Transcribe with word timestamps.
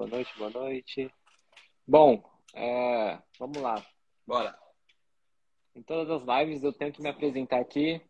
boa 0.00 0.08
noite, 0.08 0.38
boa 0.38 0.50
noite. 0.50 1.14
Bom, 1.86 2.24
é, 2.54 3.18
vamos 3.38 3.58
lá. 3.58 3.84
Bora. 4.26 4.58
Em 5.74 5.82
todas 5.82 6.08
as 6.08 6.22
lives 6.26 6.62
eu 6.62 6.72
tenho 6.72 6.90
que 6.90 7.02
me 7.02 7.10
apresentar 7.10 7.60
aqui. 7.60 8.00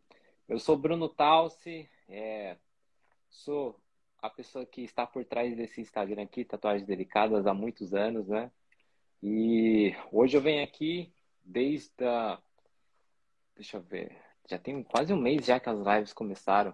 Eu 0.49 0.61
sou 0.61 0.77
Bruno 0.77 1.09
Talsi, 1.09 1.91
é, 2.09 2.57
sou 3.29 3.77
a 4.23 4.31
pessoa 4.31 4.65
que 4.65 4.83
está 4.83 5.05
por 5.05 5.25
trás 5.25 5.57
desse 5.57 5.81
Instagram 5.81 6.23
aqui, 6.23 6.45
Tatuagens 6.45 6.87
Delicadas, 6.87 7.45
há 7.45 7.53
muitos 7.53 7.93
anos, 7.93 8.29
né? 8.29 8.53
E 9.21 9.93
hoje 10.13 10.37
eu 10.37 10.41
venho 10.41 10.63
aqui 10.63 11.13
desde 11.43 12.05
a. 12.05 12.41
Deixa 13.57 13.79
eu 13.79 13.83
ver. 13.83 14.17
Já 14.49 14.61
tem 14.61 14.81
quase 14.85 15.13
um 15.13 15.21
mês 15.21 15.45
já 15.45 15.59
que 15.59 15.69
as 15.69 15.81
lives 15.81 16.13
começaram. 16.13 16.73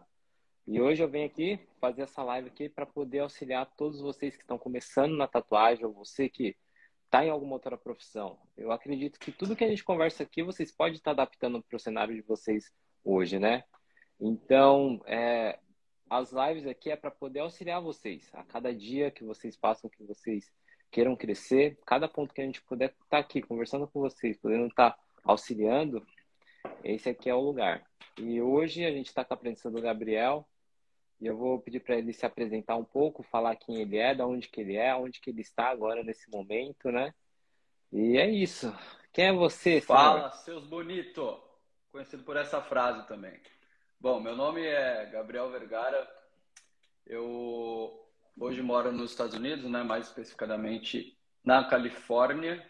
E 0.67 0.81
hoje 0.81 1.01
eu 1.01 1.09
venho 1.09 1.27
aqui 1.27 1.61
fazer 1.81 2.03
essa 2.03 2.25
live 2.25 2.49
aqui 2.49 2.69
para 2.69 2.85
poder 2.85 3.21
auxiliar 3.21 3.67
todos 3.77 4.01
vocês 4.01 4.37
que 4.37 4.43
estão 4.43 4.59
começando 4.59 5.17
na 5.17 5.29
tatuagem, 5.29 5.85
ou 5.85 5.93
você 5.93 6.29
que 6.29 6.57
está 7.05 7.25
em 7.25 7.31
alguma 7.31 7.53
outra 7.53 7.79
profissão. 7.79 8.37
Eu 8.57 8.73
acredito 8.73 9.21
que 9.21 9.31
tudo 9.31 9.55
que 9.55 9.63
a 9.63 9.69
gente 9.69 9.85
conversa 9.85 10.25
aqui 10.25 10.43
vocês 10.43 10.73
podem 10.73 10.95
estar 10.95 11.13
adaptando 11.13 11.63
para 11.63 11.77
o 11.77 11.79
cenário 11.79 12.17
de 12.17 12.23
vocês 12.23 12.73
hoje, 13.05 13.39
né? 13.39 13.63
Então, 14.21 15.01
é, 15.07 15.61
as 16.11 16.33
lives 16.33 16.67
aqui 16.67 16.91
é 16.91 16.97
para 16.97 17.13
poder 17.13 17.41
auxiliar 17.41 17.81
vocês. 17.81 18.29
A 18.35 18.43
cada 18.43 18.75
dia 18.75 19.09
que 19.13 19.23
vocês 19.23 19.57
passam, 19.57 19.89
que 19.89 20.03
vocês 20.03 20.53
queiram 20.91 21.15
crescer, 21.15 21.79
cada 21.87 22.09
ponto 22.09 22.35
que 22.35 22.41
a 22.41 22.45
gente 22.45 22.61
puder 22.63 22.91
estar 22.91 23.05
tá 23.09 23.19
aqui 23.19 23.41
conversando 23.41 23.87
com 23.87 24.01
vocês, 24.01 24.37
podendo 24.37 24.67
estar 24.67 24.91
tá 24.91 24.99
auxiliando, 25.23 26.05
esse 26.83 27.09
aqui 27.09 27.31
é 27.31 27.35
o 27.35 27.41
lugar. 27.41 27.85
E 28.19 28.41
hoje 28.41 28.85
a 28.85 28.91
gente 28.91 29.07
está 29.07 29.25
com 29.25 29.35
a 29.35 29.37
presença 29.37 29.71
do 29.71 29.81
Gabriel, 29.81 30.45
e 31.21 31.27
eu 31.27 31.37
vou 31.37 31.59
pedir 31.61 31.81
para 31.81 31.97
ele 31.97 32.13
se 32.13 32.27
apresentar 32.27 32.77
um 32.77 32.85
pouco, 32.85 33.23
falar 33.23 33.57
quem 33.57 33.81
ele 33.81 33.97
é, 33.97 34.15
de 34.15 34.23
onde 34.23 34.49
que 34.49 34.61
ele 34.61 34.77
é, 34.77 34.95
onde 34.95 35.21
que 35.21 35.31
ele 35.31 35.41
está 35.41 35.69
agora 35.69 36.03
nesse 36.05 36.31
momento, 36.31 36.91
né? 36.91 37.15
E 37.93 38.19
é 38.19 38.29
isso. 38.29 38.75
Quem 39.13 39.29
é 39.29 39.33
você? 39.33 39.81
Fala, 39.81 40.31
seus 40.31 40.65
bonito, 40.67 41.41
conhecido 41.91 42.23
por 42.23 42.37
essa 42.37 42.61
frase 42.61 43.07
também. 43.07 43.41
Bom, 43.99 44.21
meu 44.21 44.37
nome 44.37 44.63
é 44.63 45.07
Gabriel 45.07 45.51
Vergara. 45.51 46.07
Eu 47.07 48.07
hoje 48.39 48.61
moro 48.61 48.93
nos 48.93 49.13
Estados 49.13 49.35
Unidos, 49.35 49.71
né? 49.71 49.83
Mais 49.83 50.09
especificamente 50.09 51.17
na 51.43 51.65
Califórnia, 51.65 52.63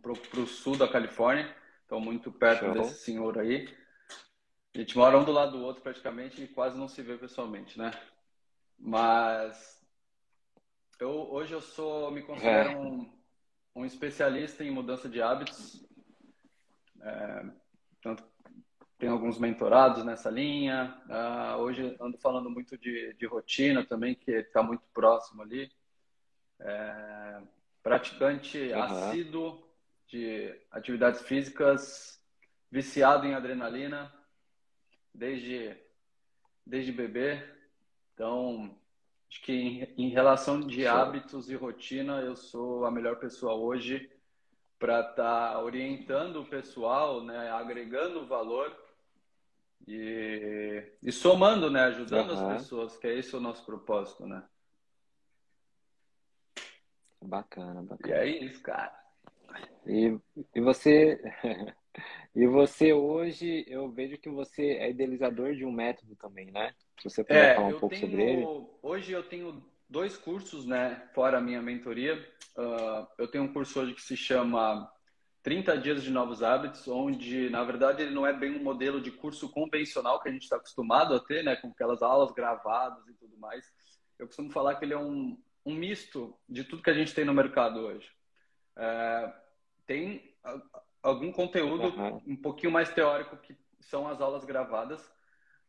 para 0.00 0.40
o 0.40 0.46
sul 0.46 0.78
da 0.78 0.88
Califórnia. 0.88 1.54
Então, 1.84 2.00
muito 2.00 2.32
perto 2.32 2.64
Show. 2.64 2.72
desse 2.72 3.04
senhor 3.04 3.38
aí. 3.38 3.68
A 4.74 4.78
gente 4.78 4.96
mora 4.96 5.18
um 5.18 5.24
do 5.24 5.32
lado 5.32 5.52
do 5.52 5.64
outro 5.64 5.82
praticamente 5.82 6.42
e 6.42 6.48
quase 6.48 6.78
não 6.78 6.88
se 6.88 7.02
vê 7.02 7.16
pessoalmente, 7.16 7.78
né? 7.78 7.90
Mas 8.78 9.84
eu 11.00 11.10
hoje 11.32 11.52
eu 11.52 11.60
sou, 11.60 12.10
me 12.10 12.22
considero 12.22 12.70
é. 12.70 12.76
um, 12.76 13.12
um 13.74 13.84
especialista 13.84 14.62
em 14.62 14.70
mudança 14.70 15.08
de 15.08 15.20
hábitos. 15.22 15.84
É, 17.00 17.44
tanto 18.02 18.24
tem 18.98 19.08
alguns 19.08 19.38
mentorados 19.38 20.04
nessa 20.04 20.28
linha. 20.28 21.00
Uh, 21.06 21.58
hoje 21.58 21.96
ando 22.00 22.18
falando 22.18 22.50
muito 22.50 22.76
de, 22.76 23.14
de 23.14 23.26
rotina 23.26 23.84
também, 23.84 24.14
que 24.14 24.32
está 24.32 24.62
muito 24.62 24.82
próximo 24.92 25.42
ali. 25.42 25.70
É, 26.60 27.40
praticante 27.82 28.58
uhum. 28.58 28.82
assíduo 28.82 29.68
de 30.08 30.52
atividades 30.70 31.22
físicas, 31.22 32.20
viciado 32.70 33.24
em 33.26 33.34
adrenalina, 33.34 34.12
desde, 35.14 35.76
desde 36.64 36.92
bebê. 36.92 37.42
Então, 38.14 38.76
acho 39.30 39.42
que 39.42 39.52
em, 39.52 39.94
em 39.96 40.08
relação 40.08 40.60
de 40.60 40.86
hábitos 40.86 41.50
e 41.50 41.54
rotina, 41.54 42.20
eu 42.20 42.36
sou 42.36 42.84
a 42.84 42.90
melhor 42.90 43.16
pessoa 43.16 43.54
hoje 43.54 44.10
para 44.78 45.00
estar 45.00 45.52
tá 45.52 45.62
orientando 45.62 46.36
o 46.36 46.46
pessoal, 46.46 47.22
né, 47.24 47.50
agregando 47.50 48.26
valor 48.26 48.74
e, 49.86 50.84
e 51.02 51.10
somando, 51.10 51.70
né, 51.70 51.82
ajudando 51.84 52.30
uhum. 52.30 52.50
as 52.50 52.62
pessoas, 52.62 52.96
que 52.96 53.06
é 53.06 53.18
esse 53.18 53.34
o 53.34 53.40
nosso 53.40 53.64
propósito, 53.64 54.26
né? 54.26 54.42
Bacana, 57.20 57.82
bacana. 57.82 58.14
E 58.14 58.18
é 58.18 58.26
isso, 58.44 58.62
cara. 58.62 58.96
E, 59.86 60.16
e 60.54 60.60
você 60.60 61.20
E 62.34 62.46
você 62.46 62.92
hoje, 62.92 63.64
eu 63.66 63.90
vejo 63.90 64.18
que 64.18 64.28
você 64.28 64.72
é 64.72 64.90
idealizador 64.90 65.54
de 65.54 65.64
um 65.64 65.72
método 65.72 66.14
também, 66.16 66.50
né? 66.50 66.74
Se 67.00 67.10
você 67.10 67.24
puder 67.24 67.52
é, 67.52 67.54
falar 67.54 67.68
um 67.68 67.80
pouco 67.80 67.88
tenho, 67.88 68.06
sobre 68.06 68.22
ele. 68.22 68.46
Hoje 68.82 69.12
eu 69.12 69.22
tenho 69.22 69.64
dois 69.88 70.16
cursos, 70.16 70.66
né? 70.66 71.08
Fora 71.14 71.38
a 71.38 71.40
minha 71.40 71.62
mentoria. 71.62 72.14
Uh, 72.56 73.06
eu 73.16 73.28
tenho 73.28 73.44
um 73.44 73.52
curso 73.52 73.80
hoje 73.80 73.94
que 73.94 74.02
se 74.02 74.16
chama 74.16 74.90
30 75.42 75.78
Dias 75.78 76.02
de 76.02 76.10
Novos 76.10 76.42
Hábitos, 76.42 76.86
onde, 76.86 77.48
na 77.50 77.64
verdade, 77.64 78.02
ele 78.02 78.14
não 78.14 78.26
é 78.26 78.32
bem 78.32 78.56
um 78.56 78.62
modelo 78.62 79.00
de 79.00 79.10
curso 79.10 79.48
convencional 79.50 80.20
que 80.20 80.28
a 80.28 80.32
gente 80.32 80.42
está 80.42 80.56
acostumado 80.56 81.14
a 81.14 81.20
ter, 81.20 81.42
né? 81.42 81.56
Com 81.56 81.68
aquelas 81.68 82.02
aulas 82.02 82.32
gravadas 82.32 83.06
e 83.08 83.14
tudo 83.14 83.36
mais. 83.38 83.64
Eu 84.18 84.26
costumo 84.26 84.50
falar 84.50 84.74
que 84.74 84.84
ele 84.84 84.94
é 84.94 84.98
um, 84.98 85.38
um 85.64 85.74
misto 85.74 86.36
de 86.48 86.64
tudo 86.64 86.82
que 86.82 86.90
a 86.90 86.94
gente 86.94 87.14
tem 87.14 87.24
no 87.24 87.34
mercado 87.34 87.80
hoje. 87.80 88.08
É, 88.76 89.32
tem 89.86 90.34
algum 91.08 91.32
conteúdo 91.32 91.88
uhum. 91.88 92.22
um 92.26 92.36
pouquinho 92.36 92.72
mais 92.72 92.92
teórico 92.92 93.36
que 93.36 93.56
são 93.80 94.06
as 94.08 94.20
aulas 94.20 94.44
gravadas, 94.44 95.10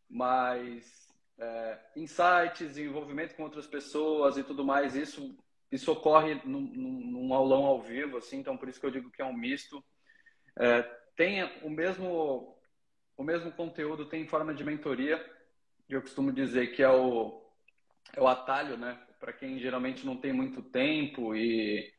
mas 0.10 1.08
é, 1.38 1.80
insights, 1.96 2.78
envolvimento 2.78 3.36
com 3.36 3.44
outras 3.44 3.68
pessoas 3.68 4.38
e 4.38 4.44
tudo 4.44 4.64
mais, 4.64 4.96
isso 4.96 5.38
isso 5.72 5.92
ocorre 5.92 6.42
num, 6.46 6.62
num, 6.62 7.32
aulão 7.32 7.64
ao 7.64 7.80
vivo, 7.80 8.18
assim, 8.18 8.40
então 8.40 8.58
por 8.58 8.68
isso 8.68 8.80
que 8.80 8.86
eu 8.88 8.92
digo 8.92 9.12
que 9.12 9.22
é 9.22 9.26
um 9.26 9.38
misto. 9.38 9.84
É, 10.58 10.82
tem 11.16 11.44
o 11.62 11.70
mesmo 11.70 12.58
o 13.16 13.24
mesmo 13.24 13.52
conteúdo 13.52 14.06
tem 14.10 14.28
forma 14.28 14.54
de 14.54 14.64
mentoria, 14.64 15.24
eu 15.88 16.02
costumo 16.02 16.32
dizer 16.32 16.74
que 16.76 16.82
é 16.82 16.90
o 16.90 17.46
é 18.14 18.22
o 18.22 18.28
atalho, 18.28 18.78
né? 18.78 19.00
Para 19.20 19.32
quem 19.32 19.60
geralmente 19.60 20.06
não 20.06 20.18
tem 20.18 20.34
muito 20.34 20.62
tempo 20.62 21.36
e 21.36 21.94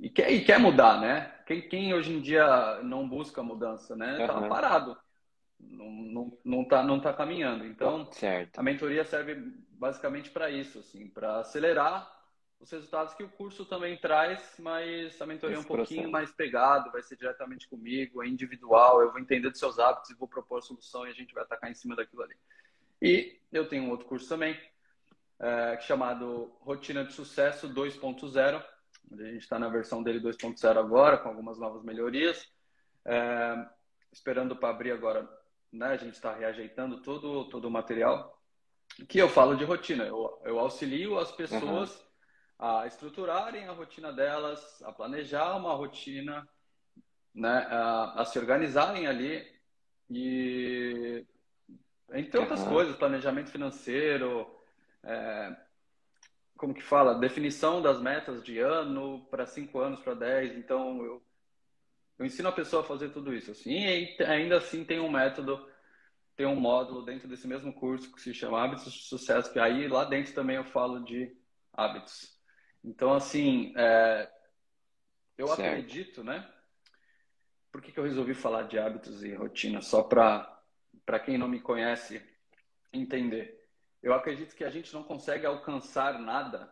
e 0.00 0.10
quer, 0.10 0.32
e 0.32 0.44
quer 0.44 0.58
mudar, 0.58 1.00
né? 1.00 1.33
Quem, 1.46 1.68
quem 1.68 1.94
hoje 1.94 2.12
em 2.12 2.20
dia 2.20 2.80
não 2.82 3.08
busca 3.08 3.42
mudança, 3.42 3.94
né? 3.94 4.26
Tá 4.26 4.38
uhum. 4.38 4.48
parado. 4.48 4.96
Não, 5.58 5.90
não, 5.90 6.38
não, 6.44 6.64
tá, 6.64 6.82
não 6.82 7.00
tá 7.00 7.12
caminhando. 7.12 7.64
Então, 7.64 8.10
certo. 8.12 8.58
a 8.58 8.62
mentoria 8.62 9.04
serve 9.04 9.34
basicamente 9.70 10.30
para 10.30 10.50
isso, 10.50 10.78
assim, 10.78 11.08
para 11.08 11.40
acelerar 11.40 12.12
os 12.64 12.70
resultados 12.70 13.12
que 13.14 13.22
o 13.22 13.28
curso 13.28 13.66
também 13.66 13.96
traz, 13.98 14.54
mas 14.58 15.20
a 15.20 15.26
mentoria 15.26 15.56
é 15.56 15.58
um 15.58 15.64
pouquinho 15.64 16.02
processo. 16.02 16.10
mais 16.10 16.32
pegado, 16.32 16.90
vai 16.90 17.02
ser 17.02 17.16
diretamente 17.16 17.68
comigo, 17.68 18.22
é 18.22 18.26
individual, 18.26 19.02
eu 19.02 19.10
vou 19.10 19.20
entender 19.20 19.50
dos 19.50 19.58
seus 19.58 19.78
hábitos 19.78 20.10
e 20.10 20.14
vou 20.14 20.26
propor 20.26 20.58
a 20.58 20.62
solução 20.62 21.06
e 21.06 21.10
a 21.10 21.14
gente 21.14 21.34
vai 21.34 21.42
atacar 21.42 21.70
em 21.70 21.74
cima 21.74 21.94
daquilo 21.94 22.22
ali. 22.22 22.34
E 23.02 23.38
eu 23.52 23.68
tenho 23.68 23.84
um 23.84 23.90
outro 23.90 24.06
curso 24.06 24.26
também, 24.26 24.58
é, 25.38 25.78
chamado 25.80 26.56
Rotina 26.60 27.04
de 27.04 27.12
Sucesso 27.12 27.68
2.0, 27.68 28.64
a 29.12 29.16
gente 29.16 29.42
está 29.42 29.58
na 29.58 29.68
versão 29.68 30.02
dele 30.02 30.20
2.0 30.20 30.78
agora, 30.78 31.18
com 31.18 31.28
algumas 31.28 31.58
novas 31.58 31.82
melhorias. 31.82 32.50
É, 33.04 33.66
esperando 34.12 34.56
para 34.56 34.70
abrir 34.70 34.92
agora, 34.92 35.28
né? 35.72 35.88
A 35.88 35.96
gente 35.96 36.14
está 36.14 36.34
reajeitando 36.34 37.02
todo, 37.02 37.48
todo 37.48 37.66
o 37.66 37.70
material. 37.70 38.40
Que 39.08 39.18
eu 39.18 39.28
falo 39.28 39.56
de 39.56 39.64
rotina. 39.64 40.04
Eu, 40.04 40.40
eu 40.44 40.58
auxilio 40.58 41.18
as 41.18 41.32
pessoas 41.32 41.94
uhum. 41.96 42.04
a 42.58 42.86
estruturarem 42.86 43.66
a 43.66 43.72
rotina 43.72 44.12
delas, 44.12 44.82
a 44.82 44.92
planejar 44.92 45.56
uma 45.56 45.74
rotina, 45.74 46.48
né? 47.34 47.66
A, 47.70 48.22
a 48.22 48.24
se 48.24 48.38
organizarem 48.38 49.06
ali 49.06 49.44
e 50.08 51.26
entre 52.12 52.38
outras 52.38 52.60
uhum. 52.60 52.68
coisas, 52.68 52.96
planejamento 52.96 53.50
financeiro, 53.50 54.46
é, 55.02 55.56
como 56.56 56.74
que 56.74 56.82
fala, 56.82 57.18
definição 57.18 57.82
das 57.82 58.00
metas 58.00 58.42
de 58.42 58.58
ano 58.58 59.26
para 59.30 59.46
cinco 59.46 59.80
anos, 59.80 60.00
para 60.00 60.14
dez. 60.14 60.56
Então, 60.56 61.02
eu, 61.04 61.22
eu 62.18 62.26
ensino 62.26 62.48
a 62.48 62.52
pessoa 62.52 62.82
a 62.82 62.86
fazer 62.86 63.10
tudo 63.10 63.34
isso. 63.34 63.50
Assim, 63.50 63.72
e 63.72 64.22
ainda 64.22 64.58
assim 64.58 64.84
tem 64.84 65.00
um 65.00 65.10
método, 65.10 65.68
tem 66.36 66.46
um 66.46 66.56
módulo 66.56 67.04
dentro 67.04 67.28
desse 67.28 67.46
mesmo 67.46 67.72
curso 67.72 68.12
que 68.12 68.20
se 68.20 68.32
chama 68.32 68.62
Hábitos 68.62 68.92
de 68.92 69.02
Sucesso, 69.02 69.52
que 69.52 69.58
aí 69.58 69.88
lá 69.88 70.04
dentro 70.04 70.32
também 70.34 70.56
eu 70.56 70.64
falo 70.64 71.04
de 71.04 71.36
hábitos. 71.72 72.38
Então, 72.82 73.12
assim, 73.12 73.72
é, 73.76 74.30
eu 75.36 75.48
certo. 75.48 75.60
acredito, 75.60 76.22
né? 76.22 76.48
Por 77.72 77.82
que, 77.82 77.90
que 77.90 77.98
eu 77.98 78.04
resolvi 78.04 78.34
falar 78.34 78.62
de 78.62 78.78
hábitos 78.78 79.24
e 79.24 79.34
rotina? 79.34 79.82
Só 79.82 80.02
para 80.02 81.18
quem 81.24 81.36
não 81.36 81.48
me 81.48 81.60
conhece 81.60 82.22
entender. 82.92 83.53
Eu 84.04 84.12
acredito 84.12 84.54
que 84.54 84.62
a 84.62 84.68
gente 84.68 84.92
não 84.92 85.02
consegue 85.02 85.46
alcançar 85.46 86.18
nada 86.18 86.70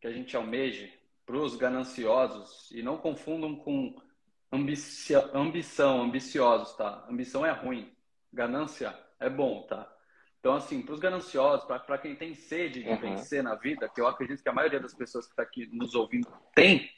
que 0.00 0.06
a 0.06 0.10
gente 0.10 0.34
almeje 0.34 0.90
para 1.26 1.36
os 1.36 1.54
gananciosos 1.54 2.70
e 2.70 2.82
não 2.82 2.96
confundam 2.96 3.54
com 3.54 3.94
ambição, 4.50 5.30
ambiciosos, 5.34 6.74
tá? 6.76 7.04
Ambição 7.10 7.44
é 7.44 7.50
ruim, 7.50 7.94
ganância 8.32 8.98
é 9.20 9.28
bom, 9.28 9.66
tá? 9.66 9.86
Então, 10.40 10.54
assim, 10.54 10.80
para 10.80 10.94
os 10.94 11.00
gananciosos, 11.00 11.66
para 11.66 11.98
quem 11.98 12.16
tem 12.16 12.34
sede 12.34 12.82
de 12.82 12.88
uhum. 12.88 13.00
vencer 13.00 13.42
na 13.42 13.54
vida, 13.54 13.86
que 13.86 14.00
eu 14.00 14.08
acredito 14.08 14.42
que 14.42 14.48
a 14.48 14.54
maioria 14.54 14.80
das 14.80 14.94
pessoas 14.94 15.26
que 15.26 15.32
está 15.32 15.42
aqui 15.42 15.66
nos 15.66 15.94
ouvindo 15.94 16.32
tem, 16.54 16.90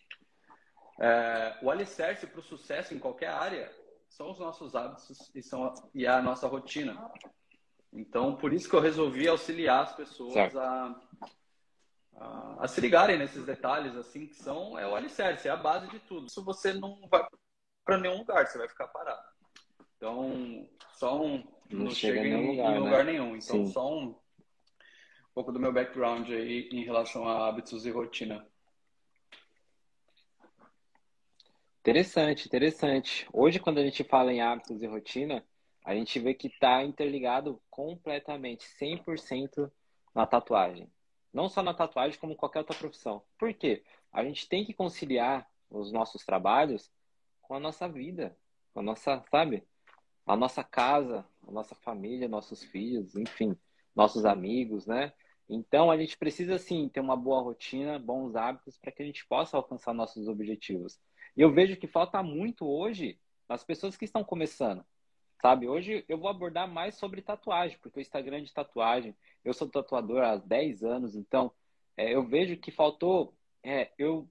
é, 1.00 1.58
o 1.62 1.68
alicerce 1.68 2.28
para 2.28 2.38
o 2.38 2.44
sucesso 2.44 2.94
em 2.94 3.00
qualquer 3.00 3.30
área 3.30 3.74
são 4.08 4.30
os 4.30 4.38
nossos 4.38 4.76
hábitos 4.76 5.32
e, 5.34 5.42
são, 5.42 5.74
e 5.92 6.06
a 6.06 6.22
nossa 6.22 6.46
rotina. 6.46 7.10
Então, 7.92 8.36
por 8.36 8.52
isso 8.52 8.68
que 8.68 8.76
eu 8.76 8.80
resolvi 8.80 9.26
auxiliar 9.26 9.82
as 9.82 9.92
pessoas 9.94 10.54
a, 10.56 11.00
a, 12.16 12.64
a, 12.64 12.68
se 12.68 12.80
ligarem 12.80 13.18
nesses 13.18 13.44
detalhes, 13.44 13.96
assim, 13.96 14.26
que 14.26 14.36
são 14.36 14.78
é 14.78 14.86
o 14.86 14.94
alicerce, 14.94 15.48
é 15.48 15.50
a 15.50 15.56
base 15.56 15.88
de 15.88 15.98
tudo. 16.00 16.26
Isso 16.26 16.44
você 16.44 16.72
não 16.72 17.00
vai 17.10 17.26
para 17.84 17.98
nenhum 17.98 18.18
lugar, 18.18 18.46
você 18.46 18.58
vai 18.58 18.68
ficar 18.68 18.86
parado. 18.88 19.28
Então, 19.96 20.68
só 20.92 21.20
um. 21.20 21.38
Não, 21.68 21.84
não 21.84 21.90
chega, 21.90 22.22
chega 22.22 22.36
em, 22.36 22.46
lugar, 22.46 22.72
em 22.72 22.78
lugar 22.78 23.04
né? 23.04 23.12
nenhum. 23.12 23.36
Então, 23.36 23.66
Sim. 23.66 23.72
só 23.72 23.92
um, 23.92 24.04
um 24.06 24.14
pouco 25.34 25.52
do 25.52 25.60
meu 25.60 25.72
background 25.72 26.28
aí 26.30 26.68
em 26.72 26.84
relação 26.84 27.28
a 27.28 27.48
hábitos 27.48 27.84
e 27.86 27.90
rotina. 27.90 28.46
Interessante, 31.80 32.46
interessante. 32.46 33.26
Hoje, 33.32 33.58
quando 33.58 33.78
a 33.78 33.82
gente 33.82 34.04
fala 34.04 34.32
em 34.32 34.40
hábitos 34.40 34.82
e 34.82 34.86
rotina, 34.86 35.44
a 35.84 35.94
gente 35.94 36.18
vê 36.18 36.34
que 36.34 36.48
está 36.48 36.84
interligado 36.84 37.60
completamente, 37.70 38.64
100% 38.78 39.70
na 40.14 40.26
tatuagem. 40.26 40.90
Não 41.32 41.48
só 41.48 41.62
na 41.62 41.72
tatuagem, 41.72 42.18
como 42.18 42.36
qualquer 42.36 42.60
outra 42.60 42.76
profissão. 42.76 43.22
Por 43.38 43.54
quê? 43.54 43.84
A 44.12 44.24
gente 44.24 44.48
tem 44.48 44.64
que 44.64 44.74
conciliar 44.74 45.48
os 45.70 45.92
nossos 45.92 46.24
trabalhos 46.24 46.90
com 47.40 47.54
a 47.54 47.60
nossa 47.60 47.88
vida, 47.88 48.36
com 48.72 48.80
a 48.80 48.82
nossa, 48.82 49.24
sabe? 49.30 49.64
A 50.26 50.36
nossa 50.36 50.62
casa, 50.62 51.24
a 51.46 51.50
nossa 51.50 51.74
família, 51.74 52.28
nossos 52.28 52.62
filhos, 52.62 53.16
enfim, 53.16 53.56
nossos 53.94 54.24
amigos, 54.24 54.86
né? 54.86 55.12
Então 55.48 55.90
a 55.90 55.96
gente 55.96 56.16
precisa 56.16 56.58
sim 56.58 56.88
ter 56.88 57.00
uma 57.00 57.16
boa 57.16 57.42
rotina, 57.42 57.98
bons 57.98 58.36
hábitos 58.36 58.78
para 58.78 58.92
que 58.92 59.02
a 59.02 59.06
gente 59.06 59.26
possa 59.26 59.56
alcançar 59.56 59.92
nossos 59.92 60.28
objetivos. 60.28 61.00
E 61.36 61.40
eu 61.40 61.52
vejo 61.52 61.76
que 61.76 61.88
falta 61.88 62.22
muito 62.22 62.66
hoje 62.66 63.18
nas 63.48 63.64
pessoas 63.64 63.96
que 63.96 64.04
estão 64.04 64.22
começando. 64.22 64.84
Sabe, 65.40 65.68
hoje 65.68 66.04
eu 66.08 66.18
vou 66.18 66.28
abordar 66.28 66.68
mais 66.68 66.96
sobre 66.96 67.22
tatuagem, 67.22 67.78
porque 67.80 67.98
o 67.98 68.02
Instagram 68.02 68.38
é 68.38 68.40
de 68.42 68.52
tatuagem, 68.52 69.16
eu 69.44 69.54
sou 69.54 69.68
tatuador 69.68 70.22
há 70.22 70.36
10 70.36 70.84
anos, 70.84 71.16
então 71.16 71.50
é, 71.96 72.14
eu 72.14 72.22
vejo 72.22 72.56
que 72.58 72.70
faltou 72.70 73.34
é, 73.62 73.90
eu, 73.98 74.28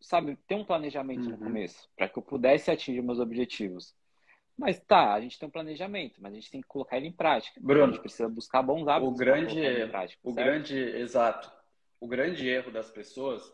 sabe, 0.00 0.36
ter 0.46 0.54
um 0.54 0.64
planejamento 0.64 1.24
uhum. 1.24 1.30
no 1.30 1.38
começo, 1.38 1.88
para 1.96 2.08
que 2.08 2.18
eu 2.18 2.22
pudesse 2.22 2.70
atingir 2.70 3.02
meus 3.02 3.18
objetivos. 3.18 3.94
Mas 4.56 4.80
tá, 4.80 5.14
a 5.14 5.20
gente 5.20 5.38
tem 5.38 5.48
um 5.48 5.52
planejamento, 5.52 6.20
mas 6.20 6.32
a 6.32 6.34
gente 6.34 6.50
tem 6.50 6.60
que 6.60 6.66
colocar 6.66 6.96
ele 6.96 7.06
em 7.06 7.12
prática. 7.12 7.60
Bruno, 7.60 7.84
a 7.84 7.86
gente 7.88 8.00
precisa 8.00 8.28
buscar 8.28 8.60
bons 8.60 8.88
hábitos. 8.88 9.14
O 9.14 9.16
grande, 9.16 9.86
prática, 9.88 10.20
o 10.24 10.32
grande, 10.32 10.76
exato. 10.76 11.52
O 12.00 12.08
grande 12.08 12.48
erro 12.48 12.72
das 12.72 12.90
pessoas 12.90 13.52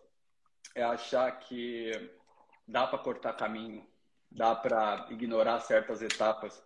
é 0.75 0.83
achar 0.83 1.31
que 1.41 1.91
dá 2.67 2.87
para 2.87 2.99
cortar 2.99 3.35
caminho, 3.35 3.87
dá 4.31 4.55
para 4.55 5.07
ignorar 5.11 5.61
certas 5.61 6.01
etapas. 6.01 6.63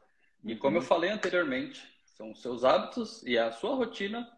E 0.48 0.56
como 0.56 0.78
eu 0.78 0.82
falei 0.82 1.10
anteriormente, 1.10 1.82
são 2.04 2.32
os 2.32 2.40
seus 2.40 2.64
hábitos 2.64 3.22
e 3.22 3.38
a 3.38 3.52
sua 3.52 3.74
rotina 3.74 4.28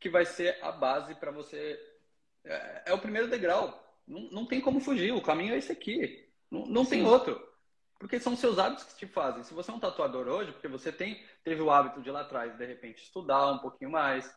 que 0.00 0.08
vai 0.08 0.24
ser 0.24 0.62
a 0.62 0.70
base 0.70 1.14
para 1.14 1.30
você. 1.30 1.78
É, 2.44 2.82
é, 2.86 2.94
o 2.94 2.98
primeiro 2.98 3.28
degrau. 3.28 3.82
Não, 4.06 4.20
não 4.30 4.46
tem 4.46 4.60
como 4.60 4.80
fugir. 4.80 5.12
O 5.12 5.20
caminho 5.20 5.54
é 5.54 5.58
esse 5.58 5.72
aqui. 5.72 6.28
Não, 6.50 6.64
não 6.66 6.84
tem 6.84 7.04
outro. 7.04 7.44
Porque 7.98 8.20
são 8.20 8.36
seus 8.36 8.58
hábitos 8.58 8.84
que 8.84 8.96
te 8.98 9.06
fazem. 9.06 9.42
Se 9.42 9.54
você 9.54 9.70
é 9.70 9.74
um 9.74 9.80
tatuador 9.80 10.28
hoje, 10.28 10.52
porque 10.52 10.68
você 10.68 10.92
tem, 10.92 11.24
teve 11.42 11.60
o 11.62 11.70
hábito 11.70 12.00
de 12.02 12.10
lá 12.10 12.20
atrás, 12.20 12.56
de 12.56 12.64
repente, 12.64 13.02
estudar 13.02 13.50
um 13.50 13.58
pouquinho 13.58 13.90
mais, 13.90 14.32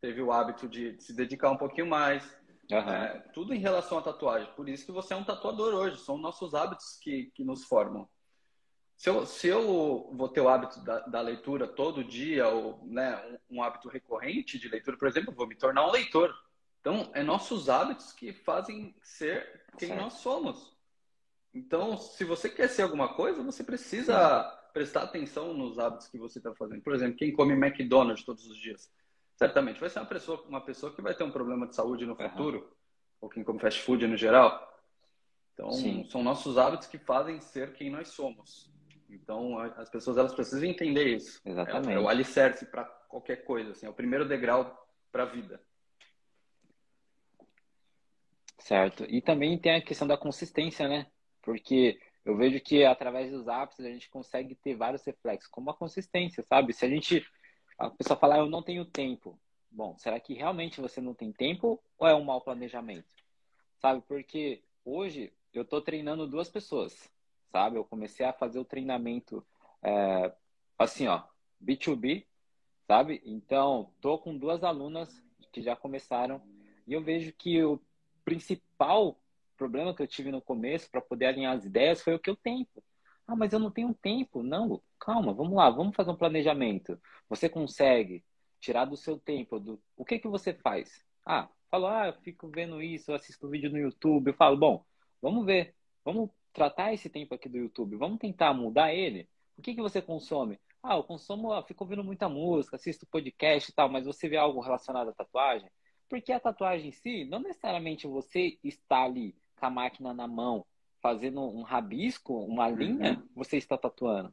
teve 0.00 0.22
o 0.22 0.30
hábito 0.30 0.68
de 0.68 1.00
se 1.00 1.14
dedicar 1.14 1.50
um 1.50 1.56
pouquinho 1.56 1.86
mais, 1.86 2.22
uhum. 2.70 2.78
é, 2.78 3.18
tudo 3.32 3.54
em 3.54 3.58
relação 3.58 3.98
à 3.98 4.02
tatuagem. 4.02 4.52
Por 4.54 4.68
isso 4.68 4.86
que 4.86 4.92
você 4.92 5.14
é 5.14 5.16
um 5.16 5.24
tatuador 5.24 5.74
hoje. 5.74 5.98
São 6.00 6.18
nossos 6.18 6.54
hábitos 6.54 6.98
que, 7.02 7.32
que 7.34 7.42
nos 7.42 7.64
formam. 7.64 8.08
Se 8.98 9.08
eu, 9.08 9.24
se 9.24 9.46
eu 9.46 10.10
vou 10.12 10.28
ter 10.28 10.40
o 10.40 10.48
hábito 10.48 10.80
da, 10.80 10.98
da 11.06 11.20
leitura 11.20 11.68
todo 11.68 12.02
dia, 12.02 12.48
ou 12.48 12.84
né, 12.84 13.38
um, 13.48 13.58
um, 13.58 13.62
hábito 13.62 13.88
recorrente 13.88 14.58
de 14.58 14.68
leitura, 14.68 14.96
por 14.96 15.06
exemplo, 15.06 15.32
vou 15.32 15.46
me 15.46 15.54
tornar 15.54 15.86
um 15.86 15.92
leitor. 15.92 16.36
Então, 16.80 17.08
é 17.14 17.22
nossos 17.22 17.68
hábitos 17.68 18.12
que 18.12 18.32
fazem 18.32 18.92
ser 19.00 19.62
quem 19.78 19.90
certo. 19.90 20.02
nós 20.02 20.14
somos. 20.14 20.76
Então, 21.54 21.96
se 21.96 22.24
você 22.24 22.48
quer 22.48 22.68
ser 22.68 22.82
alguma 22.82 23.14
coisa, 23.14 23.40
você 23.40 23.62
precisa 23.62 24.42
prestar 24.72 25.04
atenção 25.04 25.54
nos 25.54 25.78
hábitos 25.78 26.08
que 26.08 26.18
você 26.18 26.38
está 26.38 26.52
fazendo. 26.56 26.82
Por 26.82 26.92
exemplo, 26.92 27.16
quem 27.16 27.32
come 27.32 27.52
McDonald's 27.52 28.24
todos 28.24 28.46
os 28.50 28.58
dias, 28.58 28.90
certamente 29.36 29.78
vai 29.78 29.88
ser 29.88 30.00
uma 30.00 30.06
pessoa, 30.06 30.42
uma 30.48 30.60
pessoa 30.60 30.92
que 30.92 31.00
vai 31.00 31.14
ter 31.14 31.22
um 31.22 31.30
problema 31.30 31.68
de 31.68 31.76
saúde 31.76 32.04
no 32.04 32.16
futuro, 32.16 32.58
uhum. 32.58 32.68
ou 33.20 33.28
quem 33.28 33.44
come 33.44 33.60
fast 33.60 33.80
food 33.80 34.04
no 34.08 34.16
geral. 34.16 34.66
Então, 35.54 35.70
Sim. 35.70 36.04
são 36.10 36.20
nossos 36.20 36.58
hábitos 36.58 36.88
que 36.88 36.98
fazem 36.98 37.40
ser 37.40 37.74
quem 37.74 37.90
nós 37.90 38.08
somos. 38.08 38.76
Então, 39.08 39.58
as 39.58 39.88
pessoas 39.88 40.18
elas 40.18 40.34
precisam 40.34 40.68
entender 40.68 41.16
isso. 41.16 41.40
Exatamente. 41.44 41.90
É, 41.90 41.94
é 41.94 41.98
o 41.98 42.08
alicerce 42.08 42.66
para 42.66 42.84
qualquer 42.84 43.44
coisa, 43.44 43.70
assim, 43.72 43.86
é 43.86 43.88
o 43.88 43.94
primeiro 43.94 44.28
degrau 44.28 44.86
para 45.10 45.22
a 45.22 45.26
vida. 45.26 45.60
Certo. 48.58 49.04
E 49.08 49.22
também 49.22 49.58
tem 49.58 49.76
a 49.76 49.82
questão 49.82 50.06
da 50.06 50.18
consistência, 50.18 50.86
né? 50.86 51.06
Porque 51.40 51.98
eu 52.24 52.36
vejo 52.36 52.60
que 52.60 52.84
através 52.84 53.30
dos 53.30 53.48
hábitos 53.48 53.84
a 53.84 53.88
gente 53.88 54.10
consegue 54.10 54.54
ter 54.54 54.74
vários 54.74 55.02
reflexos, 55.06 55.50
como 55.50 55.70
a 55.70 55.74
consistência, 55.74 56.44
sabe? 56.46 56.74
Se 56.74 56.84
a 56.84 56.88
gente. 56.88 57.26
A 57.78 57.88
pessoa 57.88 58.18
falar, 58.18 58.34
ah, 58.34 58.38
eu 58.40 58.50
não 58.50 58.62
tenho 58.62 58.84
tempo. 58.84 59.40
Bom, 59.70 59.96
será 59.96 60.18
que 60.18 60.34
realmente 60.34 60.80
você 60.80 61.00
não 61.00 61.14
tem 61.14 61.32
tempo 61.32 61.80
ou 61.96 62.08
é 62.08 62.14
um 62.14 62.24
mau 62.24 62.40
planejamento? 62.40 63.08
Sabe? 63.78 64.02
Porque 64.06 64.62
hoje 64.84 65.32
eu 65.54 65.62
estou 65.62 65.80
treinando 65.80 66.26
duas 66.26 66.48
pessoas, 66.50 67.08
sabe? 67.50 67.76
Eu 67.76 67.84
comecei 67.84 68.24
a 68.24 68.32
fazer 68.32 68.58
o 68.58 68.64
treinamento 68.64 69.44
é, 69.82 70.32
assim, 70.78 71.06
ó, 71.06 71.22
B2B, 71.62 72.26
sabe? 72.86 73.20
Então, 73.24 73.92
tô 74.00 74.18
com 74.18 74.36
duas 74.36 74.62
alunas 74.62 75.22
que 75.52 75.62
já 75.62 75.74
começaram 75.76 76.42
e 76.86 76.92
eu 76.92 77.02
vejo 77.02 77.32
que 77.32 77.62
o 77.62 77.80
principal 78.24 79.18
problema 79.56 79.94
que 79.94 80.02
eu 80.02 80.06
tive 80.06 80.30
no 80.30 80.40
começo 80.40 80.90
para 80.90 81.00
poder 81.00 81.26
alinhar 81.26 81.56
as 81.56 81.64
ideias 81.64 82.00
foi 82.00 82.14
o 82.14 82.18
que 82.18 82.30
eu 82.30 82.36
tempo. 82.36 82.82
Ah, 83.26 83.36
mas 83.36 83.52
eu 83.52 83.58
não 83.58 83.70
tenho 83.70 83.92
tempo. 83.92 84.42
Não, 84.42 84.80
calma, 84.98 85.34
vamos 85.34 85.54
lá, 85.54 85.68
vamos 85.68 85.94
fazer 85.94 86.10
um 86.10 86.16
planejamento. 86.16 86.98
Você 87.28 87.48
consegue 87.48 88.24
tirar 88.60 88.86
do 88.86 88.96
seu 88.96 89.18
tempo, 89.18 89.58
do 89.60 89.80
o 89.96 90.04
que 90.04 90.18
que 90.18 90.28
você 90.28 90.54
faz? 90.54 91.04
Ah, 91.26 91.48
falo, 91.70 91.86
ah, 91.86 92.06
eu 92.06 92.14
fico 92.22 92.48
vendo 92.48 92.80
isso, 92.82 93.10
eu 93.10 93.14
assisto 93.14 93.48
vídeo 93.48 93.70
no 93.70 93.78
YouTube, 93.78 94.28
eu 94.28 94.34
falo, 94.34 94.56
bom, 94.56 94.84
vamos 95.20 95.44
ver, 95.44 95.74
vamos 96.04 96.30
tratar 96.52 96.92
esse 96.92 97.08
tempo 97.08 97.34
aqui 97.34 97.48
do 97.48 97.58
YouTube, 97.58 97.96
vamos 97.96 98.18
tentar 98.18 98.52
mudar 98.52 98.92
ele. 98.92 99.28
O 99.56 99.62
que 99.62 99.74
que 99.74 99.82
você 99.82 100.00
consome? 100.00 100.58
Ah, 100.82 100.96
eu 100.96 101.02
consumo, 101.02 101.52
eu 101.52 101.62
fico 101.64 101.84
ouvindo 101.84 102.04
muita 102.04 102.28
música, 102.28 102.76
assisto 102.76 103.06
podcast 103.06 103.70
e 103.70 103.74
tal, 103.74 103.88
mas 103.88 104.06
você 104.06 104.28
vê 104.28 104.36
algo 104.36 104.60
relacionado 104.60 105.08
à 105.08 105.12
tatuagem? 105.12 105.68
Porque 106.08 106.32
a 106.32 106.40
tatuagem 106.40 106.88
em 106.88 106.92
si, 106.92 107.24
não 107.24 107.40
necessariamente 107.40 108.06
você 108.06 108.58
está 108.62 109.04
ali 109.04 109.34
com 109.58 109.66
a 109.66 109.70
máquina 109.70 110.14
na 110.14 110.26
mão, 110.26 110.64
fazendo 111.00 111.40
um 111.40 111.62
rabisco, 111.62 112.34
uma 112.44 112.68
linha, 112.68 113.18
uhum. 113.18 113.28
você 113.34 113.56
está 113.56 113.76
tatuando. 113.76 114.32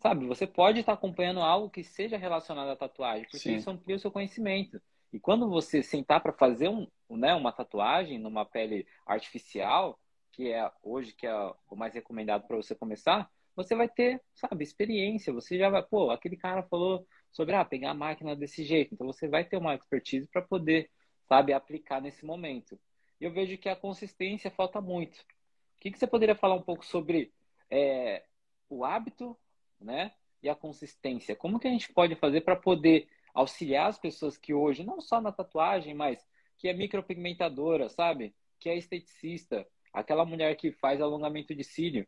Sabe, 0.00 0.26
você 0.26 0.46
pode 0.46 0.80
estar 0.80 0.92
acompanhando 0.92 1.40
algo 1.40 1.70
que 1.70 1.82
seja 1.82 2.16
relacionado 2.16 2.68
à 2.68 2.76
tatuagem, 2.76 3.24
porque 3.24 3.38
Sim. 3.38 3.56
isso 3.56 3.70
amplia 3.70 3.96
o 3.96 3.98
seu 3.98 4.10
conhecimento. 4.10 4.80
E 5.12 5.18
quando 5.18 5.48
você 5.48 5.82
sentar 5.82 6.20
para 6.20 6.32
fazer 6.32 6.68
um, 6.68 6.86
né, 7.10 7.34
uma 7.34 7.52
tatuagem 7.52 8.18
numa 8.18 8.44
pele 8.44 8.86
artificial, 9.06 9.98
que 10.36 10.52
é 10.52 10.70
hoje 10.82 11.12
que 11.12 11.26
é 11.26 11.34
o 11.70 11.76
mais 11.76 11.94
recomendado 11.94 12.46
para 12.46 12.56
você 12.56 12.74
começar, 12.74 13.30
você 13.54 13.74
vai 13.74 13.88
ter, 13.88 14.22
sabe, 14.34 14.62
experiência. 14.62 15.32
Você 15.32 15.58
já 15.58 15.70
vai, 15.70 15.82
pô, 15.82 16.10
aquele 16.10 16.36
cara 16.36 16.62
falou 16.64 17.06
sobre 17.32 17.54
ah, 17.54 17.64
pegar 17.64 17.90
a 17.92 17.94
máquina 17.94 18.36
desse 18.36 18.64
jeito. 18.64 18.94
Então 18.94 19.06
você 19.06 19.28
vai 19.28 19.44
ter 19.44 19.56
uma 19.56 19.74
expertise 19.74 20.28
para 20.28 20.42
poder, 20.42 20.90
sabe, 21.26 21.52
aplicar 21.52 22.00
nesse 22.00 22.24
momento 22.24 22.78
eu 23.20 23.30
vejo 23.30 23.56
que 23.58 23.68
a 23.68 23.76
consistência 23.76 24.50
falta 24.50 24.80
muito. 24.80 25.18
O 25.18 25.80
que, 25.80 25.90
que 25.90 25.98
você 25.98 26.06
poderia 26.06 26.34
falar 26.34 26.54
um 26.54 26.62
pouco 26.62 26.84
sobre 26.84 27.32
é, 27.70 28.24
o 28.68 28.84
hábito 28.84 29.36
né, 29.80 30.12
e 30.42 30.48
a 30.48 30.54
consistência? 30.54 31.36
Como 31.36 31.58
que 31.58 31.68
a 31.68 31.70
gente 31.70 31.92
pode 31.92 32.14
fazer 32.16 32.42
para 32.42 32.56
poder 32.56 33.08
auxiliar 33.34 33.88
as 33.88 33.98
pessoas 33.98 34.36
que 34.36 34.54
hoje, 34.54 34.84
não 34.84 35.00
só 35.00 35.20
na 35.20 35.32
tatuagem, 35.32 35.94
mas 35.94 36.26
que 36.58 36.68
é 36.68 36.72
micropigmentadora, 36.72 37.88
sabe? 37.88 38.34
Que 38.58 38.68
é 38.68 38.76
esteticista, 38.76 39.66
aquela 40.00 40.24
mulher 40.24 40.54
que 40.56 40.72
faz 40.72 41.00
alongamento 41.00 41.54
de 41.54 41.64
cílio, 41.64 42.06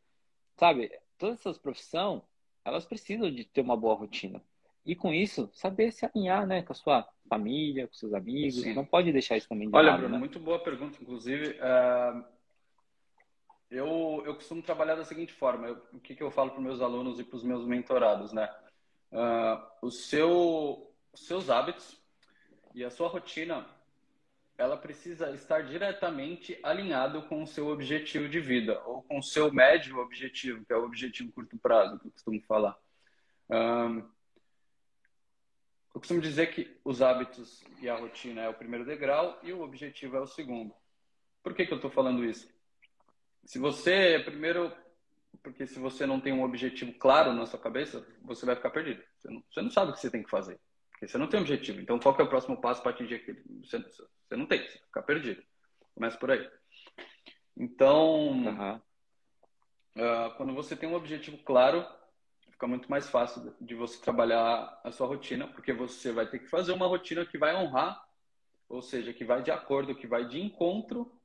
sabe? 0.57 0.91
Todas 1.17 1.41
essas 1.41 1.59
profissões, 1.59 2.23
elas 2.65 2.85
precisam 2.85 3.31
de 3.31 3.45
ter 3.45 3.61
uma 3.61 3.77
boa 3.77 3.95
rotina. 3.95 4.43
E 4.85 4.95
com 4.95 5.13
isso, 5.13 5.51
saber 5.53 5.93
se 5.93 6.07
alinhar, 6.07 6.47
né, 6.47 6.63
com 6.63 6.73
a 6.73 6.77
sua 6.77 7.09
família, 7.29 7.87
com 7.87 7.95
seus 7.95 8.15
amigos. 8.15 8.63
Sim. 8.63 8.75
Não 8.75 8.85
pode 8.85 9.13
deixar 9.13 9.37
isso 9.37 9.49
também 9.49 9.69
de 9.69 9.77
Olha, 9.77 9.91
lado, 9.91 10.01
Bruno, 10.01 10.15
né? 10.15 10.19
muito 10.19 10.39
boa 10.39 10.59
pergunta, 10.59 10.99
inclusive. 11.01 11.59
Uh, 11.59 12.25
eu, 13.71 14.23
eu 14.25 14.35
costumo 14.35 14.63
trabalhar 14.63 14.95
da 14.95 15.05
seguinte 15.05 15.33
forma: 15.33 15.67
eu, 15.67 15.83
o 15.93 16.01
que, 16.01 16.15
que 16.15 16.23
eu 16.23 16.31
falo 16.31 16.51
para 16.51 16.59
os 16.59 16.65
meus 16.65 16.81
alunos 16.81 17.21
e 17.21 17.25
para 17.25 17.37
os 17.37 17.45
meus 17.45 17.67
mentorados, 17.67 18.33
né? 18.33 18.49
uh, 19.13 19.61
o 19.83 19.91
seu, 19.91 20.93
os 21.13 21.27
seus 21.27 21.51
hábitos 21.51 22.01
e 22.75 22.85
a 22.85 22.91
sua 22.91 23.09
rotina, 23.09 23.67
ela 24.59 24.77
precisa 24.77 25.31
estar 25.31 25.63
diretamente 25.63 26.59
alinhado 26.65 27.23
com 27.23 27.45
o 27.45 27.47
seu 27.47 27.69
objetivo 27.69 28.29
de 28.29 28.41
vida 28.41 28.83
ou 28.85 29.03
com 29.05 29.19
o 29.19 29.23
seu 29.23 29.53
médio 29.53 29.99
objetivo, 29.99 30.65
que 30.67 30.73
é 30.73 30.77
o 30.77 30.85
objetivo 30.85 31.33
curto 31.33 31.57
prazo, 31.57 31.99
que 32.01 32.09
eu 32.09 32.11
costumo 32.11 32.43
falar. 32.43 32.77
Um, 33.49 33.99
eu 35.95 36.01
costumo 36.01 36.21
dizer 36.21 36.49
que 36.49 36.77
os 36.85 37.01
hábitos 37.01 37.65
e 37.81 37.89
a 37.89 37.97
rotina 37.97 38.43
é 38.43 38.49
o 38.49 38.55
primeiro 38.55 38.85
degrau 38.85 39.39
e 39.45 39.53
o 39.53 39.63
objetivo 39.63 40.17
é 40.17 40.21
o 40.21 40.27
segundo. 40.27 40.75
Por 41.41 41.55
que, 41.55 41.65
que 41.65 41.73
eu 41.73 41.77
estou 41.79 41.91
falando 41.91 42.25
isso? 42.25 42.53
Se 43.45 43.61
você, 43.61 44.21
primeiro, 44.25 44.73
porque 45.41 45.69
se 45.69 45.79
você 45.79 46.05
não 46.05 46.21
tem 46.21 46.33
um 46.33 46.43
objetivo 46.43 46.93
claro 46.95 47.33
na 47.33 47.47
sua 47.47 47.61
cabeça, 47.61 48.05
você 48.23 48.45
vai 48.45 48.57
ficar 48.57 48.71
perdido. 48.71 49.03
Você 49.19 49.31
não, 49.31 49.45
você 49.51 49.63
não 49.63 49.71
sabe 49.71 49.93
o 49.93 49.95
que 49.95 50.01
você 50.01 50.11
tem 50.11 50.23
que 50.23 50.31
fazer. 50.31 50.59
Porque 50.99 51.07
você 51.07 51.17
não 51.17 51.29
tem 51.29 51.39
objetivo. 51.39 51.81
Então, 51.81 51.97
qual 51.97 52.17
é 52.19 52.23
o 52.25 52.29
próximo 52.29 52.61
passo 52.61 52.83
para 52.83 52.91
atingir 52.91 53.15
aquilo? 53.15 53.39
Você, 53.63 53.79
você 53.79 54.37
não 54.37 54.47
tem, 54.47 54.67
você 54.67 54.79
fica 54.79 55.01
perdido. 55.01 55.41
Começa 55.95 56.19
por 56.19 56.33
aí. 56.33 56.51
Então, 57.57 58.33
uhum. 58.33 58.75
uh, 58.75 60.35
quando 60.37 60.53
você 60.53 60.75
tem 60.75 60.89
um 60.89 60.97
objetivo 60.97 61.39
claro, 61.39 61.87
fica 62.51 62.67
muito 62.67 62.91
mais 62.91 63.09
fácil 63.09 63.55
de 63.61 63.77
você 63.77 64.03
trabalhar 64.03 64.81
a 64.83 64.91
sua 64.91 65.07
rotina, 65.07 65.47
porque 65.47 65.73
você 65.73 66.11
vai 66.11 66.29
ter 66.29 66.41
que 66.41 66.49
fazer 66.49 66.73
uma 66.73 66.89
rotina 66.89 67.25
que 67.25 67.39
vai 67.39 67.55
honrar, 67.55 68.05
ou 68.69 68.83
seja, 68.83 69.13
que 69.13 69.25
vai 69.25 69.41
de 69.41 69.53
acordo, 69.53 69.95
que 69.95 70.07
vai 70.09 70.27
de 70.27 70.41
encontro 70.41 71.17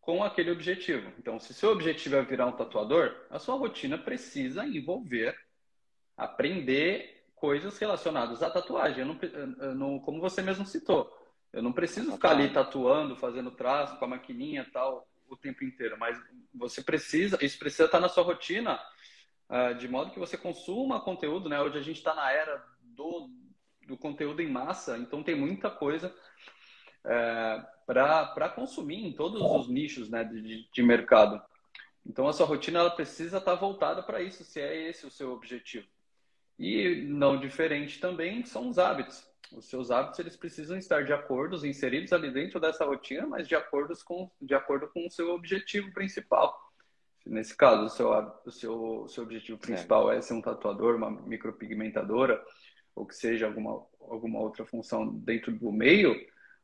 com 0.00 0.24
aquele 0.24 0.50
objetivo. 0.50 1.12
Então, 1.16 1.38
se 1.38 1.54
seu 1.54 1.70
objetivo 1.70 2.16
é 2.16 2.22
virar 2.24 2.46
um 2.46 2.56
tatuador, 2.56 3.24
a 3.30 3.38
sua 3.38 3.54
rotina 3.54 3.96
precisa 3.96 4.66
envolver 4.66 5.36
aprender 6.16 7.21
coisas 7.42 7.76
relacionadas 7.76 8.40
à 8.40 8.48
tatuagem. 8.48 9.00
Eu 9.00 9.06
não, 9.06 9.18
eu 9.58 9.74
não, 9.74 9.98
como 9.98 10.20
você 10.20 10.40
mesmo 10.40 10.64
citou, 10.64 11.12
eu 11.52 11.60
não 11.60 11.72
preciso 11.72 12.12
ficar 12.12 12.30
ali 12.30 12.52
tatuando, 12.52 13.16
fazendo 13.16 13.50
traço 13.50 13.98
com 13.98 14.04
a 14.04 14.08
maquininha 14.08 14.64
tal 14.72 15.08
o 15.28 15.36
tempo 15.36 15.64
inteiro, 15.64 15.98
mas 15.98 16.16
você 16.54 16.80
precisa, 16.80 17.44
isso 17.44 17.58
precisa 17.58 17.86
estar 17.86 17.98
na 17.98 18.08
sua 18.08 18.22
rotina 18.22 18.80
uh, 19.50 19.74
de 19.74 19.88
modo 19.88 20.12
que 20.12 20.20
você 20.20 20.36
consuma 20.36 21.00
conteúdo, 21.00 21.48
né? 21.48 21.60
Hoje 21.60 21.78
a 21.78 21.82
gente 21.82 21.96
está 21.96 22.14
na 22.14 22.30
era 22.30 22.64
do, 22.80 23.28
do 23.88 23.96
conteúdo 23.96 24.40
em 24.40 24.48
massa, 24.48 24.96
então 24.96 25.20
tem 25.20 25.34
muita 25.34 25.68
coisa 25.68 26.14
é, 27.04 27.66
para 27.84 28.50
consumir 28.50 29.04
em 29.04 29.12
todos 29.12 29.40
os 29.40 29.68
nichos 29.68 30.08
né, 30.08 30.22
de, 30.22 30.70
de 30.70 30.82
mercado. 30.82 31.42
Então 32.06 32.28
a 32.28 32.32
sua 32.32 32.46
rotina 32.46 32.78
ela 32.78 32.90
precisa 32.90 33.38
estar 33.38 33.52
tá 33.52 33.60
voltada 33.60 34.00
para 34.00 34.22
isso, 34.22 34.44
se 34.44 34.60
é 34.60 34.88
esse 34.88 35.04
o 35.06 35.10
seu 35.10 35.32
objetivo. 35.32 35.88
E 36.62 37.02
não 37.08 37.40
diferente 37.40 37.98
também 37.98 38.44
são 38.44 38.68
os 38.68 38.78
hábitos. 38.78 39.28
Os 39.50 39.68
seus 39.68 39.90
hábitos 39.90 40.20
eles 40.20 40.36
precisam 40.36 40.78
estar 40.78 41.04
de 41.04 41.12
acordo, 41.12 41.66
inseridos 41.66 42.12
ali 42.12 42.30
dentro 42.30 42.60
dessa 42.60 42.84
rotina, 42.84 43.26
mas 43.26 43.48
de 43.48 43.56
acordo 43.56 43.92
com, 44.04 44.30
de 44.40 44.54
acordo 44.54 44.86
com 44.86 45.04
o 45.04 45.10
seu 45.10 45.30
objetivo 45.30 45.92
principal. 45.92 46.56
Nesse 47.26 47.56
caso, 47.56 47.86
o 47.86 47.88
seu, 47.88 48.10
o 48.46 48.50
seu, 48.52 49.02
o 49.02 49.08
seu 49.08 49.24
objetivo 49.24 49.58
principal 49.58 50.12
é. 50.12 50.18
é 50.18 50.22
ser 50.22 50.34
um 50.34 50.40
tatuador, 50.40 50.94
uma 50.94 51.10
micropigmentadora, 51.10 52.40
ou 52.94 53.06
que 53.06 53.16
seja 53.16 53.46
alguma, 53.46 53.84
alguma 54.00 54.38
outra 54.38 54.64
função 54.64 55.08
dentro 55.08 55.50
do 55.50 55.72
meio, 55.72 56.14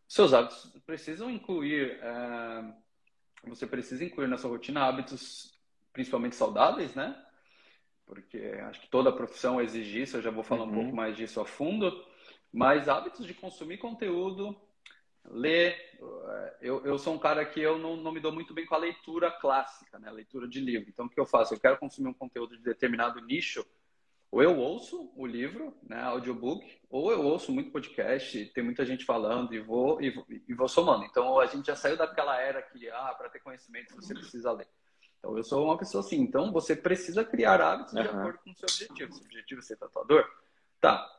seus 0.07 0.33
hábitos 0.33 0.73
precisam 0.87 1.29
incluir, 1.29 1.99
é, 2.01 2.75
você 3.49 3.67
precisa 3.67 4.05
incluir 4.05 4.29
na 4.29 4.39
sua 4.39 4.51
rotina 4.51 4.85
hábitos 4.85 5.59
principalmente 5.93 6.37
saudáveis, 6.37 6.95
né? 6.95 7.21
Porque 8.09 8.39
acho 8.39 8.81
que 8.81 8.89
toda 8.89 9.13
profissão 9.13 9.61
exige 9.61 10.01
isso, 10.01 10.17
eu 10.17 10.23
já 10.23 10.31
vou 10.31 10.43
falar 10.43 10.65
uhum. 10.65 10.71
um 10.71 10.75
pouco 10.75 10.97
mais 10.97 11.15
disso 11.15 11.41
a 11.41 11.45
fundo, 11.45 11.93
mas 12.51 12.89
hábitos 12.89 13.27
de 13.27 13.35
consumir 13.35 13.77
conteúdo 13.77 14.59
ler. 15.31 15.77
Eu, 16.61 16.85
eu 16.87 16.99
sou 16.99 17.15
um 17.15 17.19
cara 17.19 17.45
que 17.45 17.61
eu 17.61 17.79
não, 17.79 17.97
não 17.97 18.11
me 18.11 18.19
dou 18.19 18.33
muito 18.33 18.55
bem 18.55 18.65
com 18.65 18.75
a 18.75 18.79
leitura 18.79 19.31
clássica, 19.31 19.99
né? 19.99 20.11
leitura 20.11 20.49
de 20.49 20.59
livro. 20.59 20.89
Então, 20.89 21.05
o 21.05 21.11
que 21.11 21.21
eu 21.21 21.27
faço? 21.27 21.53
Eu 21.53 21.61
quero 21.61 21.77
consumir 21.77 22.09
um 22.09 22.15
conteúdo 22.15 22.57
de 22.57 22.63
determinado 22.63 23.21
nicho, 23.21 23.65
ou 24.31 24.43
eu 24.43 24.57
ouço 24.57 25.13
o 25.15 25.27
livro, 25.27 25.75
né, 25.83 26.03
audiobook, 26.03 26.81
ou 26.91 27.11
eu 27.11 27.23
ouço 27.23 27.51
muito 27.51 27.71
podcast, 27.71 28.45
tem 28.53 28.63
muita 28.63 28.85
gente 28.85 29.05
falando 29.05 29.55
e 29.55 29.59
vou, 29.59 30.03
e 30.03 30.11
vou, 30.11 30.27
e 30.29 30.55
vou 30.55 30.69
somando. 30.69 31.05
Então, 31.05 31.41
a 31.41 31.47
gente 31.47 31.67
já 31.67 31.75
saiu 31.75 31.97
daquela 31.97 32.39
era 32.39 32.61
que, 32.61 32.91
ah, 32.91 33.15
para 33.17 33.31
ter 33.31 33.41
conhecimento 33.41 33.95
você 33.95 34.13
precisa 34.13 34.53
ler. 34.53 34.69
Então, 35.19 35.37
eu 35.37 35.43
sou 35.43 35.65
uma 35.65 35.77
pessoa 35.77 36.03
assim. 36.03 36.21
Então, 36.21 36.53
você 36.53 36.77
precisa 36.77 37.25
criar 37.25 37.61
hábitos 37.61 37.95
uhum. 37.95 38.03
de 38.03 38.09
acordo 38.09 38.39
com 38.39 38.51
o 38.51 38.55
seu 38.55 38.67
objetivo. 38.71 39.13
Se 39.13 39.23
o 39.23 39.25
objetivo 39.25 39.61
é 39.61 39.65
ser 39.65 39.77
tatuador, 39.77 40.25
tá. 40.81 41.11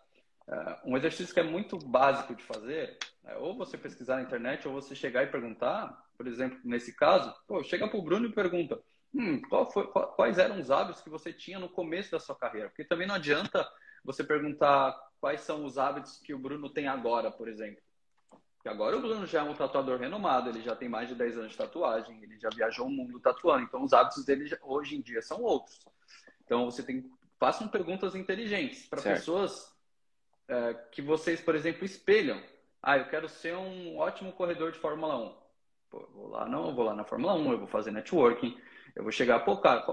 Uh, 0.47 0.91
um 0.91 0.97
exercício 0.97 1.33
que 1.33 1.39
é 1.39 1.43
muito 1.43 1.77
básico 1.77 2.33
de 2.33 2.43
fazer 2.43 2.97
é 3.23 3.37
ou 3.37 3.55
você 3.55 3.77
pesquisar 3.77 4.15
na 4.15 4.23
internet 4.23 4.67
ou 4.67 4.73
você 4.73 4.95
chegar 4.95 5.23
e 5.23 5.27
perguntar, 5.27 5.95
por 6.17 6.25
exemplo, 6.25 6.59
nesse 6.63 6.95
caso, 6.95 7.31
pô, 7.47 7.63
chega 7.63 7.87
para 7.87 7.99
o 7.99 8.01
Bruno 8.01 8.25
e 8.25 8.33
pergunta, 8.33 8.81
hum, 9.13 9.39
foi, 9.71 9.85
quais 10.15 10.39
eram 10.39 10.59
os 10.59 10.71
hábitos 10.71 11.03
que 11.03 11.09
você 11.09 11.31
tinha 11.31 11.59
no 11.59 11.69
começo 11.69 12.11
da 12.11 12.19
sua 12.19 12.35
carreira? 12.35 12.69
Porque 12.69 12.83
também 12.83 13.07
não 13.07 13.15
adianta 13.15 13.67
você 14.03 14.23
perguntar 14.23 14.99
quais 15.21 15.41
são 15.41 15.63
os 15.65 15.77
hábitos 15.77 16.17
que 16.17 16.33
o 16.33 16.39
Bruno 16.39 16.69
tem 16.69 16.87
agora, 16.87 17.29
por 17.29 17.47
exemplo. 17.47 17.81
Porque 18.59 18.67
agora 18.67 18.97
o 18.97 19.01
Bruno 19.01 19.25
já 19.25 19.39
é 19.39 19.43
um 19.43 19.53
tatuador 19.53 19.97
renomado, 19.97 20.49
ele 20.49 20.61
já 20.61 20.75
tem 20.75 20.89
mais 20.89 21.07
de 21.07 21.15
10 21.15 21.37
anos 21.37 21.51
de 21.51 21.57
tatuagem, 21.57 22.21
ele 22.21 22.37
já 22.37 22.49
viajou 22.49 22.87
o 22.87 22.91
mundo 22.91 23.17
tatuando, 23.17 23.63
então 23.63 23.81
os 23.81 23.93
hábitos 23.93 24.25
dele 24.25 24.53
hoje 24.61 24.97
em 24.97 25.01
dia 25.01 25.21
são 25.21 25.41
outros. 25.41 25.79
Então 26.43 26.65
você 26.65 26.83
tem 26.83 27.09
façam 27.39 27.69
perguntas 27.69 28.15
inteligentes 28.15 28.85
para 28.85 29.01
pessoas 29.01 29.73
é, 30.49 30.73
que 30.91 31.01
vocês, 31.01 31.39
por 31.39 31.55
exemplo, 31.55 31.85
espelham. 31.85 32.43
Ah, 32.83 32.97
eu 32.97 33.07
quero 33.07 33.29
ser 33.29 33.55
um 33.55 33.97
ótimo 33.97 34.33
corredor 34.33 34.73
de 34.73 34.79
Fórmula 34.79 35.17
1. 35.17 35.35
Pô, 35.89 36.09
vou 36.13 36.27
lá, 36.27 36.45
não, 36.45 36.67
eu 36.67 36.75
vou 36.75 36.83
lá 36.83 36.93
na 36.93 37.05
Fórmula 37.05 37.35
1, 37.35 37.53
eu 37.53 37.59
vou 37.59 37.67
fazer 37.67 37.91
networking, 37.91 38.59
eu 38.93 39.03
vou 39.03 39.11
chegar, 39.11 39.39
pô, 39.39 39.55
cara, 39.55 39.83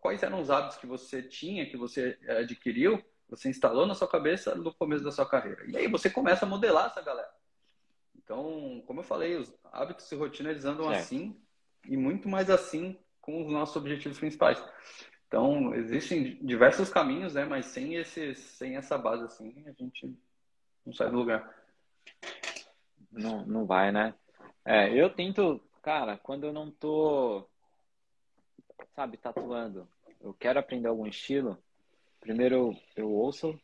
quais 0.00 0.22
eram 0.22 0.40
os 0.40 0.50
hábitos 0.50 0.78
que 0.78 0.86
você 0.86 1.22
tinha, 1.22 1.68
que 1.68 1.76
você 1.76 2.18
é, 2.22 2.38
adquiriu, 2.38 3.04
você 3.28 3.50
instalou 3.50 3.86
na 3.86 3.94
sua 3.94 4.08
cabeça 4.08 4.54
no 4.54 4.72
começo 4.72 5.04
da 5.04 5.12
sua 5.12 5.28
carreira. 5.28 5.62
E 5.66 5.76
aí 5.76 5.88
você 5.88 6.08
começa 6.08 6.46
a 6.46 6.48
modelar 6.48 6.86
essa 6.86 7.02
galera. 7.02 7.30
Então, 8.24 8.82
como 8.86 9.00
eu 9.00 9.04
falei, 9.04 9.36
os 9.36 9.54
hábitos 9.72 10.10
e 10.10 10.14
rotina 10.16 10.50
eles 10.50 10.64
andam 10.64 10.90
é. 10.90 10.96
assim 10.96 11.38
e 11.86 11.96
muito 11.96 12.28
mais 12.28 12.48
assim 12.48 12.98
com 13.20 13.44
os 13.44 13.52
nossos 13.52 13.76
objetivos 13.76 14.18
principais. 14.18 14.62
Então, 15.28 15.74
existem 15.74 16.38
diversos 16.42 16.88
caminhos, 16.88 17.34
né? 17.34 17.44
Mas 17.44 17.66
sem, 17.66 17.96
esse, 17.96 18.34
sem 18.34 18.76
essa 18.76 18.96
base 18.96 19.24
assim, 19.24 19.64
a 19.66 19.72
gente 19.72 20.16
não 20.86 20.92
sai 20.92 21.10
do 21.10 21.16
lugar. 21.16 21.54
Não, 23.10 23.44
não 23.46 23.66
vai, 23.66 23.92
né? 23.92 24.14
É, 24.64 24.92
eu 24.92 25.10
tento, 25.10 25.60
cara, 25.82 26.16
quando 26.16 26.44
eu 26.44 26.52
não 26.52 26.70
tô, 26.70 27.46
sabe, 28.94 29.16
tatuando, 29.16 29.88
eu 30.20 30.32
quero 30.34 30.58
aprender 30.58 30.88
algum 30.88 31.06
estilo, 31.06 31.58
primeiro 32.20 32.74
eu 32.96 33.10
ouço, 33.10 33.58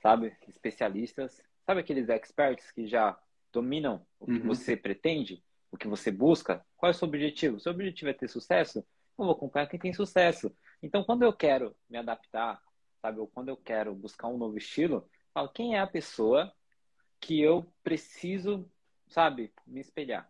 sabe, 0.00 0.36
especialistas, 0.46 1.42
sabe 1.66 1.80
aqueles 1.80 2.08
experts 2.08 2.70
que 2.70 2.86
já 2.86 3.18
dominam 3.54 4.04
o 4.18 4.26
que 4.26 4.32
uhum. 4.32 4.46
você 4.46 4.76
pretende, 4.76 5.42
o 5.70 5.76
que 5.76 5.88
você 5.88 6.10
busca? 6.10 6.64
Qual 6.76 6.90
é 6.90 6.94
o 6.94 6.96
seu 6.96 7.08
objetivo? 7.08 7.60
Seu 7.60 7.72
objetivo 7.72 8.10
é 8.10 8.12
ter 8.12 8.28
sucesso? 8.28 8.78
Eu 9.18 9.24
vou 9.24 9.30
acompanhar 9.30 9.68
quem 9.68 9.78
tem 9.78 9.94
sucesso. 9.94 10.54
Então, 10.82 11.04
quando 11.04 11.22
eu 11.22 11.32
quero 11.32 11.74
me 11.88 11.96
adaptar, 11.96 12.60
sabe, 13.00 13.20
ou 13.20 13.28
quando 13.28 13.48
eu 13.48 13.56
quero 13.56 13.94
buscar 13.94 14.28
um 14.28 14.36
novo 14.36 14.58
estilo, 14.58 15.08
falo, 15.32 15.48
quem 15.48 15.76
é 15.76 15.80
a 15.80 15.86
pessoa 15.86 16.52
que 17.20 17.40
eu 17.40 17.72
preciso, 17.82 18.68
sabe, 19.06 19.52
me 19.66 19.80
espelhar? 19.80 20.28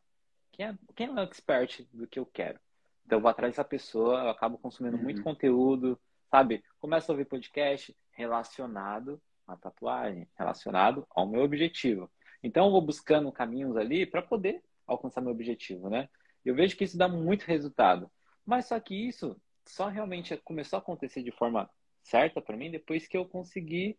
Quem 0.52 0.66
é, 0.66 0.78
quem 0.94 1.06
é 1.08 1.10
o 1.10 1.18
expert 1.20 1.86
do 1.92 2.06
que 2.06 2.18
eu 2.18 2.26
quero? 2.26 2.60
Então, 3.04 3.18
eu 3.18 3.22
vou 3.22 3.30
atrás 3.30 3.52
dessa 3.52 3.64
pessoa, 3.64 4.20
eu 4.20 4.28
acabo 4.28 4.58
consumindo 4.58 4.96
uhum. 4.96 5.02
muito 5.02 5.22
conteúdo, 5.22 5.98
sabe? 6.30 6.62
Começo 6.78 7.10
a 7.10 7.14
ouvir 7.14 7.24
podcast 7.24 7.96
relacionado 8.12 9.20
à 9.46 9.56
tatuagem, 9.56 10.28
relacionado 10.36 11.06
ao 11.10 11.26
meu 11.26 11.42
objetivo. 11.42 12.10
Então, 12.44 12.66
eu 12.66 12.72
vou 12.72 12.82
buscando 12.82 13.32
caminhos 13.32 13.76
ali 13.76 14.04
para 14.04 14.20
poder 14.20 14.62
alcançar 14.86 15.22
meu 15.22 15.32
objetivo, 15.32 15.88
né? 15.88 16.08
Eu 16.44 16.54
vejo 16.54 16.76
que 16.76 16.84
isso 16.84 16.98
dá 16.98 17.08
muito 17.08 17.44
resultado. 17.44 18.10
Mas 18.44 18.66
só 18.66 18.78
que 18.78 18.94
isso 18.94 19.40
só 19.64 19.88
realmente 19.88 20.36
começou 20.44 20.76
a 20.76 20.80
acontecer 20.80 21.22
de 21.22 21.32
forma 21.32 21.70
certa 22.02 22.42
para 22.42 22.56
mim 22.56 22.70
depois 22.70 23.08
que 23.08 23.16
eu 23.16 23.24
consegui, 23.24 23.98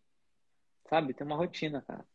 sabe, 0.88 1.12
ter 1.12 1.24
uma 1.24 1.34
rotina, 1.34 1.82
cara. 1.82 2.06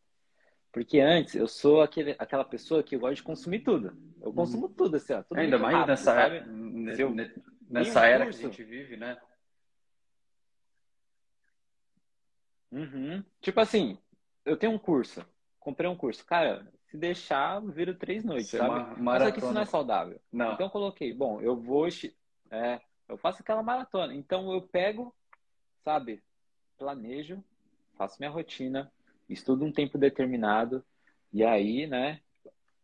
Porque 0.72 1.00
antes 1.00 1.34
eu 1.34 1.46
sou 1.46 1.82
aquele, 1.82 2.16
aquela 2.18 2.46
pessoa 2.46 2.82
que 2.82 2.96
gosta 2.96 3.16
de 3.16 3.22
consumir 3.22 3.60
tudo. 3.60 3.94
Eu 4.22 4.28
uhum. 4.28 4.34
consumo 4.34 4.66
uhum. 4.68 4.72
tudo, 4.72 4.96
assim, 4.96 5.12
ó, 5.12 5.22
tudo 5.22 5.38
Ainda 5.38 5.58
mais 5.58 5.74
rápido, 5.74 5.90
nessa, 5.90 6.14
sabe? 6.14 6.36
eu, 6.98 7.14
nessa 7.68 8.00
um 8.00 8.04
era 8.04 8.24
curso, 8.24 8.38
que 8.38 8.46
a 8.46 8.48
gente 8.48 8.64
vive, 8.64 8.96
né? 8.96 9.20
Uhum. 12.70 13.22
Tipo 13.42 13.60
assim, 13.60 13.98
eu 14.46 14.56
tenho 14.56 14.72
um 14.72 14.78
curso, 14.78 15.22
comprei 15.62 15.88
um 15.88 15.96
curso. 15.96 16.24
Cara, 16.26 16.66
se 16.90 16.96
deixar, 16.96 17.60
viro 17.60 17.94
três 17.94 18.24
noites, 18.24 18.50
Você 18.50 18.58
sabe? 18.58 19.00
Mas 19.00 19.22
aqui 19.22 19.38
isso 19.38 19.52
não 19.52 19.62
é 19.62 19.66
saudável. 19.66 20.20
Não. 20.30 20.52
Então 20.52 20.66
eu 20.66 20.70
coloquei, 20.70 21.12
bom, 21.14 21.40
eu 21.40 21.56
vou. 21.56 21.88
É, 22.50 22.80
eu 23.08 23.16
faço 23.16 23.40
aquela 23.40 23.62
maratona. 23.62 24.14
Então 24.14 24.52
eu 24.52 24.60
pego, 24.60 25.14
sabe, 25.84 26.22
planejo, 26.76 27.42
faço 27.96 28.16
minha 28.18 28.30
rotina, 28.30 28.92
estudo 29.28 29.64
um 29.64 29.72
tempo 29.72 29.96
determinado, 29.96 30.84
e 31.32 31.42
aí, 31.42 31.86
né, 31.86 32.20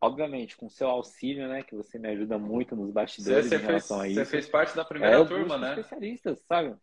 obviamente, 0.00 0.56
com 0.56 0.70
seu 0.70 0.88
auxílio, 0.88 1.48
né, 1.48 1.62
que 1.62 1.74
você 1.74 1.98
me 1.98 2.08
ajuda 2.08 2.38
muito 2.38 2.74
nos 2.74 2.90
bastidores 2.90 3.46
você, 3.46 3.58
você 3.58 3.62
em 3.62 3.66
relação 3.66 4.00
fez, 4.00 4.06
a 4.06 4.08
isso. 4.08 4.24
Você 4.24 4.30
fez 4.30 4.48
parte 4.48 4.76
da 4.76 4.84
primeira 4.84 5.20
é, 5.20 5.24
turma, 5.24 5.58
né? 5.58 5.70
especialistas, 5.70 6.40
sabe? 6.46 6.74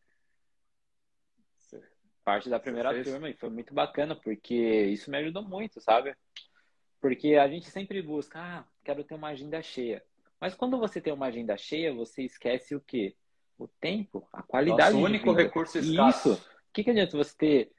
Parte 2.25 2.50
da 2.50 2.60
primeira 2.60 3.03
turma, 3.03 3.29
e 3.29 3.34
foi 3.34 3.50
muito 3.50 3.74
bacana, 3.74 4.15
porque 4.15 4.55
isso 4.55 5.10
me 5.10 5.17
ajudou 5.20 5.44
muito, 5.44 5.79
sabe? 5.79 6.15
Porque 7.00 7.36
a 7.36 7.48
gente 7.48 7.70
sempre 7.70 8.01
busca, 8.01 8.39
ah, 8.39 8.65
quero 8.84 9.03
ter 9.03 9.13
uma 9.13 9.29
agenda 9.29 9.62
cheia. 9.62 10.03
Mas 10.41 10.55
quando 10.55 10.77
você 10.77 11.00
tem 11.00 11.13
uma 11.13 11.27
agenda 11.27 11.55
cheia, 11.55 11.94
você 11.94 12.24
esquece 12.24 12.75
o 12.75 12.82
quê? 12.82 13.15
O 13.58 13.67
tempo, 13.67 14.27
a 14.34 14.41
qualidade. 14.41 14.96
Nosso 14.96 15.05
único 15.05 15.32
recurso 15.32 15.77
escasso. 15.77 16.34
Isso. 16.34 16.41
O 16.41 16.74
que, 16.74 16.84
que 16.84 16.89
adianta 16.89 17.15
você 17.15 17.38
ter 17.38 17.72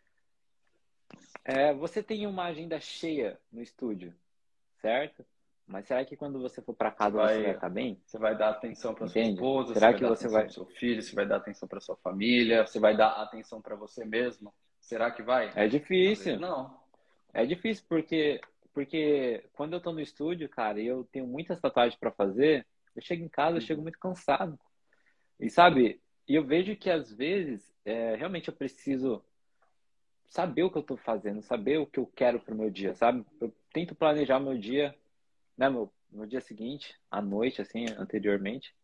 é, 1.44 1.72
você 1.72 2.02
tem 2.02 2.26
uma 2.26 2.44
agenda 2.44 2.80
cheia 2.80 3.38
no 3.52 3.62
estúdio, 3.62 4.14
certo? 4.80 5.24
Mas 5.66 5.86
será 5.86 6.04
que 6.04 6.16
quando 6.16 6.40
você 6.40 6.62
for 6.62 6.74
para 6.74 6.92
casa 6.92 7.16
vai, 7.16 7.34
você 7.34 7.42
vai 7.42 7.54
estar 7.54 7.68
bem? 7.68 8.00
Você 8.06 8.18
vai 8.18 8.38
dar 8.38 8.50
atenção 8.50 8.94
para 8.94 9.08
sua 9.08 9.20
esposa, 9.20 9.74
será 9.74 9.90
você 9.90 9.98
que 9.98 10.04
você 10.04 10.28
vai 10.28 10.48
seu 10.48 10.66
filho, 10.66 11.02
você 11.02 11.14
vai 11.14 11.26
dar 11.26 11.36
atenção 11.36 11.68
para 11.68 11.80
sua 11.80 11.96
família, 11.96 12.64
você 12.64 12.78
vai 12.78 12.96
dar 12.96 13.10
atenção 13.20 13.60
para 13.60 13.74
você 13.74 14.04
mesmo? 14.04 14.54
Será 14.80 15.10
que 15.10 15.22
vai? 15.22 15.50
É 15.56 15.66
difícil. 15.66 16.38
Não. 16.38 16.78
É 17.34 17.44
difícil 17.44 17.84
porque 17.88 18.40
porque 18.72 19.42
quando 19.54 19.72
eu 19.72 19.80
tô 19.80 19.90
no 19.90 20.00
estúdio, 20.00 20.50
cara, 20.50 20.78
e 20.80 20.86
eu 20.86 21.02
tenho 21.10 21.26
muitas 21.26 21.58
tatuagens 21.58 21.98
para 21.98 22.10
fazer, 22.10 22.66
eu 22.94 23.00
chego 23.00 23.24
em 23.24 23.28
casa, 23.28 23.56
eu 23.56 23.62
chego 23.62 23.80
muito 23.80 23.98
cansado. 23.98 24.58
E 25.40 25.48
sabe, 25.48 25.98
e 26.28 26.34
eu 26.34 26.44
vejo 26.44 26.76
que 26.76 26.90
às 26.90 27.10
vezes 27.10 27.74
é, 27.86 28.14
realmente 28.16 28.48
eu 28.48 28.54
preciso 28.54 29.24
saber 30.28 30.64
o 30.64 30.70
que 30.70 30.76
eu 30.76 30.82
estou 30.82 30.96
fazendo, 30.98 31.40
saber 31.40 31.78
o 31.78 31.86
que 31.86 31.98
eu 31.98 32.06
quero 32.06 32.38
para 32.38 32.52
o 32.52 32.56
meu 32.56 32.68
dia, 32.68 32.94
sabe? 32.94 33.24
Eu 33.40 33.50
tento 33.72 33.94
planejar 33.94 34.38
meu 34.38 34.58
dia, 34.58 34.94
né, 35.56 35.68
meu, 35.68 35.92
meu 36.10 36.26
dia 36.26 36.40
seguinte, 36.40 36.94
à 37.10 37.20
noite, 37.20 37.60
assim, 37.62 37.86
anteriormente, 37.98 38.74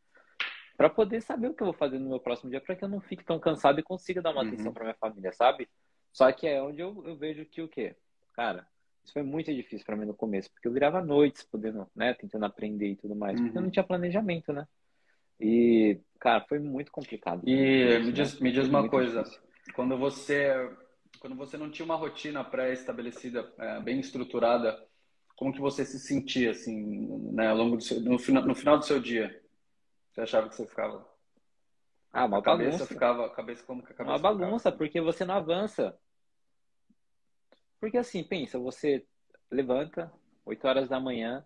para 0.76 0.88
poder 0.88 1.20
saber 1.20 1.48
o 1.48 1.54
que 1.54 1.62
eu 1.62 1.66
vou 1.66 1.74
fazer 1.74 1.98
no 1.98 2.08
meu 2.08 2.20
próximo 2.20 2.50
dia, 2.50 2.60
para 2.60 2.74
que 2.74 2.84
eu 2.84 2.88
não 2.88 3.00
fique 3.00 3.24
tão 3.24 3.38
cansado 3.38 3.78
e 3.78 3.82
consiga 3.82 4.22
dar 4.22 4.30
uma 4.30 4.42
uhum. 4.42 4.48
atenção 4.48 4.72
para 4.72 4.84
minha 4.84 4.96
família, 4.96 5.32
sabe? 5.32 5.68
Só 6.12 6.30
que 6.32 6.46
é 6.46 6.62
onde 6.62 6.80
eu, 6.80 7.02
eu 7.06 7.16
vejo 7.16 7.44
que 7.44 7.62
o 7.62 7.68
quê? 7.68 7.94
Cara, 8.34 8.66
isso 9.04 9.12
foi 9.12 9.22
muito 9.22 9.52
difícil 9.52 9.84
para 9.84 9.96
mim 9.96 10.06
no 10.06 10.14
começo, 10.14 10.50
porque 10.50 10.68
eu 10.68 10.72
virava 10.72 11.02
noites 11.02 11.42
podendo, 11.44 11.86
né, 11.94 12.14
tentando 12.14 12.44
aprender 12.44 12.88
e 12.88 12.96
tudo 12.96 13.14
mais, 13.14 13.38
uhum. 13.38 13.44
porque 13.44 13.58
eu 13.58 13.60
não 13.60 13.66
uhum. 13.68 13.72
tinha 13.72 13.84
planejamento, 13.84 14.52
né? 14.52 14.66
E, 15.40 15.98
cara, 16.20 16.44
foi 16.48 16.58
muito 16.58 16.92
complicado. 16.92 17.42
E 17.44 17.98
me 17.98 18.12
diz, 18.12 18.38
me 18.38 18.52
diz 18.52 18.68
uma 18.68 18.88
coisa, 18.88 19.22
difícil. 19.22 19.42
quando 19.74 19.98
você 19.98 20.70
quando 21.18 21.36
você 21.36 21.56
não 21.56 21.70
tinha 21.70 21.84
uma 21.84 21.94
rotina 21.94 22.42
pré-estabelecida, 22.42 23.52
é, 23.56 23.80
bem 23.80 24.00
estruturada, 24.00 24.76
como 25.42 25.52
que 25.52 25.60
você 25.60 25.84
se 25.84 25.98
sentia 25.98 26.52
assim, 26.52 27.08
né, 27.32 27.48
ao 27.48 27.56
longo 27.56 27.76
do 27.76 27.82
seu, 27.82 28.00
no, 28.00 28.16
final, 28.16 28.44
no 28.44 28.54
final 28.54 28.78
do 28.78 28.84
seu 28.84 29.00
dia? 29.00 29.42
Você 30.12 30.20
achava 30.20 30.48
que 30.48 30.54
você 30.54 30.64
ficava 30.64 31.04
ah, 32.12 32.26
uma 32.26 32.38
a 32.38 32.40
bagunça. 32.40 32.70
cabeça 32.70 32.86
ficava, 32.86 33.26
a 33.26 33.30
cabeça 33.30 33.64
como 33.64 33.82
que 33.82 33.92
a 33.92 33.96
cabeça 33.96 34.12
Uma 34.12 34.18
bagunça, 34.20 34.70
ficava? 34.70 34.76
porque 34.76 35.00
você 35.00 35.24
não 35.24 35.34
avança. 35.34 35.98
Porque 37.80 37.98
assim, 37.98 38.22
pensa, 38.22 38.56
você 38.56 39.04
levanta 39.50 40.12
8 40.46 40.64
horas 40.64 40.88
da 40.88 41.00
manhã, 41.00 41.44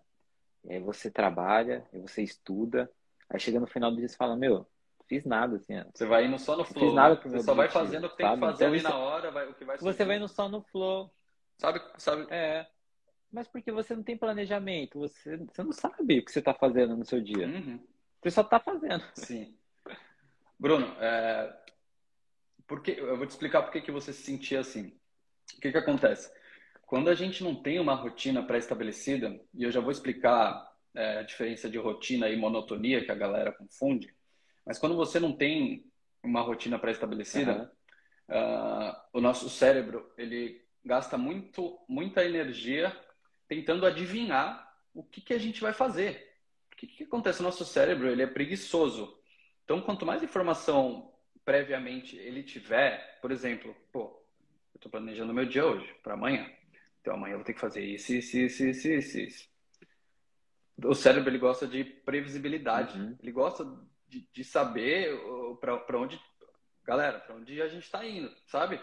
aí 0.69 0.79
você 0.79 1.09
trabalha, 1.09 1.83
aí 1.91 1.99
você 1.99 2.21
estuda, 2.21 2.91
aí 3.27 3.39
chega 3.39 3.59
no 3.59 3.65
final 3.65 3.89
do 3.89 3.97
dia 3.97 4.05
e 4.05 4.09
fala, 4.09 4.35
meu, 4.35 4.67
fiz 5.07 5.25
nada, 5.25 5.55
assim. 5.55 5.73
Você 5.91 6.05
vai 6.05 6.27
indo 6.27 6.37
só 6.37 6.55
no 6.55 6.63
flow. 6.63 6.85
Fiz 6.85 6.93
nada 6.93 7.15
né? 7.15 7.21
pro 7.21 7.31
meu 7.31 7.39
Você 7.39 7.45
só 7.45 7.55
vai 7.55 7.67
fazendo 7.67 8.05
o 8.05 8.09
que 8.11 8.17
tem 8.17 8.31
que 8.31 8.39
fazer 8.41 8.65
então, 8.65 8.73
ali 8.75 8.83
na 8.83 8.95
hora, 8.95 9.31
vai, 9.31 9.49
o 9.49 9.55
que 9.55 9.65
vai 9.65 9.75
Você 9.79 10.05
vai 10.05 10.17
indo 10.17 10.27
só 10.27 10.47
no 10.47 10.61
flow. 10.61 11.11
Sabe, 11.57 11.81
sabe? 11.97 12.27
É. 12.29 12.67
Mas 13.31 13.47
porque 13.47 13.71
você 13.71 13.95
não 13.95 14.03
tem 14.03 14.17
planejamento, 14.17 14.99
você, 14.99 15.37
você 15.37 15.63
não 15.63 15.71
sabe 15.71 16.19
o 16.19 16.25
que 16.25 16.31
você 16.31 16.39
está 16.39 16.53
fazendo 16.53 16.95
no 16.95 17.05
seu 17.05 17.21
dia. 17.21 17.47
Uhum. 17.47 17.79
Você 18.21 18.31
só 18.31 18.41
está 18.41 18.59
fazendo. 18.59 19.03
Sim. 19.13 19.55
Bruno, 20.59 20.87
é... 20.99 21.55
porque, 22.65 22.91
eu 22.91 23.17
vou 23.17 23.27
te 23.27 23.31
explicar 23.31 23.63
por 23.63 23.71
que 23.71 23.91
você 23.91 24.13
se 24.13 24.23
sentia 24.23 24.61
assim. 24.61 24.97
O 25.55 25.61
que, 25.61 25.71
que 25.71 25.77
acontece? 25.77 26.31
Quando 26.85 27.09
a 27.09 27.15
gente 27.15 27.43
não 27.43 27.53
tem 27.53 27.79
uma 27.79 27.95
rotina 27.95 28.41
pré-estabelecida, 28.41 29.39
e 29.53 29.63
eu 29.63 29.71
já 29.71 29.81
vou 29.81 29.91
explicar 29.91 30.71
é, 30.95 31.19
a 31.19 31.23
diferença 31.23 31.69
de 31.69 31.77
rotina 31.77 32.29
e 32.29 32.37
monotonia 32.37 33.03
que 33.03 33.11
a 33.11 33.15
galera 33.15 33.51
confunde, 33.51 34.15
mas 34.65 34.79
quando 34.79 34.95
você 34.95 35.19
não 35.19 35.33
tem 35.33 35.85
uma 36.23 36.41
rotina 36.41 36.79
pré-estabelecida, 36.79 37.71
uhum. 38.29 38.35
uh, 38.35 38.95
o 39.13 39.21
nosso 39.21 39.49
cérebro 39.49 40.11
ele 40.17 40.65
gasta 40.83 41.17
muito, 41.17 41.77
muita 41.87 42.23
energia 42.23 42.95
tentando 43.47 43.85
adivinhar 43.85 44.67
o 44.93 45.03
que, 45.03 45.21
que 45.21 45.33
a 45.33 45.37
gente 45.37 45.61
vai 45.61 45.73
fazer. 45.73 46.35
O 46.71 46.75
que, 46.75 46.87
que 46.87 47.03
acontece? 47.03 47.39
O 47.39 47.43
nosso 47.43 47.65
cérebro 47.65 48.09
ele 48.09 48.23
é 48.23 48.27
preguiçoso. 48.27 49.17
Então, 49.63 49.81
quanto 49.81 50.05
mais 50.05 50.23
informação 50.23 51.11
previamente 51.43 52.17
ele 52.17 52.43
tiver, 52.43 53.19
por 53.21 53.31
exemplo, 53.31 53.75
pô, 53.91 54.21
eu 54.73 54.77
estou 54.77 54.91
planejando 54.91 55.33
meu 55.33 55.45
dia 55.45 55.65
hoje, 55.65 55.91
para 56.03 56.13
amanhã. 56.13 56.49
Então, 57.01 57.15
amanhã 57.15 57.33
eu 57.33 57.37
vou 57.37 57.45
ter 57.45 57.53
que 57.53 57.59
fazer 57.59 57.83
isso, 57.83 58.13
isso, 58.13 58.37
isso, 58.37 58.65
isso, 58.65 58.87
isso. 58.87 59.19
isso. 59.19 59.57
O 60.83 60.93
cérebro 60.93 61.29
ele 61.29 61.39
gosta 61.39 61.65
de 61.65 61.83
previsibilidade. 61.83 62.99
Uhum. 62.99 63.17
Ele 63.21 63.31
gosta 63.31 63.65
de, 64.07 64.27
de 64.31 64.43
saber 64.43 65.17
para 65.59 65.97
onde, 65.97 66.21
galera, 66.83 67.19
para 67.19 67.35
onde 67.35 67.61
a 67.61 67.67
gente 67.67 67.83
está 67.83 68.05
indo, 68.05 68.31
sabe? 68.45 68.79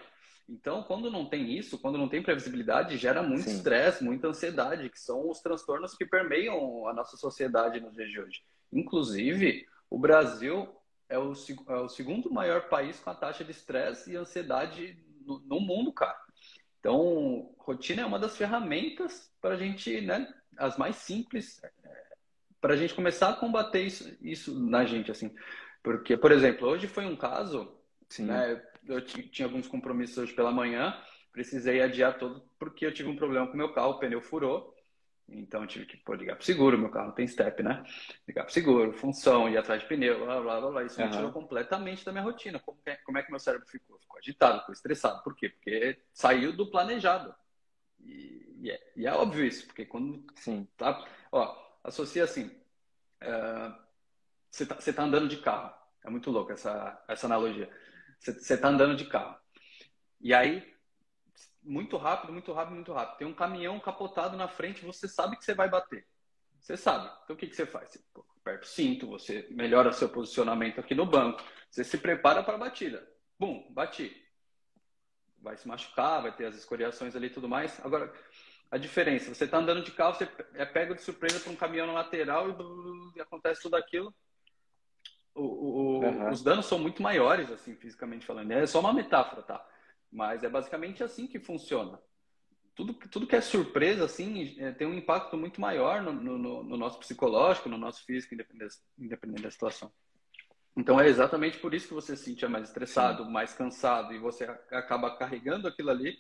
Então, 0.49 0.83
quando 0.83 1.11
não 1.11 1.27
tem 1.27 1.57
isso, 1.57 1.79
quando 1.79 1.97
não 1.97 2.09
tem 2.09 2.23
previsibilidade, 2.23 2.99
gera 2.99 3.23
muito 3.23 3.49
estresse, 3.49 4.05
muita 4.05 4.29
ansiedade, 4.29 4.91
que 4.91 5.01
são 5.01 5.31
os 5.31 5.41
transtornos 5.41 5.95
que 5.95 6.05
permeiam 6.05 6.87
a 6.87 6.93
nossa 6.93 7.17
sociedade 7.17 7.81
nos 7.81 7.95
dias 7.95 8.11
de 8.11 8.21
hoje. 8.21 8.43
Inclusive, 8.73 9.67
o 9.89 9.99
Brasil 9.99 10.69
é 11.09 11.19
o, 11.19 11.33
é 11.69 11.77
o 11.77 11.89
segundo 11.89 12.31
maior 12.31 12.69
país 12.69 13.01
com 13.01 13.11
a 13.11 13.15
taxa 13.15 13.43
de 13.43 13.53
estresse 13.53 14.13
e 14.13 14.17
ansiedade 14.17 14.99
no, 15.25 15.41
no, 15.41 15.61
mundo, 15.61 15.93
cara. 15.93 16.19
Então, 16.79 17.55
rotina 17.59 18.03
é 18.03 18.07
uma 18.07 18.19
das 18.19 18.37
ferramentas 18.37 19.33
para 19.41 19.55
a 19.55 19.57
gente, 19.57 20.01
né, 20.03 20.33
as 20.59 20.77
mais 20.77 20.97
simples, 20.97 21.63
para 22.61 22.75
a 22.75 22.77
gente 22.77 22.95
começar 22.95 23.31
a 23.31 23.37
combater 23.37 23.83
isso, 23.83 24.17
isso 24.21 24.59
na 24.59 24.85
gente, 24.85 25.11
assim. 25.11 25.35
Porque, 25.83 26.17
por 26.17 26.33
exemplo, 26.33 26.69
hoje 26.69 26.87
foi 26.87 27.07
um 27.07 27.17
caso, 27.17 27.75
Sim. 28.09 28.27
né? 28.27 28.63
Eu 28.87 29.01
tinha 29.01 29.47
alguns 29.47 29.67
compromissos 29.67 30.19
hoje 30.19 30.33
pela 30.35 30.53
manhã, 30.53 30.97
precisei 31.33 31.81
adiar 31.81 32.19
todo 32.19 32.49
porque 32.59 32.85
eu 32.87 32.93
tive 32.93 33.09
um 33.09 33.17
problema 33.17 33.47
com 33.47 33.55
o 33.55 33.57
meu 33.57 33.73
carro, 33.73 33.93
o 33.93 33.99
pneu 33.99 34.21
furou. 34.21 34.75
Então 35.29 35.63
eu 35.63 35.67
tive 35.67 35.87
que 35.87 35.97
pô, 35.97 36.15
ligar 36.15 36.37
pro 36.37 36.45
seguro, 36.45 36.79
meu 36.79 36.91
carro 36.91 37.07
não 37.07 37.15
tem 37.15 37.27
step, 37.27 37.63
né? 37.63 37.83
Ligar 38.29 38.45
pro 38.45 38.53
seguro, 38.53 38.93
função, 38.93 39.49
ir 39.49 39.57
atrás 39.57 39.81
de 39.81 39.89
pneu, 39.89 40.25
blá 40.25 40.41
blá 40.41 40.61
blá, 40.61 40.71
blá. 40.71 40.85
Isso 40.85 41.01
uhum. 41.01 41.07
me 41.07 41.13
tirou 41.13 41.33
completamente 41.33 42.05
da 42.05 42.13
minha 42.13 42.25
rotina. 42.25 42.59
Como 42.59 42.79
é, 42.85 42.97
como 42.97 43.19
é 43.19 43.23
que 43.23 43.31
meu 43.31 43.41
cérebro 43.41 43.67
ficou? 43.67 43.99
Ficou 43.99 44.19
agitado, 44.19 44.61
ficou 44.61 44.75
estressado. 44.75 45.23
Por 45.23 45.35
quê? 45.35 45.49
Porque 45.49 45.99
saiu 46.13 46.55
do 46.55 46.71
planejado. 46.71 47.35
E, 48.01 48.55
e, 48.61 48.71
é, 48.71 48.93
e 48.97 49.07
é 49.07 49.13
óbvio 49.13 49.45
isso, 49.45 49.67
porque 49.67 49.87
quando. 49.87 50.25
Sim. 50.37 50.69
Tá, 50.77 51.03
ó, 51.33 51.57
associa 51.83 52.25
assim. 52.25 52.51
você 54.51 54.65
está 54.65 54.75
tá 54.77 55.03
andando 55.03 55.29
de 55.29 55.39
carro. 55.39 55.73
É 56.05 56.11
muito 56.11 56.31
louco 56.31 56.53
essa, 56.53 57.03
essa 57.09 57.27
analogia. 57.27 57.71
Você 58.25 58.55
está 58.55 58.69
andando 58.69 58.97
de 58.97 59.05
carro. 59.07 59.37
E 60.21 60.33
aí, 60.33 60.75
muito 61.63 61.97
rápido, 61.97 62.33
muito 62.33 62.53
rápido, 62.53 62.75
muito 62.75 62.93
rápido. 62.93 63.19
Tem 63.19 63.27
um 63.27 63.35
caminhão 63.35 63.79
capotado 63.81 64.37
na 64.37 64.49
frente, 64.49 64.85
você 64.85 65.07
sabe 65.09 65.37
que 65.37 65.45
você 65.45 65.55
vai 65.55 65.69
bater. 65.69 66.07
Você 66.61 66.77
sabe. 66.77 67.11
Então 67.25 67.35
o 67.35 67.39
que, 67.39 67.47
que 67.47 67.57
você 67.57 67.67
faz? 67.67 67.91
Você 67.91 68.01
aperta 68.41 68.65
o 68.65 68.69
cinto, 68.69 69.07
você 69.07 69.47
melhora 69.51 69.93
seu 69.93 70.09
posicionamento 70.09 70.79
aqui 70.79 70.95
no 70.95 71.05
banco. 71.05 71.43
Você 71.71 71.85
se 71.85 71.99
prepara 71.99 72.43
para 72.43 72.55
a 72.55 72.59
batida. 72.59 73.07
Bum, 73.39 73.67
bati. 73.71 74.23
Vai 75.43 75.57
se 75.57 75.69
machucar, 75.69 76.23
vai 76.23 76.35
ter 76.35 76.47
as 76.47 76.57
escoriações 76.57 77.15
ali 77.15 77.27
e 77.27 77.31
tudo 77.31 77.49
mais. 77.49 77.79
Agora, 77.85 78.13
a 78.71 78.79
diferença. 78.79 79.35
Você 79.35 79.45
está 79.45 79.59
andando 79.59 79.83
de 79.83 79.93
carro, 79.93 80.15
você 80.15 80.29
é 80.55 80.65
pego 80.65 80.95
de 80.95 81.03
surpresa 81.03 81.39
por 81.41 81.53
um 81.53 81.57
caminhão 81.57 81.87
na 81.87 81.93
lateral 81.93 82.49
e, 82.49 83.19
e 83.19 83.21
acontece 83.21 83.63
tudo 83.63 83.77
aquilo. 83.77 84.15
O, 85.35 85.43
o, 85.43 86.01
uhum. 86.01 86.31
Os 86.31 86.43
danos 86.43 86.67
são 86.67 86.79
muito 86.79 87.03
maiores, 87.03 87.51
assim, 87.51 87.75
fisicamente 87.75 88.25
falando. 88.25 88.51
É 88.53 88.67
só 88.67 88.81
uma 88.81 88.93
metáfora, 88.93 89.43
tá? 89.43 89.67
Mas 90.11 90.45
é 90.45 90.49
basicamente 90.49 91.03
assim 91.03 91.27
que 91.27 91.41
funciona. 91.41 92.01
Tudo, 92.75 92.95
tudo 92.95 93.27
que 93.27 93.37
é 93.37 93.41
surpresa, 93.41 94.05
assim, 94.05 94.57
é, 94.59 94.73
tem 94.73 94.87
um 94.87 94.95
impacto 94.95 95.37
muito 95.37 95.61
maior 95.61 96.03
no, 96.03 96.13
no, 96.13 96.65
no, 96.65 96.77
nosso 96.77 96.99
psicológico, 96.99 97.69
no 97.69 97.79
nosso 97.79 98.05
físico, 98.05 98.35
independente, 98.35 98.77
independente 98.99 99.43
da 99.43 99.51
situação. 99.51 99.93
Então 100.77 101.01
é 101.01 101.09
exatamente 101.09 101.59
por 101.59 101.73
isso 101.73 101.87
que 101.87 101.95
você 101.95 102.17
se 102.17 102.25
sentia 102.25 102.49
mais 102.49 102.69
estressado, 102.69 103.25
Sim. 103.25 103.31
mais 103.31 103.55
cansado 103.55 104.13
e 104.13 104.19
você 104.19 104.45
acaba 104.71 105.17
carregando 105.17 105.69
aquilo 105.69 105.91
ali. 105.91 106.17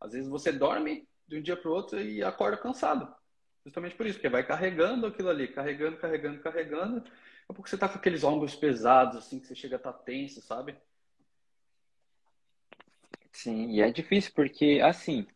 Às 0.00 0.12
vezes 0.12 0.28
você 0.28 0.52
dorme 0.52 1.08
de 1.26 1.38
um 1.38 1.42
dia 1.42 1.56
para 1.56 1.70
o 1.70 1.74
outro 1.74 2.00
e 2.00 2.22
acorda 2.22 2.56
cansado. 2.56 3.12
Justamente 3.66 3.96
por 3.96 4.06
isso, 4.06 4.18
porque 4.18 4.28
vai 4.28 4.46
carregando 4.46 5.08
aquilo 5.08 5.28
ali, 5.28 5.48
carregando, 5.48 5.96
carregando, 5.96 6.38
carregando. 6.38 7.04
É 7.48 7.52
porque 7.52 7.68
você 7.68 7.76
tá 7.76 7.88
com 7.88 7.98
aqueles 7.98 8.22
ombros 8.22 8.54
pesados, 8.54 9.16
assim, 9.16 9.40
que 9.40 9.46
você 9.48 9.56
chega 9.56 9.74
a 9.74 9.78
estar 9.78 9.92
tá 9.92 9.98
tenso, 9.98 10.40
sabe? 10.40 10.76
Sim, 13.32 13.72
e 13.72 13.82
é 13.82 13.90
difícil 13.90 14.30
porque, 14.36 14.80
assim, 14.84 15.26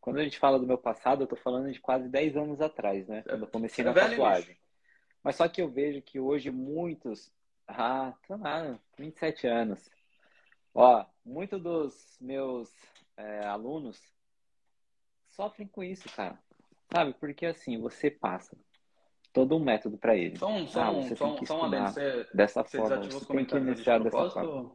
quando 0.00 0.20
a 0.20 0.22
gente 0.22 0.38
fala 0.38 0.56
do 0.56 0.68
meu 0.68 0.78
passado, 0.78 1.24
eu 1.24 1.26
tô 1.26 1.34
falando 1.34 1.72
de 1.72 1.80
quase 1.80 2.08
10 2.08 2.36
anos 2.36 2.60
atrás, 2.60 3.08
né? 3.08 3.22
Quando 3.22 3.42
eu 3.42 3.48
comecei 3.48 3.84
é 3.84 3.88
na 3.88 3.92
tatuagem. 3.92 4.56
Mas 5.20 5.34
só 5.34 5.48
que 5.48 5.60
eu 5.60 5.68
vejo 5.68 6.00
que 6.00 6.20
hoje 6.20 6.48
muitos. 6.48 7.32
Ah, 7.66 8.14
tô 8.28 8.36
nada, 8.36 8.80
27 8.96 9.48
anos. 9.48 9.90
Ó, 10.72 11.04
muitos 11.24 11.60
dos 11.60 12.16
meus 12.20 12.72
é, 13.16 13.44
alunos 13.46 14.00
sofrem 15.30 15.66
com 15.66 15.82
isso, 15.82 16.08
cara. 16.14 16.38
Sabe? 16.92 17.14
Porque 17.14 17.46
assim, 17.46 17.80
você 17.80 18.10
passa 18.10 18.56
todo 19.32 19.56
um 19.56 19.60
método 19.60 19.96
para 19.96 20.16
eles. 20.16 20.38
Só 20.38 20.66
só 20.66 20.82
ah, 20.82 20.92
você 20.92 21.14
tem 21.14 21.36
que 21.36 21.44
estudar 21.44 21.92
você, 21.92 22.26
dessa 22.34 22.62
você 22.62 22.78
forma, 22.78 23.02
você 23.02 23.26
tem 23.26 23.44
que 23.44 23.56
iniciar 23.56 23.98
dessa 24.00 24.30
forma. 24.30 24.72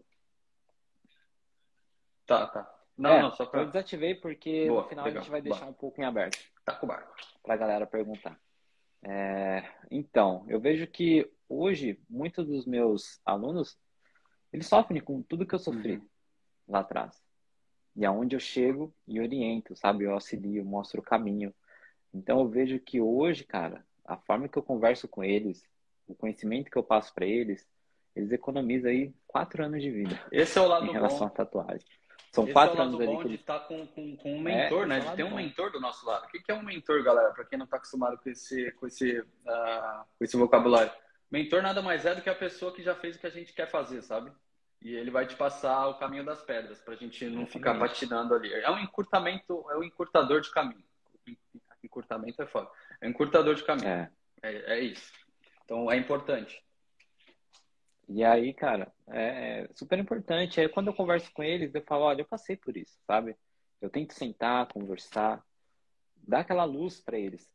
Tá, 2.26 2.48
tá. 2.48 2.76
Não, 2.98 3.12
é, 3.12 3.22
não, 3.22 3.32
só 3.32 3.46
pra... 3.46 3.62
Eu 3.62 3.68
desativei 3.68 4.16
porque 4.16 4.68
Boa, 4.68 4.84
no 4.84 4.88
final 4.88 5.06
legal. 5.06 5.20
a 5.20 5.24
gente 5.24 5.32
vai 5.32 5.42
deixar 5.42 5.60
Boa. 5.60 5.72
um 5.72 5.74
pouco 5.74 6.02
em 6.02 6.06
aberto. 6.06 6.40
Tá 6.64 6.74
com 6.76 6.86
o 6.86 6.90
barco. 6.90 7.14
Pra 7.44 7.58
galera 7.58 7.86
perguntar. 7.86 8.40
É, 9.04 9.70
então, 9.92 10.46
eu 10.48 10.60
vejo 10.60 10.88
que 10.88 11.30
hoje, 11.48 12.00
muitos 12.10 12.48
dos 12.48 12.66
meus 12.66 13.20
alunos, 13.26 13.78
eles 14.52 14.68
sofrem 14.68 15.02
com 15.02 15.22
tudo 15.22 15.46
que 15.46 15.54
eu 15.54 15.60
sofri 15.60 15.98
uhum. 15.98 16.08
lá 16.70 16.80
atrás. 16.80 17.22
E 17.96 18.06
aonde 18.06 18.36
eu 18.36 18.40
chego 18.40 18.94
e 19.08 19.20
oriento, 19.20 19.76
sabe? 19.76 20.06
Eu 20.06 20.14
auxilio, 20.14 20.66
mostro 20.66 21.02
o 21.02 21.04
caminho. 21.04 21.54
Então, 22.16 22.40
eu 22.40 22.48
vejo 22.48 22.80
que 22.80 23.02
hoje, 23.02 23.44
cara, 23.44 23.86
a 24.06 24.16
forma 24.16 24.48
que 24.48 24.58
eu 24.58 24.64
converso 24.64 25.06
com 25.06 25.22
eles, 25.22 25.68
o 26.08 26.16
conhecimento 26.16 26.72
que 26.72 26.78
eu 26.78 26.84
passo 26.84 27.14
para 27.14 27.26
eles, 27.26 27.68
eles 28.16 28.32
economizam 28.32 28.90
aí 28.90 29.14
quatro 29.28 29.62
anos 29.66 29.84
de 29.84 29.92
vida. 29.92 30.18
Esse 30.32 30.58
é 30.58 30.62
o 30.62 30.68
lado 30.70 30.86
em 30.86 30.94
relação 30.94 31.20
bom. 31.20 31.26
à 31.26 31.30
tatuagem. 31.30 31.86
São 32.32 32.46
Esse 32.46 32.54
quatro 32.54 32.78
é 32.78 32.82
anos 32.82 33.02
ali 33.02 33.18
que 33.18 33.28
de 33.30 33.36
estar 33.36 33.60
tá 33.60 33.66
com, 33.66 33.86
com, 33.88 34.16
com, 34.16 34.34
um 34.34 34.40
mentor, 34.40 34.84
é, 34.84 34.86
né? 34.86 35.00
De 35.02 35.16
ter 35.16 35.24
um 35.24 35.32
bom. 35.32 35.36
mentor 35.36 35.72
do 35.72 35.82
nosso 35.82 36.06
lado. 36.06 36.26
O 36.26 36.30
que 36.30 36.50
é 36.50 36.54
um 36.54 36.64
mentor, 36.64 37.04
galera? 37.04 37.34
Para 37.34 37.44
quem 37.44 37.58
não 37.58 37.66
está 37.66 37.76
acostumado 37.76 38.18
com 38.18 38.30
esse, 38.30 38.72
com, 38.74 38.88
esse, 38.88 39.20
uh, 39.20 40.06
com 40.18 40.24
esse 40.24 40.38
vocabulário. 40.38 40.92
Mentor 41.30 41.62
nada 41.62 41.82
mais 41.82 42.06
é 42.06 42.16
do 42.16 42.22
que 42.22 42.30
a 42.30 42.36
pessoa 42.36 42.74
que 42.74 42.82
já 42.82 42.96
fez 42.96 43.18
o 43.18 43.20
que 43.20 43.28
a 43.28 43.32
gente 43.32 43.52
quer 43.54 43.70
fazer, 43.70 44.02
sabe? 44.02 44.32
E 44.82 44.94
ele 44.94 45.12
vai 45.12 45.26
te 45.26 45.36
passar 45.36 45.88
o 45.88 45.96
caminho 45.96 46.24
das 46.24 46.42
pedras 46.42 46.80
para 46.80 46.94
a 46.94 46.98
gente 46.98 47.26
não 47.26 47.46
ficar 47.46 47.78
patinando 47.78 48.34
ali. 48.36 48.54
É 48.54 48.72
um 48.72 48.80
encurtamento, 48.80 49.66
é 49.72 49.78
um 49.78 49.84
encurtador 49.84 50.40
de 50.40 50.52
caminho. 50.52 50.84
Encurtamento 51.96 52.42
é 52.42 52.46
foda. 52.46 52.70
É 53.00 53.08
um 53.08 53.10
encurtador 53.10 53.56
de 53.56 53.64
caminho. 53.64 53.88
É. 53.88 54.12
É, 54.44 54.74
é 54.74 54.80
isso. 54.80 55.12
Então 55.64 55.90
é 55.90 55.98
importante. 55.98 56.62
E 58.08 58.24
aí, 58.24 58.54
cara, 58.54 58.94
é, 59.08 59.62
é 59.62 59.70
super 59.74 59.98
importante. 59.98 60.60
Aí 60.60 60.68
quando 60.68 60.88
eu 60.88 60.94
converso 60.94 61.32
com 61.32 61.42
eles, 61.42 61.74
eu 61.74 61.82
falo, 61.84 62.04
olha, 62.04 62.22
eu 62.22 62.28
passei 62.28 62.58
por 62.58 62.76
isso, 62.76 63.00
sabe? 63.08 63.36
Eu 63.82 63.90
tento 63.90 64.14
sentar, 64.14 64.68
conversar, 64.68 65.44
dar 66.18 66.42
aquela 66.42 66.66
luz 66.66 67.00
para 67.00 67.18
eles, 67.18 67.50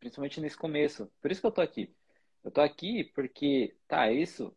principalmente 0.00 0.40
nesse 0.40 0.56
começo. 0.56 1.10
Por 1.20 1.30
isso 1.30 1.40
que 1.40 1.46
eu 1.46 1.52
tô 1.52 1.60
aqui. 1.60 1.94
Eu 2.42 2.50
tô 2.50 2.60
aqui 2.60 3.04
porque, 3.14 3.76
tá, 3.86 4.10
isso 4.10 4.56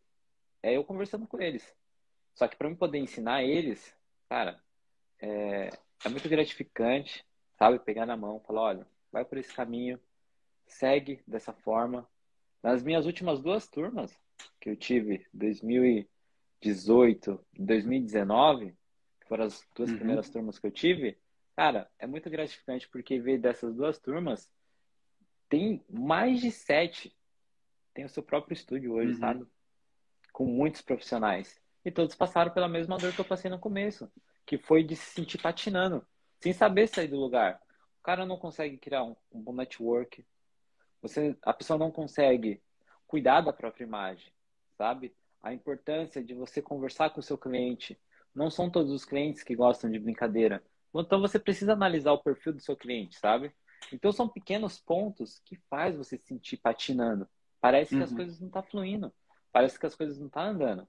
é 0.62 0.76
eu 0.76 0.82
conversando 0.82 1.26
com 1.26 1.40
eles. 1.40 1.76
Só 2.34 2.48
que 2.48 2.56
para 2.56 2.68
eu 2.68 2.76
poder 2.76 2.98
ensinar 2.98 3.44
eles, 3.44 3.94
cara, 4.28 4.60
é, 5.20 5.70
é 6.04 6.08
muito 6.08 6.28
gratificante, 6.28 7.24
sabe? 7.58 7.78
Pegar 7.78 8.06
na 8.06 8.16
mão, 8.16 8.40
falar, 8.40 8.62
olha, 8.62 8.86
vai 9.12 9.24
por 9.24 9.38
esse 9.38 9.54
caminho, 9.54 10.00
segue 10.66 11.22
dessa 11.26 11.52
forma. 11.52 12.08
Nas 12.62 12.82
minhas 12.82 13.06
últimas 13.06 13.40
duas 13.40 13.68
turmas, 13.68 14.18
que 14.60 14.70
eu 14.70 14.76
tive 14.76 15.26
2018 15.32 17.46
e 17.54 17.62
2019, 17.62 18.74
que 19.20 19.28
foram 19.28 19.44
as 19.44 19.64
duas 19.74 19.90
uhum. 19.90 19.96
primeiras 19.96 20.30
turmas 20.30 20.58
que 20.58 20.66
eu 20.66 20.70
tive, 20.70 21.18
cara, 21.54 21.90
é 21.98 22.06
muito 22.06 22.28
gratificante 22.28 22.88
porque 22.88 23.20
ver 23.20 23.38
dessas 23.38 23.74
duas 23.74 23.98
turmas 23.98 24.50
tem 25.48 25.84
mais 25.88 26.40
de 26.40 26.50
sete 26.50 27.16
tem 27.96 28.04
o 28.04 28.10
seu 28.10 28.22
próprio 28.22 28.52
estúdio 28.52 28.92
hoje, 28.92 29.12
uhum. 29.12 29.18
sabe? 29.18 29.46
Com 30.30 30.44
muitos 30.44 30.82
profissionais. 30.82 31.58
E 31.82 31.90
todos 31.90 32.14
passaram 32.14 32.52
pela 32.52 32.68
mesma 32.68 32.98
dor 32.98 33.14
que 33.14 33.18
eu 33.18 33.24
passei 33.24 33.50
no 33.50 33.58
começo, 33.58 34.12
que 34.44 34.58
foi 34.58 34.84
de 34.84 34.94
se 34.94 35.14
sentir 35.14 35.38
patinando, 35.38 36.06
sem 36.38 36.52
saber 36.52 36.88
sair 36.88 37.08
do 37.08 37.16
lugar. 37.16 37.58
O 38.06 38.14
cara 38.14 38.24
não 38.24 38.36
consegue 38.36 38.76
criar 38.76 39.02
um, 39.02 39.16
um 39.32 39.42
bom 39.42 39.52
network. 39.52 40.24
Você, 41.02 41.36
a 41.42 41.52
pessoa 41.52 41.76
não 41.76 41.90
consegue 41.90 42.62
cuidar 43.04 43.40
da 43.40 43.52
própria 43.52 43.82
imagem, 43.82 44.32
sabe? 44.78 45.12
A 45.42 45.52
importância 45.52 46.22
de 46.22 46.32
você 46.32 46.62
conversar 46.62 47.10
com 47.10 47.18
o 47.18 47.22
seu 47.22 47.36
cliente. 47.36 47.98
Não 48.32 48.48
são 48.48 48.70
todos 48.70 48.92
os 48.92 49.04
clientes 49.04 49.42
que 49.42 49.56
gostam 49.56 49.90
de 49.90 49.98
brincadeira. 49.98 50.62
Então 50.94 51.20
você 51.20 51.36
precisa 51.36 51.72
analisar 51.72 52.12
o 52.12 52.22
perfil 52.22 52.52
do 52.52 52.60
seu 52.60 52.76
cliente, 52.76 53.18
sabe? 53.18 53.52
Então 53.92 54.12
são 54.12 54.28
pequenos 54.28 54.78
pontos 54.78 55.40
que 55.44 55.56
faz 55.68 55.96
você 55.96 56.16
se 56.16 56.26
sentir 56.26 56.58
patinando. 56.58 57.28
Parece 57.60 57.92
uhum. 57.92 57.98
que 57.98 58.04
as 58.04 58.10
uhum. 58.12 58.16
coisas 58.18 58.38
não 58.38 58.46
estão 58.46 58.62
tá 58.62 58.68
fluindo. 58.68 59.12
Parece 59.50 59.80
que 59.80 59.86
as 59.86 59.96
coisas 59.96 60.16
não 60.20 60.28
estão 60.28 60.44
tá 60.44 60.48
andando. 60.48 60.88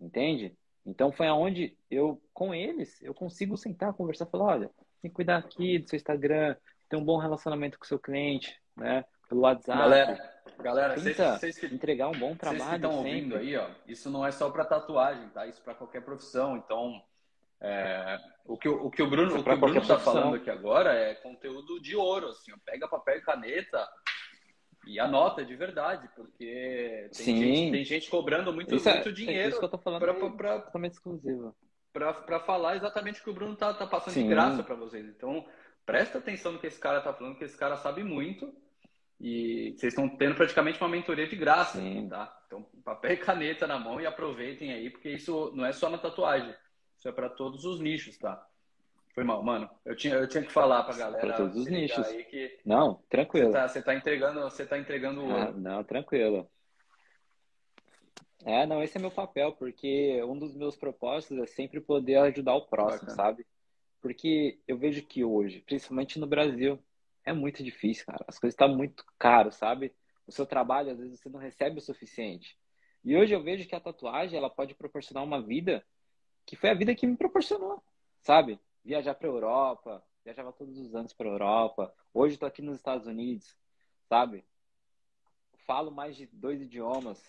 Entende? 0.00 0.58
Então 0.84 1.12
foi 1.12 1.28
aonde 1.28 1.78
eu, 1.88 2.20
com 2.34 2.52
eles, 2.52 3.00
eu 3.02 3.14
consigo 3.14 3.56
sentar, 3.56 3.94
conversar, 3.94 4.26
falar, 4.26 4.46
olha, 4.46 4.70
tem 5.00 5.10
que 5.10 5.14
cuidar 5.14 5.38
aqui 5.38 5.78
do 5.78 5.88
seu 5.88 5.96
Instagram, 5.96 6.56
ter 6.88 6.96
um 6.96 7.04
bom 7.04 7.18
relacionamento 7.18 7.78
com 7.78 7.84
o 7.84 7.88
seu 7.88 7.98
cliente, 7.98 8.60
né? 8.76 9.04
Pelo 9.28 9.42
WhatsApp. 9.42 9.78
Galera, 9.78 10.40
Galera, 10.62 10.94
Tenta 10.94 11.38
vocês, 11.38 11.58
que, 11.58 11.66
entregar 11.66 12.08
um 12.08 12.18
bom 12.18 12.34
trabalho. 12.36 12.62
Vocês 12.62 12.74
estão 12.74 12.96
ouvindo 12.96 13.36
aí, 13.36 13.56
ó, 13.56 13.68
isso 13.86 14.10
não 14.10 14.26
é 14.26 14.30
só 14.30 14.50
para 14.50 14.64
tatuagem, 14.64 15.28
tá? 15.30 15.46
Isso 15.46 15.62
para 15.62 15.74
qualquer 15.74 16.02
profissão. 16.02 16.56
Então, 16.56 17.02
é, 17.60 18.18
o, 18.44 18.56
que, 18.56 18.68
o 18.68 18.90
que 18.90 19.02
o 19.02 19.08
Bruno 19.08 19.38
o 19.38 19.42
Bruno 19.42 19.78
está 19.78 19.98
falando 19.98 20.36
aqui 20.36 20.50
agora 20.50 20.92
é 20.92 21.14
conteúdo 21.14 21.80
de 21.80 21.96
ouro, 21.96 22.28
assim. 22.28 22.52
Pega 22.64 22.88
papel 22.88 23.18
e 23.18 23.22
caneta 23.22 23.88
e 24.86 24.98
anota 24.98 25.44
de 25.44 25.54
verdade, 25.56 26.08
porque 26.14 27.08
tem, 27.14 27.24
Sim. 27.24 27.38
Gente, 27.38 27.72
tem 27.72 27.84
gente 27.84 28.10
cobrando 28.10 28.52
muito, 28.52 28.74
isso 28.74 28.88
é, 28.88 28.94
muito 28.94 29.12
dinheiro. 29.12 29.42
É 29.42 29.48
isso 29.48 29.58
que 29.58 29.64
eu 29.64 29.70
tô 29.70 29.78
falando 29.78 30.00
pra, 30.00 30.14
pra, 30.30 30.58
pra, 30.60 30.86
exclusivo. 30.86 31.54
Para 31.92 32.40
falar 32.40 32.76
exatamente 32.76 33.20
o 33.20 33.24
que 33.24 33.30
o 33.30 33.34
Bruno 33.34 33.56
tá, 33.56 33.74
tá 33.74 33.86
passando 33.86 34.14
Sim. 34.14 34.24
de 34.24 34.28
graça 34.28 34.62
para 34.62 34.76
vocês. 34.76 35.06
Então, 35.06 35.44
presta 35.84 36.18
atenção 36.18 36.52
no 36.52 36.58
que 36.58 36.66
esse 36.66 36.78
cara 36.78 37.00
tá 37.00 37.12
falando, 37.12 37.36
que 37.36 37.44
esse 37.44 37.56
cara 37.56 37.76
sabe 37.76 38.04
muito. 38.04 38.54
E 39.20 39.74
vocês 39.76 39.92
estão 39.92 40.08
tendo 40.08 40.34
praticamente 40.34 40.80
uma 40.80 40.88
mentoria 40.88 41.26
de 41.26 41.36
graça, 41.36 41.78
Sim. 41.78 42.08
tá? 42.08 42.40
Então, 42.46 42.66
papel 42.84 43.12
e 43.12 43.16
caneta 43.18 43.66
na 43.66 43.78
mão 43.78 44.00
e 44.00 44.06
aproveitem 44.06 44.72
aí, 44.72 44.88
porque 44.88 45.10
isso 45.10 45.52
não 45.54 45.66
é 45.66 45.72
só 45.72 45.90
na 45.90 45.98
tatuagem, 45.98 46.54
isso 46.96 47.08
é 47.08 47.12
para 47.12 47.28
todos 47.28 47.64
os 47.64 47.80
nichos, 47.80 48.16
tá? 48.16 48.46
Foi 49.14 49.24
mal, 49.24 49.42
mano. 49.42 49.68
Eu 49.84 49.94
tinha, 49.96 50.14
eu 50.14 50.28
tinha 50.28 50.42
que 50.42 50.52
falar 50.52 50.84
pra 50.84 50.96
galera. 50.96 51.20
Para 51.20 51.36
todos 51.36 51.56
os 51.56 51.66
nichos. 51.66 52.06
Aí 52.06 52.24
que 52.24 52.58
não, 52.64 53.02
tranquilo. 53.08 53.48
Você 53.48 53.52
tá, 53.52 53.68
você 53.68 53.82
tá 53.82 53.94
entregando, 53.94 54.40
você 54.40 54.64
tá 54.64 54.78
entregando 54.78 55.26
o 55.26 55.36
ah, 55.36 55.52
Não, 55.52 55.84
tranquilo. 55.84 56.48
É, 58.44 58.66
não, 58.66 58.82
esse 58.82 58.96
é 58.96 59.00
meu 59.00 59.10
papel, 59.10 59.52
porque 59.52 60.22
um 60.24 60.38
dos 60.38 60.54
meus 60.54 60.76
propósitos 60.76 61.38
é 61.38 61.46
sempre 61.46 61.80
poder 61.80 62.16
ajudar 62.16 62.54
o 62.54 62.66
próximo, 62.66 63.08
Bacana. 63.08 63.16
sabe? 63.16 63.46
Porque 64.00 64.58
eu 64.66 64.78
vejo 64.78 65.02
que 65.02 65.24
hoje, 65.24 65.60
principalmente 65.60 66.18
no 66.18 66.26
Brasil, 66.26 66.78
é 67.24 67.32
muito 67.32 67.62
difícil, 67.62 68.06
cara. 68.06 68.24
As 68.26 68.38
coisas 68.38 68.54
estão 68.54 68.74
muito 68.74 69.04
caras, 69.18 69.56
sabe? 69.56 69.94
O 70.26 70.32
seu 70.32 70.46
trabalho, 70.46 70.90
às 70.90 70.98
vezes, 70.98 71.20
você 71.20 71.28
não 71.28 71.38
recebe 71.38 71.78
o 71.78 71.82
suficiente. 71.82 72.58
E 73.04 73.16
hoje 73.16 73.34
eu 73.34 73.42
vejo 73.42 73.68
que 73.68 73.74
a 73.74 73.80
tatuagem, 73.80 74.38
ela 74.38 74.50
pode 74.50 74.74
proporcionar 74.74 75.24
uma 75.24 75.40
vida 75.42 75.84
que 76.46 76.56
foi 76.56 76.70
a 76.70 76.74
vida 76.74 76.94
que 76.94 77.06
me 77.06 77.16
proporcionou, 77.16 77.82
sabe? 78.22 78.58
Viajar 78.84 79.14
para 79.14 79.28
Europa, 79.28 80.02
viajava 80.24 80.52
todos 80.52 80.78
os 80.78 80.94
anos 80.94 81.12
para 81.12 81.28
Europa. 81.28 81.94
Hoje 82.12 82.34
estou 82.34 82.46
aqui 82.46 82.62
nos 82.62 82.76
Estados 82.76 83.06
Unidos, 83.06 83.56
sabe? 84.08 84.44
Falo 85.66 85.90
mais 85.90 86.16
de 86.16 86.26
dois 86.26 86.60
idiomas. 86.60 87.22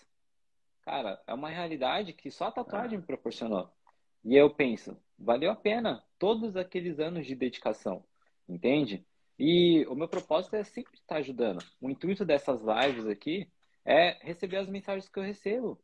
Cara, 0.82 1.20
é 1.26 1.32
uma 1.32 1.48
realidade 1.48 2.12
que 2.12 2.30
só 2.30 2.46
a 2.46 2.52
tatuagem 2.52 2.98
me 2.98 3.04
proporcionou. 3.04 3.70
E 4.24 4.36
eu 4.36 4.50
penso, 4.50 4.96
valeu 5.18 5.50
a 5.50 5.56
pena 5.56 6.04
todos 6.18 6.56
aqueles 6.56 6.98
anos 7.00 7.26
de 7.26 7.34
dedicação, 7.34 8.04
entende? 8.48 9.04
E 9.38 9.84
o 9.86 9.94
meu 9.94 10.08
propósito 10.08 10.54
é 10.54 10.62
sempre 10.62 10.94
estar 10.94 11.16
ajudando. 11.16 11.64
O 11.80 11.90
intuito 11.90 12.24
dessas 12.24 12.60
lives 12.60 13.06
aqui 13.06 13.48
é 13.84 14.16
receber 14.20 14.58
as 14.58 14.68
mensagens 14.68 15.08
que 15.08 15.18
eu 15.18 15.22
recebo. 15.24 15.80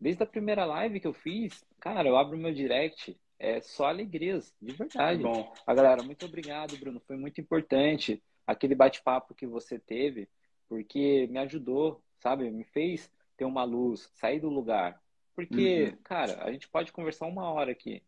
Desde 0.00 0.22
a 0.22 0.26
primeira 0.26 0.64
live 0.64 1.00
que 1.00 1.06
eu 1.06 1.12
fiz, 1.12 1.64
cara, 1.80 2.08
eu 2.08 2.16
abro 2.16 2.36
meu 2.36 2.52
direct, 2.52 3.18
é 3.38 3.60
só 3.60 3.86
alegrias, 3.86 4.54
de 4.60 4.72
verdade. 4.72 5.22
Bom. 5.22 5.52
A 5.66 5.74
galera, 5.74 6.02
muito 6.02 6.26
obrigado, 6.26 6.76
Bruno. 6.76 7.00
Foi 7.00 7.16
muito 7.16 7.40
importante 7.40 8.22
aquele 8.46 8.74
bate-papo 8.74 9.34
que 9.34 9.46
você 9.46 9.78
teve, 9.78 10.28
porque 10.68 11.26
me 11.28 11.38
ajudou, 11.38 12.02
sabe? 12.20 12.50
Me 12.50 12.64
fez 12.64 13.10
ter 13.42 13.44
uma 13.44 13.64
luz, 13.64 14.08
sair 14.14 14.38
do 14.38 14.48
lugar. 14.48 15.00
Porque, 15.34 15.84
uhum. 15.84 16.02
cara, 16.04 16.44
a 16.44 16.52
gente 16.52 16.68
pode 16.68 16.92
conversar 16.92 17.26
uma 17.26 17.50
hora 17.50 17.72
aqui. 17.72 18.02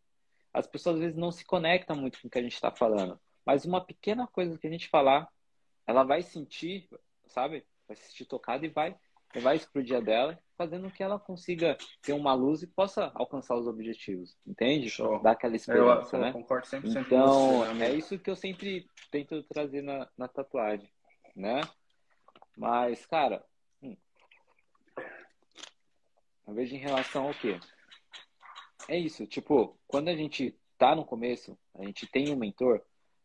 As 0.53 0.65
pessoas 0.65 0.95
às 0.95 1.01
vezes 1.01 1.17
não 1.17 1.31
se 1.31 1.43
conectam 1.43 1.95
muito 1.95 2.21
com 2.21 2.27
o 2.27 2.31
que 2.31 2.39
a 2.39 2.41
gente 2.41 2.53
está 2.53 2.71
falando. 2.71 3.19
Mas 3.45 3.65
uma 3.65 3.83
pequena 3.83 4.25
coisa 4.27 4.57
que 4.57 4.65
a 4.65 4.69
gente 4.69 4.87
falar, 4.87 5.27
ela 5.85 6.03
vai 6.03 6.21
sentir, 6.21 6.87
sabe? 7.27 7.65
Vai 7.87 7.97
se 7.97 8.07
sentir 8.07 8.25
tocada 8.25 8.65
e 8.65 8.69
vai 8.69 8.95
levar 9.33 9.55
isso 9.55 9.69
pro 9.69 9.83
dia 9.83 10.01
dela, 10.01 10.39
fazendo 10.57 10.89
que 10.89 11.03
ela 11.03 11.19
consiga 11.19 11.77
ter 12.01 12.13
uma 12.13 12.33
luz 12.33 12.63
e 12.63 12.67
possa 12.67 13.11
alcançar 13.13 13.55
os 13.55 13.67
objetivos, 13.67 14.37
entende? 14.47 14.89
Show. 14.89 15.21
Dar 15.21 15.31
aquela 15.31 15.57
esperança, 15.57 16.15
eu, 16.15 16.19
eu 16.21 16.25
né? 16.25 16.31
concordo 16.31 16.65
100% 16.65 17.05
então, 17.05 17.59
você, 17.59 17.73
né? 17.73 17.89
é 17.89 17.93
isso 17.95 18.17
que 18.17 18.29
eu 18.29 18.35
sempre 18.35 18.87
tento 19.11 19.43
trazer 19.43 19.81
na, 19.81 20.07
na 20.17 20.29
tatuagem, 20.29 20.89
né? 21.35 21.59
Mas, 22.55 23.05
cara, 23.05 23.43
eu 26.47 26.53
vejo 26.53 26.75
em 26.75 26.79
relação 26.79 27.27
ao 27.27 27.33
quê? 27.33 27.59
É 28.87 28.97
isso, 28.97 29.25
tipo, 29.25 29.77
quando 29.87 30.09
a 30.09 30.15
gente 30.15 30.55
tá 30.77 30.95
no 30.95 31.05
começo, 31.05 31.57
a 31.75 31.83
gente 31.83 32.05
tem 32.07 32.31
um 32.31 32.35
mentor, 32.35 32.81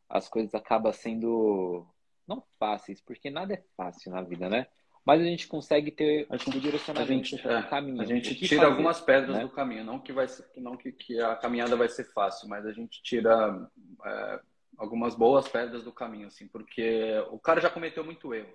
as 0.08 0.28
coisas 0.28 0.54
acabam 0.54 0.92
sendo 0.92 1.86
não 2.26 2.42
fáceis, 2.58 3.00
porque 3.00 3.30
nada 3.30 3.54
é 3.54 3.62
fácil 3.76 4.12
na 4.12 4.22
vida, 4.22 4.48
né? 4.48 4.66
Mas 5.04 5.20
a 5.20 5.24
gente 5.24 5.48
consegue 5.48 5.90
ter 5.90 6.26
a 6.30 6.36
gente, 6.36 6.56
o 6.56 6.60
direcionamento, 6.60 7.12
a 7.12 7.14
gente, 7.14 7.48
é, 7.48 7.62
caminho. 7.62 8.00
A 8.00 8.04
gente 8.04 8.34
tira 8.34 8.62
fazer, 8.62 8.70
algumas 8.70 9.00
pedras 9.00 9.36
né? 9.36 9.42
do 9.42 9.48
caminho, 9.48 9.84
não 9.84 9.98
que 9.98 10.12
vai 10.12 10.28
ser, 10.28 10.46
não 10.56 10.76
que, 10.76 10.92
que, 10.92 11.20
a 11.20 11.34
caminhada 11.36 11.74
vai 11.74 11.88
ser 11.88 12.04
fácil, 12.12 12.48
mas 12.48 12.66
a 12.66 12.72
gente 12.72 13.02
tira 13.02 13.68
é, 14.04 14.40
algumas 14.76 15.14
boas 15.14 15.48
pedras 15.48 15.82
do 15.82 15.92
caminho, 15.92 16.26
assim, 16.26 16.46
porque 16.46 17.12
o 17.30 17.38
cara 17.38 17.60
já 17.60 17.70
cometeu 17.70 18.04
muito 18.04 18.32
erro. 18.34 18.52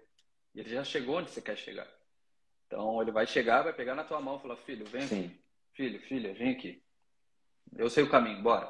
E 0.53 0.59
ele 0.59 0.69
já 0.69 0.83
chegou 0.83 1.17
onde 1.17 1.31
você 1.31 1.41
quer 1.41 1.57
chegar. 1.57 1.87
Então 2.75 3.01
ele 3.01 3.11
vai 3.11 3.25
chegar, 3.25 3.61
vai 3.61 3.71
pegar 3.71 3.95
na 3.95 4.03
tua 4.03 4.19
mão 4.19 4.35
e 4.35 4.41
falar, 4.41 4.57
filho, 4.57 4.85
vem 4.85 5.07
Sim. 5.07 5.27
aqui. 5.27 5.39
Filho, 5.75 6.01
filha, 6.01 6.33
vem 6.33 6.51
aqui. 6.51 6.83
Eu 7.77 7.89
sei 7.89 8.03
o 8.03 8.09
caminho, 8.09 8.43
bora. 8.43 8.69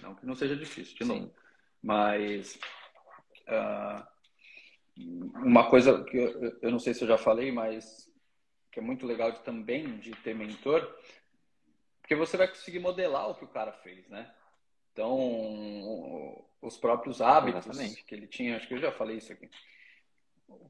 Não 0.00 0.14
que 0.14 0.26
não 0.26 0.34
seja 0.34 0.54
difícil, 0.54 0.94
de 0.94 1.04
Sim. 1.06 1.20
novo. 1.20 1.34
Mas 1.82 2.58
ah, 3.48 4.06
uma 4.96 5.70
coisa 5.70 6.04
que 6.04 6.14
eu, 6.14 6.58
eu 6.60 6.70
não 6.70 6.78
sei 6.78 6.92
se 6.92 7.04
eu 7.04 7.08
já 7.08 7.16
falei, 7.16 7.50
mas 7.50 8.06
que 8.70 8.80
é 8.80 8.82
muito 8.82 9.06
legal 9.06 9.32
de, 9.32 9.40
também 9.40 9.98
de 9.98 10.10
ter 10.16 10.34
mentor, 10.34 10.94
porque 12.02 12.14
você 12.14 12.36
vai 12.36 12.48
conseguir 12.48 12.80
modelar 12.80 13.30
o 13.30 13.34
que 13.34 13.44
o 13.44 13.48
cara 13.48 13.72
fez, 13.72 14.06
né? 14.10 14.30
Então, 14.92 16.44
os 16.60 16.76
próprios 16.76 17.22
hábitos 17.22 17.66
Exatamente. 17.66 18.04
que 18.04 18.14
ele 18.14 18.26
tinha, 18.26 18.58
acho 18.58 18.68
que 18.68 18.74
eu 18.74 18.78
já 18.78 18.92
falei 18.92 19.16
isso 19.16 19.32
aqui. 19.32 19.48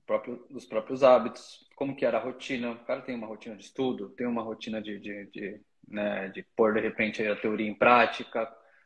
Próprio, 0.07 0.47
os 0.51 0.64
próprios 0.66 1.03
hábitos, 1.03 1.64
como 1.77 1.97
que 1.97 2.05
era 2.05 2.18
a 2.18 2.21
rotina. 2.21 2.73
O 2.73 2.85
cara 2.85 3.03
tem 3.03 3.14
uma 3.14 3.27
rotina 3.27 3.57
de 3.57 3.64
estudo, 3.64 4.11
tem 4.11 4.27
uma 4.27 4.42
rotina 4.42 4.81
de, 4.81 4.99
de, 4.99 5.27
de, 5.27 5.61
né, 5.88 6.29
de 6.29 6.42
pôr, 6.57 6.75
de 6.75 6.81
repente, 6.81 7.27
a 7.27 7.37
teoria 7.37 7.68
em 7.68 7.75
prática. 7.75 8.42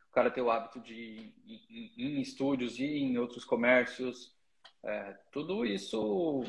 O 0.09 0.13
cara 0.13 0.31
tem 0.31 0.43
o 0.43 0.49
hábito 0.49 0.79
de 0.79 0.93
ir 0.93 1.33
em, 1.69 2.17
em 2.17 2.21
estúdios 2.21 2.79
e 2.79 2.85
em 2.85 3.17
outros 3.17 3.43
comércios. 3.43 4.35
É, 4.83 5.17
tudo 5.31 5.65
isso 5.65 6.43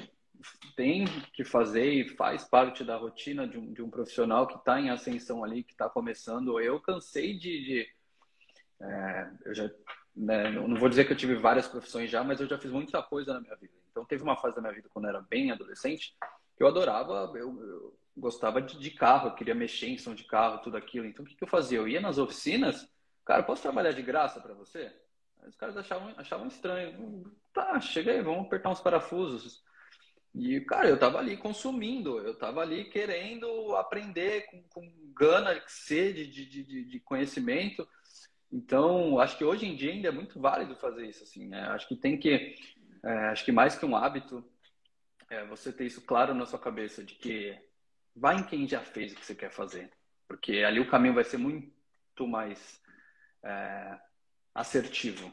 tem 0.76 1.04
que 1.32 1.44
fazer 1.44 1.90
e 1.90 2.08
faz 2.08 2.44
parte 2.44 2.84
da 2.84 2.96
rotina 2.96 3.46
de 3.46 3.58
um, 3.58 3.72
de 3.72 3.82
um 3.82 3.90
profissional 3.90 4.46
que 4.46 4.56
está 4.56 4.80
em 4.80 4.90
ascensão 4.90 5.42
ali, 5.42 5.64
que 5.64 5.72
está 5.72 5.88
começando. 5.88 6.60
Eu 6.60 6.80
cansei 6.80 7.34
de. 7.34 7.64
de 7.64 7.88
é, 8.80 9.30
eu 9.44 9.54
já, 9.54 9.70
né, 10.14 10.50
não 10.50 10.76
vou 10.76 10.88
dizer 10.88 11.04
que 11.04 11.12
eu 11.12 11.16
tive 11.16 11.34
várias 11.34 11.66
profissões 11.66 12.10
já, 12.10 12.22
mas 12.22 12.40
eu 12.40 12.46
já 12.46 12.58
fiz 12.58 12.70
muita 12.70 13.02
coisa 13.02 13.34
na 13.34 13.40
minha 13.40 13.56
vida. 13.56 13.72
Então, 13.98 14.06
teve 14.06 14.22
uma 14.22 14.36
fase 14.36 14.54
da 14.54 14.62
minha 14.62 14.72
vida 14.72 14.88
quando 14.88 15.06
eu 15.06 15.10
era 15.10 15.20
bem 15.20 15.50
adolescente 15.50 16.14
que 16.56 16.62
eu 16.62 16.68
adorava, 16.68 17.32
eu, 17.34 17.60
eu 17.62 17.98
gostava 18.16 18.62
de, 18.62 18.78
de, 18.78 18.90
carro, 18.90 19.28
eu 19.28 19.34
queria 19.34 19.54
mexer 19.54 19.88
em 19.88 19.98
som 19.98 20.14
de 20.14 20.24
carro, 20.24 20.58
tudo 20.58 20.76
aquilo. 20.76 21.06
Então, 21.06 21.24
o 21.24 21.28
que, 21.28 21.34
que 21.34 21.42
eu 21.42 21.48
fazia? 21.48 21.78
Eu 21.78 21.88
ia 21.88 22.00
nas 22.00 22.18
oficinas, 22.18 22.88
cara, 23.24 23.42
posso 23.42 23.62
trabalhar 23.62 23.92
de 23.92 24.02
graça 24.02 24.40
para 24.40 24.54
você? 24.54 24.92
Os 25.46 25.56
caras 25.56 25.76
achavam, 25.76 26.12
achavam 26.16 26.46
estranho. 26.48 27.32
Tá, 27.52 27.80
chega 27.80 28.12
aí, 28.12 28.22
vamos 28.22 28.46
apertar 28.46 28.70
uns 28.70 28.80
parafusos. 28.80 29.62
E, 30.34 30.60
cara, 30.60 30.88
eu 30.88 30.98
tava 30.98 31.18
ali 31.18 31.36
consumindo, 31.36 32.18
eu 32.18 32.36
tava 32.36 32.60
ali 32.60 32.84
querendo 32.84 33.76
aprender 33.76 34.46
com, 34.46 34.62
com 34.68 35.12
gana, 35.14 35.60
sede 35.66 36.26
de, 36.26 36.44
de, 36.44 36.84
de, 36.84 37.00
conhecimento. 37.00 37.88
Então, 38.50 39.18
acho 39.20 39.38
que 39.38 39.44
hoje 39.44 39.66
em 39.66 39.76
dia 39.76 39.92
ainda 39.92 40.08
é 40.08 40.12
muito 40.12 40.40
válido 40.40 40.74
fazer 40.76 41.06
isso, 41.06 41.22
assim, 41.22 41.46
né? 41.46 41.62
Acho 41.68 41.86
que 41.86 41.96
tem 41.96 42.18
que, 42.18 42.56
é, 43.02 43.12
acho 43.28 43.44
que 43.44 43.52
mais 43.52 43.76
que 43.76 43.86
um 43.86 43.96
hábito, 43.96 44.44
é, 45.30 45.44
você 45.46 45.72
ter 45.72 45.86
isso 45.86 46.02
claro 46.02 46.34
na 46.34 46.46
sua 46.46 46.58
cabeça, 46.58 47.04
de 47.04 47.14
que 47.14 47.58
vai 48.14 48.36
em 48.36 48.42
quem 48.44 48.66
já 48.66 48.80
fez 48.80 49.12
o 49.12 49.16
que 49.16 49.24
você 49.24 49.34
quer 49.34 49.50
fazer. 49.50 49.90
Porque 50.26 50.64
ali 50.64 50.80
o 50.80 50.88
caminho 50.90 51.14
vai 51.14 51.24
ser 51.24 51.38
muito 51.38 52.26
mais 52.26 52.82
é, 53.42 53.98
assertivo. 54.54 55.32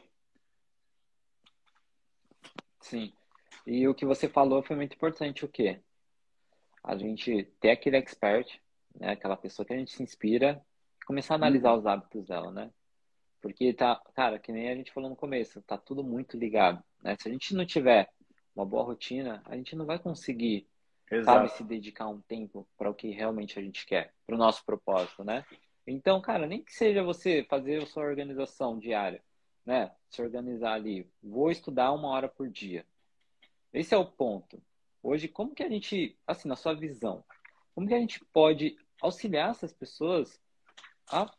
Sim. 2.80 3.12
E 3.66 3.86
o 3.88 3.94
que 3.94 4.06
você 4.06 4.28
falou 4.28 4.62
foi 4.62 4.76
muito 4.76 4.94
importante, 4.94 5.44
o 5.44 5.48
quê? 5.48 5.80
A 6.84 6.96
gente 6.96 7.44
ter 7.60 7.70
aquele 7.70 7.96
expert, 7.96 8.60
né? 8.94 9.10
Aquela 9.10 9.36
pessoa 9.36 9.66
que 9.66 9.72
a 9.72 9.76
gente 9.76 9.90
se 9.92 10.02
inspira 10.02 10.64
começar 11.04 11.34
a 11.34 11.36
analisar 11.36 11.72
Uhum. 11.72 11.78
os 11.78 11.86
hábitos 11.86 12.26
dela, 12.26 12.50
né? 12.52 12.70
Porque 13.40 13.72
tá, 13.72 14.00
cara, 14.14 14.38
que 14.38 14.50
nem 14.50 14.70
a 14.70 14.74
gente 14.74 14.92
falou 14.92 15.08
no 15.08 15.16
começo, 15.16 15.62
tá 15.62 15.78
tudo 15.78 16.02
muito 16.02 16.36
ligado, 16.36 16.82
né? 17.06 17.16
Se 17.20 17.28
a 17.28 17.32
gente 17.32 17.54
não 17.54 17.64
tiver 17.64 18.10
uma 18.54 18.66
boa 18.66 18.82
rotina, 18.82 19.40
a 19.44 19.54
gente 19.54 19.76
não 19.76 19.86
vai 19.86 19.96
conseguir, 19.96 20.66
sabe, 21.24 21.48
se 21.50 21.62
dedicar 21.62 22.08
um 22.08 22.20
tempo 22.20 22.66
para 22.76 22.90
o 22.90 22.94
que 22.94 23.10
realmente 23.10 23.56
a 23.56 23.62
gente 23.62 23.86
quer, 23.86 24.12
para 24.26 24.34
o 24.34 24.38
nosso 24.38 24.64
propósito, 24.64 25.22
né? 25.22 25.44
Então, 25.86 26.20
cara, 26.20 26.48
nem 26.48 26.64
que 26.64 26.74
seja 26.74 27.04
você 27.04 27.46
fazer 27.48 27.80
a 27.80 27.86
sua 27.86 28.02
organização 28.02 28.76
diária, 28.76 29.22
né? 29.64 29.92
Se 30.10 30.20
organizar 30.20 30.72
ali, 30.72 31.08
vou 31.22 31.48
estudar 31.48 31.92
uma 31.92 32.08
hora 32.08 32.28
por 32.28 32.48
dia. 32.48 32.84
Esse 33.72 33.94
é 33.94 33.96
o 33.96 34.04
ponto. 34.04 34.60
Hoje, 35.00 35.28
como 35.28 35.54
que 35.54 35.62
a 35.62 35.68
gente, 35.68 36.18
assim, 36.26 36.48
na 36.48 36.56
sua 36.56 36.74
visão, 36.74 37.22
como 37.72 37.86
que 37.86 37.94
a 37.94 38.00
gente 38.00 38.24
pode 38.32 38.76
auxiliar 39.00 39.50
essas 39.50 39.72
pessoas 39.72 40.40
a 41.08 41.32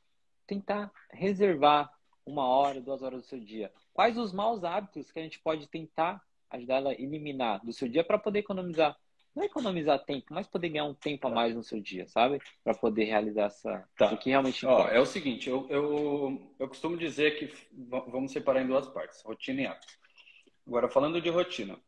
tentar 0.45 0.93
reservar 1.11 1.93
uma 2.25 2.47
hora, 2.47 2.79
duas 2.79 3.01
horas 3.01 3.23
do 3.23 3.27
seu 3.27 3.39
dia? 3.39 3.69
Quais 3.97 4.15
os 4.15 4.31
maus 4.31 4.63
hábitos 4.63 5.11
que 5.11 5.17
a 5.17 5.23
gente 5.23 5.39
pode 5.39 5.65
tentar 5.65 6.21
ajudar 6.51 6.75
ela 6.75 6.91
a 6.91 6.93
eliminar 6.93 7.65
do 7.65 7.73
seu 7.73 7.89
dia 7.89 8.03
para 8.03 8.19
poder 8.19 8.37
economizar? 8.39 8.95
Não 9.35 9.43
economizar 9.43 9.97
tempo, 10.05 10.27
mas 10.29 10.45
poder 10.45 10.69
ganhar 10.69 10.83
um 10.85 10.93
tempo 10.93 11.27
a 11.27 11.31
mais 11.31 11.55
no 11.55 11.63
seu 11.63 11.81
dia, 11.81 12.07
sabe? 12.07 12.39
Para 12.63 12.75
poder 12.75 13.05
realizar 13.05 13.45
essa, 13.45 13.89
Tá. 13.97 14.13
o 14.13 14.17
que 14.19 14.29
realmente 14.29 14.63
Ó, 14.67 14.87
é 14.87 14.99
o 14.99 15.05
seguinte, 15.05 15.49
eu, 15.49 15.65
eu, 15.71 16.55
eu 16.59 16.67
costumo 16.67 16.95
dizer 16.95 17.39
que 17.39 17.51
vamos 17.75 18.31
separar 18.31 18.61
em 18.61 18.67
duas 18.67 18.87
partes, 18.87 19.19
rotina 19.23 19.61
e 19.61 19.65
hábito. 19.65 19.87
Agora, 20.67 20.87
falando 20.87 21.19
de 21.19 21.31
rotina, 21.31 21.79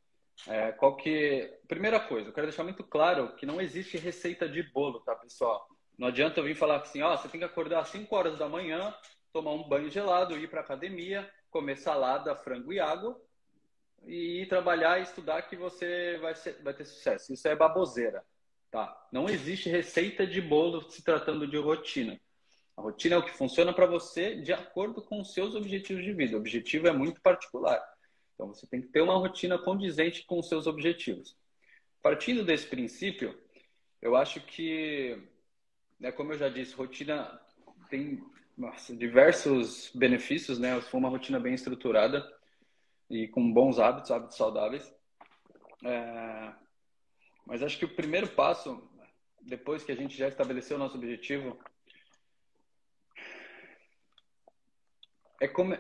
é, 0.48 0.72
qual 0.72 0.96
que... 0.96 1.60
Primeira 1.68 2.00
coisa, 2.00 2.30
eu 2.30 2.34
quero 2.34 2.48
deixar 2.48 2.64
muito 2.64 2.84
claro 2.84 3.36
que 3.36 3.46
não 3.46 3.62
existe 3.62 4.00
receita 4.00 4.50
de 4.50 4.64
bolo, 4.64 5.00
tá, 5.02 5.14
pessoal? 5.14 5.64
Não 5.96 6.08
adianta 6.08 6.40
eu 6.40 6.44
vir 6.44 6.56
falar 6.56 6.78
assim, 6.78 7.04
ó, 7.04 7.16
você 7.16 7.30
tem 7.30 7.40
que 7.40 7.46
acordar 7.46 7.82
às 7.82 7.90
5 7.90 8.16
horas 8.16 8.40
da 8.40 8.50
manhã, 8.50 8.96
tomar 9.32 9.52
um 9.52 9.70
banho 9.70 9.92
gelado, 9.92 10.36
ir 10.36 10.50
para 10.50 10.62
academia, 10.62 11.30
comer 11.50 11.78
salada, 11.78 12.36
frango 12.36 12.72
e 12.72 12.80
água, 12.80 13.20
e 14.06 14.46
trabalhar 14.48 15.00
e 15.00 15.04
estudar 15.04 15.42
que 15.44 15.56
você 15.56 16.18
vai, 16.20 16.36
ser- 16.36 16.62
vai 16.64 16.74
ter 16.74 16.86
sucesso. 16.86 17.34
Isso 17.34 17.48
é 17.48 17.56
baboseira, 17.56 18.24
tá? 18.72 19.08
Não 19.12 19.30
existe 19.30 19.70
receita 19.70 20.26
de 20.26 20.42
bolo 20.42 20.90
se 20.90 21.04
tratando 21.04 21.48
de 21.48 21.58
rotina. 21.58 22.20
A 22.78 22.82
rotina 22.82 23.16
é 23.16 23.18
o 23.18 23.26
que 23.26 23.32
funciona 23.32 23.74
para 23.74 23.86
você 23.86 24.36
de 24.42 24.54
acordo 24.54 25.02
com 25.02 25.20
os 25.20 25.34
seus 25.34 25.54
objetivos 25.54 26.04
de 26.04 26.14
vida. 26.14 26.38
O 26.38 26.40
objetivo 26.40 26.88
é 26.88 26.94
muito 26.94 27.20
particular. 27.22 27.84
Então 28.34 28.48
você 28.48 28.66
tem 28.68 28.82
que 28.82 28.88
ter 28.88 29.02
uma 29.02 29.18
rotina 29.18 29.58
condizente 29.58 30.26
com 30.26 30.40
os 30.40 30.48
seus 30.48 30.66
objetivos. 30.66 31.36
Partindo 32.02 32.46
desse 32.46 32.68
princípio, 32.68 33.38
eu 34.02 34.16
acho 34.16 34.40
que, 34.40 35.22
né, 36.00 36.10
como 36.10 36.32
eu 36.32 36.38
já 36.38 36.48
disse, 36.48 36.74
rotina 36.74 37.38
tem 37.90 38.24
nossa, 38.60 38.94
diversos 38.94 39.90
benefícios, 39.96 40.60
né? 40.60 40.82
For 40.82 40.98
uma 40.98 41.08
rotina 41.08 41.40
bem 41.40 41.54
estruturada 41.54 42.30
e 43.10 43.26
com 43.30 43.54
bons 43.54 43.80
hábitos, 43.80 44.12
hábitos 44.12 44.36
saudáveis. 44.36 44.94
É, 45.86 46.54
Mas 47.46 47.64
acho 47.64 47.80
que 47.80 47.86
o 47.86 47.96
primeiro 47.96 48.28
passo, 48.28 48.86
depois 49.42 49.82
que 49.82 49.94
a 49.94 49.96
gente 49.96 50.18
já 50.18 50.28
estabeleceu 50.28 50.76
o 50.76 50.80
nosso 50.80 50.98
objetivo, 50.98 51.58
é 55.40 55.48
como 55.48 55.74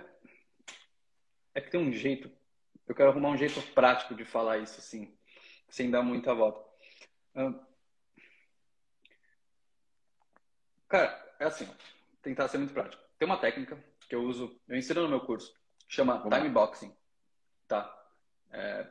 é 1.54 1.62
que 1.62 1.70
tem 1.70 1.82
um 1.82 1.92
jeito. 1.92 2.32
Eu 2.88 2.96
quero 2.96 3.10
arrumar 3.10 3.30
um 3.30 3.38
jeito 3.38 3.62
prático 3.74 4.15
de 4.15 4.24
falar 4.24 4.58
isso 4.60 4.80
assim, 4.80 5.13
sem 5.70 5.92
dar 5.92 6.02
muita 6.02 6.34
volta. 6.34 6.65
Cara, 10.88 11.36
é 11.39 11.46
assim, 11.46 11.70
tentar 12.21 12.47
ser 12.47 12.58
muito 12.58 12.73
prático. 12.73 13.01
Tem 13.17 13.25
uma 13.25 13.38
técnica 13.38 13.77
que 14.08 14.15
eu 14.15 14.23
uso, 14.23 14.60
eu 14.67 14.77
ensino 14.77 15.03
no 15.03 15.10
meu 15.10 15.21
curso, 15.21 15.53
chama 15.88 16.17
Vamos 16.17 16.38
time 16.38 16.49
boxing, 16.49 16.95
tá? 17.67 17.95
É, 18.51 18.88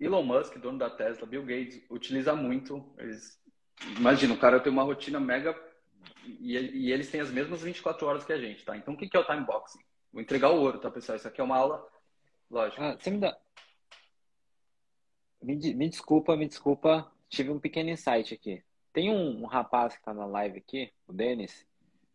Elon 0.00 0.22
Musk, 0.22 0.56
dono 0.58 0.78
da 0.78 0.90
Tesla, 0.90 1.26
Bill 1.26 1.42
Gates, 1.42 1.84
utiliza 1.90 2.34
muito. 2.34 2.94
Eles, 2.98 3.40
imagina, 3.96 4.34
o 4.34 4.38
cara 4.38 4.60
tem 4.60 4.72
uma 4.72 4.82
rotina 4.82 5.18
mega 5.18 5.56
e, 6.24 6.56
e 6.56 6.92
eles 6.92 7.10
têm 7.10 7.20
as 7.20 7.30
mesmas 7.30 7.62
24 7.62 8.06
horas 8.06 8.24
que 8.24 8.32
a 8.32 8.38
gente, 8.38 8.64
tá? 8.64 8.76
Então, 8.76 8.94
o 8.94 8.96
que 8.96 9.08
que 9.08 9.16
é 9.16 9.20
o 9.20 9.24
time 9.24 9.44
boxing? 9.44 9.80
Vou 10.12 10.22
entregar 10.22 10.50
o 10.50 10.60
ouro, 10.60 10.78
tá, 10.78 10.90
pessoal? 10.90 11.16
Isso 11.16 11.28
aqui 11.28 11.40
é 11.40 11.44
uma 11.44 11.56
aula, 11.56 11.86
lógico. 12.50 12.82
Ah, 12.82 12.96
você 12.98 13.10
me 13.10 13.18
dá. 13.18 13.36
Me, 15.42 15.54
me 15.74 15.88
desculpa, 15.88 16.36
me 16.36 16.48
desculpa. 16.48 17.10
tive 17.28 17.50
um 17.50 17.60
pequeno 17.60 17.90
insight 17.90 18.34
aqui. 18.34 18.62
Tem 18.92 19.10
um, 19.10 19.42
um 19.42 19.46
rapaz 19.46 19.94
que 19.94 20.00
está 20.00 20.14
na 20.14 20.26
live 20.26 20.58
aqui, 20.58 20.92
o 21.06 21.12
Denis. 21.12 21.67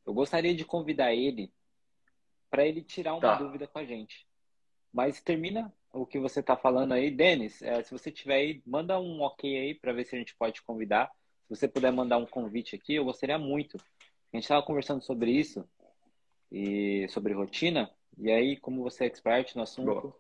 Eu 0.06 0.14
gostaria 0.14 0.54
de 0.54 0.66
convidar 0.66 1.14
ele 1.14 1.52
para 2.50 2.66
ele 2.66 2.82
tirar 2.82 3.14
uma 3.14 3.22
tá. 3.22 3.36
dúvida 3.36 3.68
com 3.68 3.80
a 3.80 3.86
gente. 3.86 4.28
Mas 4.94 5.22
termina 5.22 5.74
o 5.92 6.06
que 6.06 6.20
você 6.20 6.40
está 6.40 6.56
falando 6.56 6.92
aí, 6.92 7.10
Denis. 7.10 7.62
É, 7.62 7.82
se 7.82 7.92
você 7.92 8.12
tiver 8.12 8.36
aí, 8.36 8.62
manda 8.66 9.00
um 9.00 9.22
ok 9.22 9.58
aí 9.58 9.74
para 9.74 9.94
ver 9.94 10.06
se 10.06 10.16
a 10.16 10.20
gente 10.20 10.36
pode 10.36 10.56
te 10.56 10.64
convidar. 10.64 11.12
Se 11.48 11.56
você 11.56 11.68
puder 11.68 11.92
mandar 11.92 12.18
um 12.18 12.26
convite 12.26 12.76
aqui, 12.76 12.96
eu 12.96 13.06
gostaria 13.06 13.38
muito. 13.38 13.78
A 14.32 14.38
gente 14.38 14.44
estava 14.44 14.62
conversando 14.62 15.02
sobre 15.04 15.32
isso 15.32 15.68
e 16.52 17.08
sobre 17.10 17.34
rotina. 17.34 17.90
E 18.18 18.32
aí, 18.32 18.58
como 18.58 18.84
você 18.84 19.06
é 19.06 19.08
expert 19.08 19.56
no 19.56 19.64
assunto, 19.64 20.14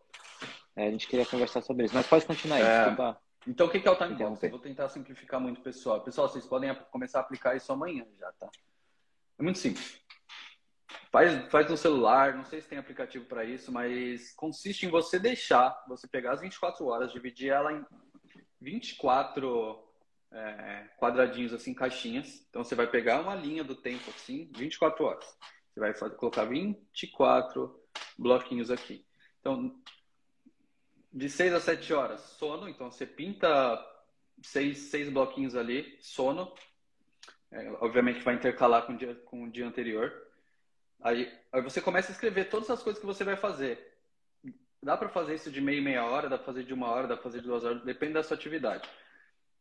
é, 0.76 0.88
a 0.88 0.92
gente 0.92 1.08
queria 1.08 1.26
conversar 1.26 1.62
sobre 1.62 1.86
isso. 1.86 1.94
Mas 1.94 2.08
pode 2.08 2.26
continuar 2.26 2.58
aí. 2.58 2.64
É... 2.64 3.16
Então, 3.46 3.68
o 3.68 3.70
que 3.70 3.86
é 3.86 3.92
o 3.92 3.96
time 3.96 4.16
box? 4.16 4.44
Eu 4.44 4.50
vou 4.52 4.60
tentar 4.60 4.90
simplificar 4.90 5.40
muito, 5.40 5.62
pessoal. 5.62 6.02
Pessoal, 6.02 6.30
vocês 6.30 6.46
podem 6.46 6.74
começar 6.92 7.20
a 7.20 7.22
aplicar 7.22 7.56
isso 7.56 7.72
amanhã 7.72 8.06
já, 8.18 8.32
tá? 8.34 8.50
Muito 9.44 9.60
simples. 9.60 10.02
Faz, 11.12 11.52
faz 11.52 11.70
no 11.70 11.76
celular, 11.76 12.34
não 12.34 12.46
sei 12.46 12.62
se 12.62 12.68
tem 12.70 12.78
aplicativo 12.78 13.26
para 13.26 13.44
isso, 13.44 13.72
mas 13.74 14.32
consiste 14.32 14.86
em 14.86 14.90
você 14.90 15.20
deixar, 15.20 15.84
você 15.88 16.08
pegar 16.08 16.32
as 16.32 16.42
24 16.42 16.86
horas, 16.88 17.12
dividir 17.12 17.50
ela 17.50 17.74
em 17.74 17.86
24 18.62 19.84
é, 20.32 20.90
quadradinhos, 20.98 21.54
assim, 21.54 21.74
caixinhas. 21.74 22.48
Então, 22.50 22.64
você 22.64 22.74
vai 22.74 22.88
pegar 22.88 23.20
uma 23.20 23.36
linha 23.36 23.66
do 23.66 23.76
tempo, 23.76 24.10
assim, 24.10 24.50
24 24.56 25.06
horas. 25.06 25.26
Você 25.74 25.80
vai 25.80 25.94
colocar 26.12 26.46
24 26.46 27.80
bloquinhos 28.18 28.72
aqui. 28.72 29.06
Então, 29.42 29.78
de 31.12 31.30
6 31.30 31.54
a 31.54 31.60
7 31.60 31.94
horas, 31.94 32.22
sono. 32.22 32.70
Então, 32.70 32.90
você 32.90 33.06
pinta 33.06 33.78
seis, 34.42 34.90
seis 34.90 35.10
bloquinhos 35.10 35.54
ali, 35.56 35.98
sono. 36.00 36.54
É, 37.54 37.72
obviamente 37.82 38.22
vai 38.22 38.34
intercalar 38.34 38.86
com 38.86 38.94
o 38.94 38.98
dia, 38.98 39.14
com 39.26 39.44
o 39.44 39.52
dia 39.52 39.66
anterior. 39.66 40.12
Aí, 41.02 41.32
aí 41.52 41.62
você 41.62 41.80
começa 41.80 42.12
a 42.12 42.14
escrever 42.14 42.50
todas 42.50 42.70
as 42.70 42.82
coisas 42.82 43.00
que 43.00 43.06
você 43.06 43.24
vai 43.24 43.36
fazer. 43.36 43.94
Dá 44.82 44.98
para 44.98 45.08
fazer 45.08 45.36
isso 45.36 45.52
de 45.52 45.62
meia 45.62 45.78
e 45.78 45.82
meia 45.82 46.04
hora, 46.04 46.28
dá 46.28 46.38
para 46.38 46.48
fazer 46.48 46.64
de 46.64 46.74
uma 46.74 46.90
hora, 46.90 47.08
dá 47.08 47.16
para 47.16 47.24
fazer 47.24 47.42
de 47.42 47.48
duas 47.48 47.64
horas, 47.64 47.84
depende 47.84 48.14
da 48.14 48.24
sua 48.24 48.36
atividade. 48.36 48.90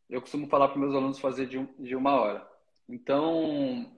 Eu 0.09 0.21
costumo 0.21 0.47
falar 0.47 0.69
para 0.69 0.79
meus 0.79 0.95
alunos 0.95 1.19
fazer 1.19 1.45
de, 1.45 1.57
um, 1.57 1.65
de 1.79 1.95
uma 1.95 2.19
hora. 2.19 2.47
Então, 2.89 3.95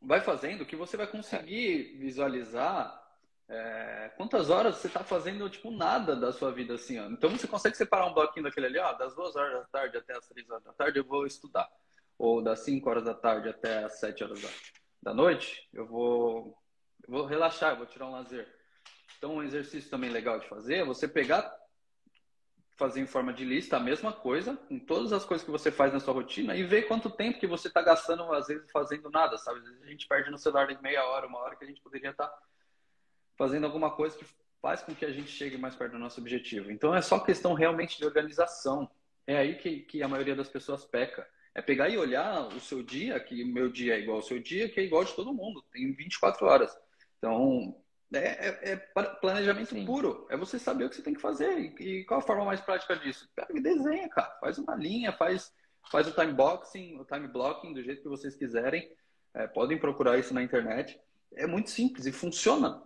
vai 0.00 0.20
fazendo 0.20 0.66
que 0.66 0.76
você 0.76 0.96
vai 0.96 1.06
conseguir 1.06 1.96
visualizar 1.98 3.00
é, 3.48 4.12
quantas 4.16 4.50
horas 4.50 4.76
você 4.76 4.88
está 4.88 5.04
fazendo, 5.04 5.48
tipo, 5.48 5.70
nada 5.70 6.16
da 6.16 6.32
sua 6.32 6.50
vida, 6.50 6.74
assim, 6.74 6.98
ó. 6.98 7.06
Então, 7.06 7.30
você 7.30 7.46
consegue 7.46 7.76
separar 7.76 8.06
um 8.06 8.14
bloquinho 8.14 8.44
daquele 8.44 8.66
ali, 8.66 8.78
ó, 8.78 8.92
das 8.94 9.14
duas 9.14 9.36
horas 9.36 9.60
da 9.60 9.64
tarde 9.66 9.96
até 9.96 10.16
as 10.16 10.26
três 10.26 10.48
horas 10.50 10.64
da 10.64 10.72
tarde 10.72 10.98
eu 10.98 11.04
vou 11.04 11.24
estudar. 11.24 11.70
Ou 12.18 12.42
das 12.42 12.60
cinco 12.60 12.88
horas 12.88 13.04
da 13.04 13.14
tarde 13.14 13.48
até 13.48 13.84
as 13.84 13.98
sete 13.98 14.22
horas 14.22 14.40
da, 14.40 14.48
da 15.02 15.14
noite, 15.14 15.68
eu 15.72 15.86
vou, 15.86 16.56
eu 17.06 17.12
vou 17.12 17.26
relaxar, 17.26 17.72
eu 17.72 17.78
vou 17.78 17.86
tirar 17.86 18.06
um 18.06 18.12
lazer. 18.12 18.48
Então, 19.18 19.36
um 19.36 19.42
exercício 19.42 19.90
também 19.90 20.10
legal 20.10 20.38
de 20.38 20.48
fazer 20.48 20.76
é 20.76 20.84
você 20.84 21.06
pegar, 21.06 21.54
fazer 22.76 23.00
em 23.00 23.06
forma 23.06 23.32
de 23.32 23.44
lista 23.44 23.76
a 23.76 23.80
mesma 23.80 24.12
coisa, 24.12 24.56
com 24.56 24.78
todas 24.78 25.12
as 25.12 25.24
coisas 25.24 25.44
que 25.44 25.50
você 25.50 25.70
faz 25.70 25.92
na 25.92 26.00
sua 26.00 26.14
rotina 26.14 26.56
e 26.56 26.64
ver 26.64 26.88
quanto 26.88 27.10
tempo 27.10 27.38
que 27.38 27.46
você 27.46 27.68
está 27.68 27.82
gastando, 27.82 28.32
às 28.32 28.48
vezes, 28.48 28.70
fazendo 28.70 29.10
nada, 29.10 29.38
sabe? 29.38 29.60
Às 29.60 29.64
vezes 29.64 29.82
a 29.82 29.86
gente 29.86 30.08
perde 30.08 30.30
no 30.30 30.38
celular 30.38 30.66
de 30.66 30.80
meia 30.82 31.04
hora, 31.04 31.26
uma 31.26 31.38
hora 31.38 31.56
que 31.56 31.64
a 31.64 31.66
gente 31.68 31.80
poderia 31.80 32.10
estar 32.10 32.26
tá 32.26 32.42
fazendo 33.36 33.64
alguma 33.64 33.90
coisa 33.90 34.16
que 34.16 34.24
faz 34.60 34.80
com 34.80 34.94
que 34.94 35.04
a 35.04 35.12
gente 35.12 35.28
chegue 35.28 35.58
mais 35.58 35.74
perto 35.74 35.92
do 35.92 35.98
nosso 35.98 36.20
objetivo. 36.20 36.70
Então 36.70 36.94
é 36.94 37.02
só 37.02 37.18
questão 37.18 37.52
realmente 37.52 37.98
de 37.98 38.04
organização. 38.04 38.88
É 39.26 39.36
aí 39.36 39.56
que, 39.56 39.80
que 39.80 40.02
a 40.02 40.08
maioria 40.08 40.36
das 40.36 40.48
pessoas 40.48 40.84
peca. 40.84 41.28
É 41.54 41.60
pegar 41.60 41.88
e 41.88 41.98
olhar 41.98 42.48
o 42.48 42.60
seu 42.60 42.82
dia, 42.82 43.20
que 43.20 43.42
o 43.42 43.46
meu 43.46 43.70
dia 43.70 43.94
é 43.94 44.00
igual 44.00 44.16
ao 44.16 44.22
seu 44.22 44.38
dia, 44.38 44.68
que 44.68 44.80
é 44.80 44.84
igual 44.84 45.04
de 45.04 45.14
todo 45.14 45.34
mundo, 45.34 45.62
tem 45.70 45.92
24 45.92 46.46
horas. 46.46 46.74
Então, 47.18 47.76
é, 48.12 48.48
é, 48.48 48.72
é 48.72 48.76
planejamento 49.20 49.74
Sim. 49.74 49.84
puro. 49.84 50.26
É 50.30 50.36
você 50.36 50.58
saber 50.58 50.84
o 50.84 50.90
que 50.90 50.96
você 50.96 51.02
tem 51.02 51.14
que 51.14 51.20
fazer. 51.20 51.58
E, 51.58 52.00
e, 52.00 52.04
qual 52.04 52.20
a 52.20 52.22
forma 52.22 52.44
mais 52.44 52.60
prática 52.60 52.96
disso? 52.96 53.28
Pega 53.34 53.56
e 53.56 53.62
desenha, 53.62 54.08
cara. 54.08 54.36
Faz 54.40 54.58
uma 54.58 54.74
linha, 54.74 55.12
faz, 55.12 55.52
faz 55.90 56.06
o 56.06 56.12
time 56.12 56.32
boxing, 56.32 56.98
o 56.98 57.04
time 57.04 57.28
blocking, 57.28 57.72
do 57.72 57.82
jeito 57.82 58.02
que 58.02 58.08
vocês 58.08 58.36
quiserem. 58.36 58.90
É, 59.34 59.46
podem 59.46 59.78
procurar 59.78 60.18
isso 60.18 60.34
na 60.34 60.42
internet. 60.42 61.00
É 61.34 61.46
muito 61.46 61.70
simples 61.70 62.06
e 62.06 62.12
funciona. 62.12 62.82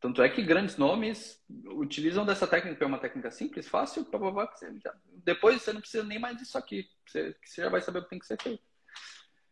Tanto 0.00 0.22
é 0.22 0.28
que 0.28 0.42
grandes 0.42 0.76
nomes 0.76 1.42
utilizam 1.66 2.24
dessa 2.24 2.46
técnica, 2.46 2.84
é 2.84 2.86
uma 2.86 3.00
técnica 3.00 3.30
simples, 3.30 3.68
fácil, 3.68 4.04
blá, 4.04 4.46
que 4.46 4.58
você 4.58 4.78
já, 4.78 4.94
depois 5.24 5.60
você 5.60 5.72
não 5.72 5.80
precisa 5.80 6.04
nem 6.04 6.18
mais 6.18 6.36
disso 6.36 6.56
aqui, 6.56 6.88
você, 7.04 7.34
você 7.44 7.62
já 7.62 7.68
vai 7.68 7.80
saber 7.80 7.98
o 7.98 8.02
que 8.04 8.10
tem 8.10 8.18
que 8.18 8.26
ser 8.26 8.40
feito. 8.40 8.62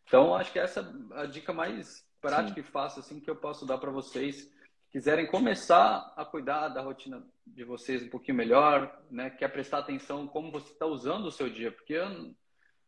Então, 0.04 0.34
acho 0.34 0.52
que 0.52 0.58
essa 0.58 0.80
é 1.14 1.22
a 1.22 1.26
dica 1.26 1.52
mais 1.52 2.06
prática 2.20 2.54
Sim. 2.54 2.68
e 2.68 2.70
fácil 2.70 3.00
assim, 3.00 3.20
que 3.20 3.28
eu 3.28 3.36
posso 3.36 3.66
dar 3.66 3.78
para 3.78 3.90
vocês. 3.90 4.52
Quiserem 4.90 5.26
começar 5.26 6.14
a 6.16 6.24
cuidar 6.24 6.68
da 6.68 6.80
rotina 6.80 7.26
de 7.44 7.64
vocês 7.64 8.02
um 8.04 8.08
pouquinho 8.08 8.36
melhor, 8.36 9.02
né? 9.10 9.30
quer 9.30 9.48
prestar 9.48 9.78
atenção 9.78 10.28
como 10.28 10.52
você 10.52 10.72
está 10.72 10.86
usando 10.86 11.26
o 11.26 11.32
seu 11.32 11.50
dia, 11.50 11.72
porque 11.72 11.98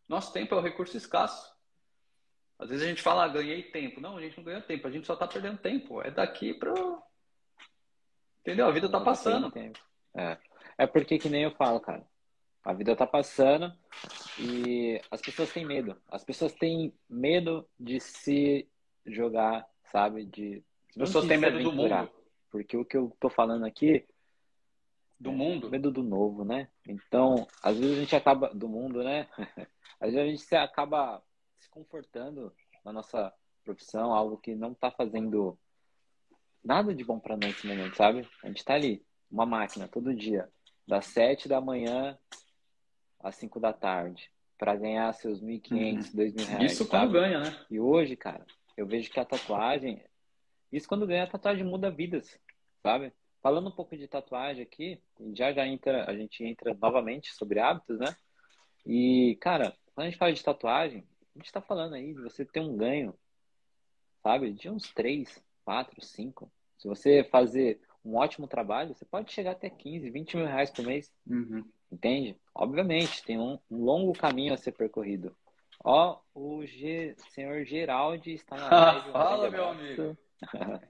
nosso 0.08 0.32
tempo 0.32 0.54
é 0.54 0.58
um 0.58 0.62
recurso 0.62 0.96
escasso. 0.96 1.52
Às 2.58 2.70
vezes 2.70 2.84
a 2.84 2.88
gente 2.88 3.02
fala, 3.02 3.24
ah, 3.24 3.28
ganhei 3.28 3.64
tempo. 3.64 4.00
Não, 4.00 4.16
a 4.16 4.20
gente 4.20 4.36
não 4.36 4.44
ganha 4.44 4.60
tempo, 4.60 4.86
a 4.86 4.90
gente 4.90 5.06
só 5.06 5.14
está 5.14 5.26
perdendo 5.26 5.58
tempo. 5.58 6.00
É 6.02 6.10
daqui 6.10 6.54
para 6.54 6.72
Entendeu? 8.48 8.66
A 8.66 8.70
vida 8.70 8.88
tá 8.88 8.98
passando. 8.98 9.52
É. 10.14 10.38
é 10.78 10.86
porque 10.86 11.18
que 11.18 11.28
nem 11.28 11.42
eu 11.42 11.50
falo, 11.50 11.80
cara. 11.80 12.02
A 12.64 12.72
vida 12.72 12.96
tá 12.96 13.06
passando 13.06 13.70
e 14.40 14.98
as 15.10 15.20
pessoas 15.20 15.52
têm 15.52 15.66
medo. 15.66 15.94
As 16.08 16.24
pessoas 16.24 16.54
têm 16.54 16.94
medo 17.10 17.68
de 17.78 18.00
se 18.00 18.66
jogar, 19.06 19.68
sabe? 19.92 20.24
De 20.24 20.64
as 20.90 20.96
pessoas 20.96 21.26
têm 21.26 21.36
medo 21.36 21.62
do 21.62 21.72
mundo. 21.72 22.10
Porque 22.50 22.74
o 22.74 22.86
que 22.86 22.96
eu 22.96 23.14
tô 23.20 23.28
falando 23.28 23.66
aqui 23.66 24.06
do 25.20 25.30
mundo, 25.30 25.66
é 25.66 25.70
medo 25.70 25.90
do 25.90 26.02
novo, 26.02 26.42
né? 26.42 26.68
Então, 26.86 27.46
às 27.62 27.76
vezes 27.76 27.98
a 27.98 28.00
gente 28.00 28.16
acaba 28.16 28.48
do 28.54 28.66
mundo, 28.66 29.04
né? 29.04 29.28
às 30.00 30.14
vezes 30.14 30.18
a 30.18 30.30
gente 30.30 30.56
acaba 30.56 31.22
se 31.58 31.68
confortando 31.68 32.50
na 32.82 32.94
nossa 32.94 33.30
profissão, 33.62 34.14
algo 34.14 34.38
que 34.38 34.54
não 34.54 34.72
tá 34.72 34.90
fazendo 34.90 35.58
nada 36.64 36.94
de 36.94 37.04
bom 37.04 37.18
para 37.18 37.36
nós 37.36 37.46
nesse 37.46 37.66
momento, 37.66 37.96
sabe? 37.96 38.28
A 38.42 38.48
gente 38.48 38.64
tá 38.64 38.74
ali, 38.74 39.04
uma 39.30 39.46
máquina, 39.46 39.88
todo 39.88 40.14
dia, 40.14 40.48
das 40.86 41.06
7 41.06 41.48
da 41.48 41.60
manhã 41.60 42.18
às 43.20 43.36
5 43.36 43.58
da 43.60 43.72
tarde, 43.72 44.30
para 44.56 44.74
ganhar 44.74 45.12
seus 45.12 45.40
1.500, 45.42 45.70
uhum. 45.72 46.20
2.000 46.20 46.46
reais. 46.46 46.72
Isso 46.72 46.88
quando 46.88 47.12
ganha, 47.12 47.40
né? 47.40 47.66
E 47.70 47.78
hoje, 47.78 48.16
cara, 48.16 48.44
eu 48.76 48.86
vejo 48.86 49.10
que 49.10 49.20
a 49.20 49.24
tatuagem, 49.24 50.02
isso 50.72 50.88
quando 50.88 51.06
ganha, 51.06 51.24
a 51.24 51.28
tatuagem 51.28 51.64
muda 51.64 51.90
vidas, 51.90 52.38
sabe? 52.82 53.12
Falando 53.40 53.68
um 53.68 53.72
pouco 53.72 53.96
de 53.96 54.08
tatuagem 54.08 54.62
aqui, 54.62 55.00
já 55.34 55.52
já 55.52 55.66
entra, 55.66 56.10
a 56.10 56.16
gente 56.16 56.44
entra 56.44 56.74
novamente 56.74 57.32
sobre 57.32 57.60
hábitos, 57.60 57.98
né? 57.98 58.16
E, 58.84 59.36
cara, 59.40 59.76
quando 59.94 60.06
a 60.06 60.10
gente 60.10 60.18
fala 60.18 60.32
de 60.32 60.42
tatuagem, 60.42 61.06
a 61.34 61.38
gente 61.38 61.52
tá 61.52 61.60
falando 61.60 61.94
aí 61.94 62.14
de 62.14 62.22
você 62.22 62.44
ter 62.44 62.60
um 62.60 62.76
ganho, 62.76 63.14
sabe? 64.22 64.52
De 64.52 64.68
uns 64.68 64.92
3, 64.92 65.42
4, 65.68 66.02
5. 66.02 66.50
Se 66.78 66.88
você 66.88 67.22
fazer 67.24 67.78
um 68.02 68.16
ótimo 68.16 68.48
trabalho, 68.48 68.94
você 68.94 69.04
pode 69.04 69.30
chegar 69.30 69.50
até 69.50 69.68
15, 69.68 70.08
20 70.08 70.36
mil 70.38 70.46
reais 70.46 70.70
por 70.70 70.82
mês. 70.82 71.12
Uhum. 71.26 71.62
Entende? 71.92 72.40
Obviamente, 72.54 73.22
tem 73.22 73.38
um, 73.38 73.58
um, 73.70 73.84
longo 73.84 74.14
caminho 74.14 74.54
a 74.54 74.56
ser 74.56 74.72
percorrido. 74.72 75.36
Ó, 75.84 76.18
o 76.34 76.64
G, 76.64 77.14
senhor 77.34 77.66
Geraldi 77.66 78.32
está 78.32 78.56
na 78.56 78.68
live. 78.94 79.12
Fala, 79.12 79.50
meu 79.50 79.68
amigo. 79.68 80.18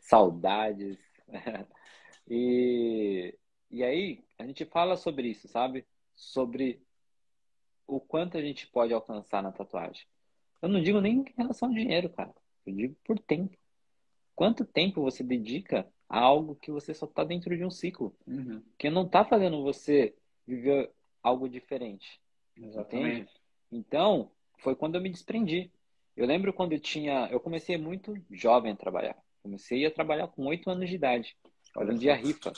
Saudades. 0.00 0.98
e, 2.26 3.32
e 3.70 3.84
aí, 3.84 4.24
a 4.40 4.44
gente 4.44 4.64
fala 4.64 4.96
sobre 4.96 5.28
isso, 5.28 5.46
sabe? 5.46 5.86
Sobre 6.16 6.82
o 7.86 8.00
quanto 8.00 8.36
a 8.38 8.42
gente 8.42 8.66
pode 8.66 8.92
alcançar 8.92 9.40
na 9.40 9.52
tatuagem. 9.52 10.04
Eu 10.60 10.68
não 10.68 10.82
digo 10.82 11.00
nem 11.00 11.20
em 11.20 11.34
relação 11.36 11.68
ao 11.68 11.74
dinheiro, 11.76 12.10
cara. 12.10 12.34
Eu 12.66 12.74
digo 12.74 12.96
por 13.04 13.20
tempo. 13.20 13.56
Quanto 14.38 14.64
tempo 14.64 15.02
você 15.02 15.24
dedica 15.24 15.84
a 16.08 16.20
algo 16.20 16.54
que 16.54 16.70
você 16.70 16.94
só 16.94 17.06
está 17.06 17.24
dentro 17.24 17.56
de 17.56 17.64
um 17.64 17.72
ciclo? 17.72 18.14
Uhum. 18.24 18.62
Que 18.78 18.88
não 18.88 19.04
está 19.04 19.24
fazendo 19.24 19.64
você 19.64 20.14
viver 20.46 20.92
algo 21.20 21.48
diferente. 21.48 22.20
Exatamente. 22.56 23.22
Entende? 23.22 23.30
Então, 23.72 24.30
foi 24.58 24.76
quando 24.76 24.94
eu 24.94 25.00
me 25.00 25.10
desprendi. 25.10 25.72
Eu 26.16 26.24
lembro 26.24 26.52
quando 26.52 26.72
eu 26.72 26.78
tinha. 26.78 27.26
Eu 27.32 27.40
comecei 27.40 27.76
muito 27.76 28.14
jovem 28.30 28.70
a 28.70 28.76
trabalhar. 28.76 29.20
Comecei 29.42 29.84
a 29.84 29.90
trabalhar 29.90 30.28
com 30.28 30.46
oito 30.46 30.70
anos 30.70 30.88
de 30.88 30.94
idade. 30.94 31.36
Eu 31.74 31.84
vendia 31.84 32.14
rifa. 32.14 32.52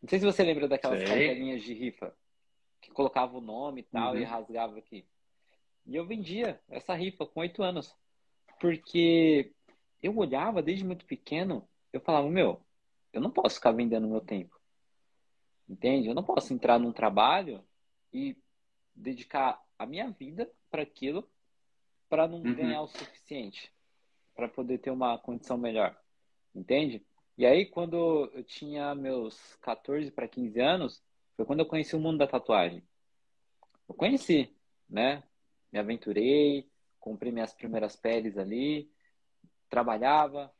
Não 0.00 0.08
sei 0.08 0.20
se 0.20 0.24
você 0.24 0.44
lembra 0.44 0.68
daquelas 0.68 1.02
cartelinhas 1.02 1.64
de 1.64 1.74
rifa 1.74 2.14
que 2.80 2.92
colocava 2.92 3.36
o 3.36 3.40
nome 3.40 3.80
e 3.80 3.84
tal 3.84 4.12
uhum. 4.12 4.20
e 4.20 4.22
rasgava 4.22 4.78
aqui. 4.78 5.04
E 5.88 5.96
eu 5.96 6.06
vendia 6.06 6.60
essa 6.68 6.94
rifa 6.94 7.26
com 7.26 7.40
oito 7.40 7.64
anos. 7.64 7.92
Porque 8.60 9.52
eu 10.04 10.14
olhava 10.18 10.62
desde 10.62 10.84
muito 10.84 11.06
pequeno, 11.06 11.66
eu 11.90 11.98
falava, 11.98 12.28
meu, 12.28 12.60
eu 13.10 13.22
não 13.22 13.30
posso 13.30 13.54
ficar 13.54 13.72
vendendo 13.72 14.06
meu 14.06 14.20
tempo. 14.20 14.60
Entende? 15.66 16.08
Eu 16.08 16.14
não 16.14 16.22
posso 16.22 16.52
entrar 16.52 16.78
num 16.78 16.92
trabalho 16.92 17.64
e 18.12 18.36
dedicar 18.94 19.64
a 19.78 19.86
minha 19.86 20.10
vida 20.10 20.52
para 20.70 20.82
aquilo 20.82 21.26
para 22.06 22.28
não 22.28 22.42
uhum. 22.42 22.54
ganhar 22.54 22.82
o 22.82 22.86
suficiente 22.86 23.72
para 24.34 24.46
poder 24.46 24.76
ter 24.76 24.90
uma 24.90 25.16
condição 25.16 25.56
melhor. 25.56 25.98
Entende? 26.54 27.02
E 27.38 27.46
aí, 27.46 27.64
quando 27.64 28.30
eu 28.34 28.44
tinha 28.44 28.94
meus 28.94 29.56
14 29.62 30.10
para 30.10 30.28
15 30.28 30.60
anos, 30.60 31.02
foi 31.34 31.46
quando 31.46 31.60
eu 31.60 31.66
conheci 31.66 31.96
o 31.96 32.00
mundo 32.00 32.18
da 32.18 32.26
tatuagem. 32.26 32.82
Eu 33.88 33.94
conheci, 33.94 34.54
né? 34.88 35.22
Me 35.72 35.78
aventurei, 35.78 36.68
comprei 37.00 37.32
minhas 37.32 37.54
primeiras 37.54 37.96
peles 37.96 38.36
ali, 38.36 38.92
trabalhava. 39.68 40.52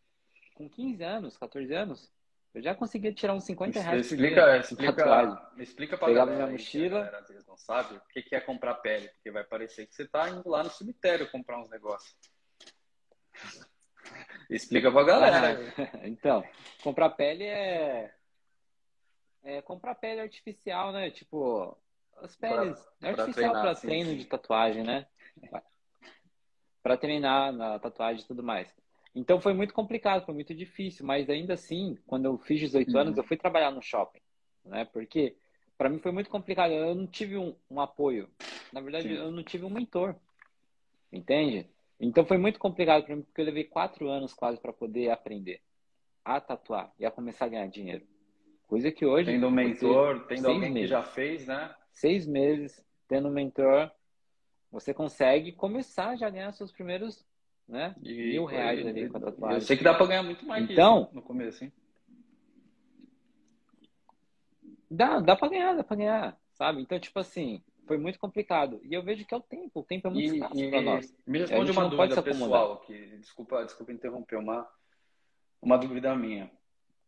Com 0.55 0.68
15 0.68 1.02
anos, 1.02 1.36
14 1.36 1.74
anos, 1.74 2.12
eu 2.55 2.62
já 2.62 2.72
conseguia 2.72 3.12
tirar 3.12 3.34
uns 3.34 3.42
50 3.44 3.80
reais 3.80 4.07
explica, 4.07 4.40
por 4.40 4.50
dia. 4.50 4.61
Explica, 4.61 5.62
explica 5.62 5.98
pra 5.98 6.07
Pegava 6.07 6.26
galera, 6.26 6.46
minha 6.46 6.52
mochila. 6.52 7.00
Galera, 7.00 7.18
às 7.18 7.28
vezes 7.28 7.46
não 7.46 7.57
sabe 7.57 7.96
o 7.96 8.00
que 8.09 8.34
é 8.34 8.40
comprar 8.40 8.76
pele, 8.76 9.09
porque 9.09 9.32
vai 9.32 9.42
parecer 9.42 9.86
que 9.86 9.94
você 9.94 10.07
tá 10.07 10.28
indo 10.30 10.48
lá 10.48 10.62
no 10.62 10.70
cemitério 10.70 11.28
comprar 11.32 11.61
uns 11.61 11.68
negócios. 11.68 12.16
Explica 14.48 14.92
pra 14.92 15.02
galera. 15.02 15.59
Ah, 15.76 16.00
então, 16.07 16.44
comprar 16.82 17.11
pele 17.11 17.44
é... 17.44 18.14
é 19.42 19.62
comprar 19.62 19.96
pele 19.96 20.20
artificial, 20.20 20.92
né? 20.92 21.11
Tipo, 21.11 21.76
as 22.18 22.36
peles 22.36 22.78
pra, 23.00 23.11
artificial 23.11 23.52
para 23.52 23.74
treino 23.74 24.11
sim. 24.11 24.16
de 24.18 24.26
tatuagem, 24.26 24.84
né? 24.84 25.07
Para 26.82 26.96
treinar 26.96 27.52
na 27.52 27.80
tatuagem 27.80 28.22
e 28.22 28.26
tudo 28.28 28.42
mais. 28.44 28.72
Então 29.15 29.41
foi 29.41 29.55
muito 29.55 29.73
complicado, 29.73 30.25
foi 30.25 30.35
muito 30.35 30.53
difícil, 30.55 31.07
mas 31.07 31.31
ainda 31.31 31.55
assim, 31.55 31.97
quando 32.07 32.25
eu 32.25 32.37
fiz 32.39 32.59
18 32.59 32.93
uhum. 32.93 32.99
anos, 32.99 33.17
eu 33.17 33.25
fui 33.25 33.37
trabalhar 33.37 33.71
no 33.71 33.81
shopping, 33.81 34.21
né? 34.65 34.85
Porque 34.87 35.37
para 35.79 35.89
mim 35.89 35.99
foi 35.99 36.11
muito 36.11 36.29
complicado, 36.29 36.73
eu 36.73 36.95
não 36.95 37.07
tive 37.07 37.37
um, 37.37 37.55
um 37.71 37.81
apoio. 37.81 38.29
Na 38.73 38.81
verdade, 38.81 39.09
Sim. 39.09 39.15
eu 39.15 39.31
não 39.31 39.45
tive 39.45 39.65
um 39.65 39.71
mentor. 39.71 40.17
Entende? 41.12 41.69
Então 42.01 42.25
foi 42.25 42.39
muito 42.39 42.59
complicado 42.59 43.05
para 43.05 43.15
mim, 43.15 43.23
porque 43.23 43.41
eu 43.41 43.45
levei 43.45 43.65
quatro 43.65 44.09
anos 44.09 44.35
quase 44.35 44.61
para 44.61 44.73
poder 44.73 45.11
aprender 45.11 45.61
a 46.25 46.41
tatuar 46.41 46.93
e 46.99 47.07
a 47.07 47.11
começar 47.11 47.45
a 47.45 47.49
ganhar 47.49 47.69
dinheiro. 47.69 48.05
Coisa 48.67 48.91
que 48.91 49.07
hoje. 49.07 49.31
Tendo 49.31 49.47
um 49.47 49.51
mentor, 49.51 50.19
você, 50.19 50.35
tendo 50.35 50.49
alguém 50.49 50.71
meses, 50.71 50.81
que 50.81 50.87
já 50.89 51.03
fez, 51.03 51.47
né? 51.47 51.75
Seis 51.93 52.27
meses, 52.27 52.85
tendo 53.07 53.29
um 53.29 53.33
mentor, 53.33 53.91
você 54.73 54.93
consegue 54.93 55.53
começar 55.53 56.17
já 56.17 56.27
a 56.27 56.31
ganhar 56.31 56.51
seus 56.53 56.73
primeiros 56.73 57.25
né? 57.69 57.95
E, 58.03 58.33
mil 58.33 58.45
reais 58.45 58.85
e, 58.85 58.89
ali 58.89 59.09
com 59.09 59.17
a 59.17 59.21
tatuagem. 59.21 59.59
Eu 59.59 59.61
sei 59.62 59.77
que 59.77 59.85
dá 59.85 59.95
para 59.95 60.07
ganhar 60.07 60.23
muito 60.23 60.45
mais 60.47 60.69
então, 60.69 61.09
no 61.12 61.23
começo, 61.23 61.65
hein? 61.65 61.73
Dá, 64.91 65.19
dá 65.21 65.35
para 65.35 65.49
ganhar, 65.49 65.75
dá 65.75 65.83
para 65.83 65.97
ganhar, 65.97 66.41
sabe? 66.53 66.83
Então, 66.83 66.99
tipo 67.01 67.19
assim, 67.19 67.62
foi 67.87 67.99
muito 67.99 68.19
complicado. 68.19 68.81
E 68.85 68.95
eu 68.95 69.03
vejo 69.03 69.25
que 69.25 69.35
é 69.35 69.37
o 69.37 69.41
tempo, 69.41 69.81
o 69.81 69.85
tempo 69.85 70.07
é 70.07 70.11
muito 70.11 70.35
escasso 70.35 70.71
para 70.71 70.83
nós. 70.83 71.15
Me 71.27 71.39
responde 71.39 71.71
uma 71.71 71.89
dúvida 71.89 72.23
pessoal, 72.23 72.81
que, 72.81 73.17
desculpa, 73.17 73.65
desculpa 73.65 73.93
interromper, 73.93 74.37
uma, 74.37 74.69
uma 75.61 75.77
dúvida 75.77 76.15
minha. 76.15 76.51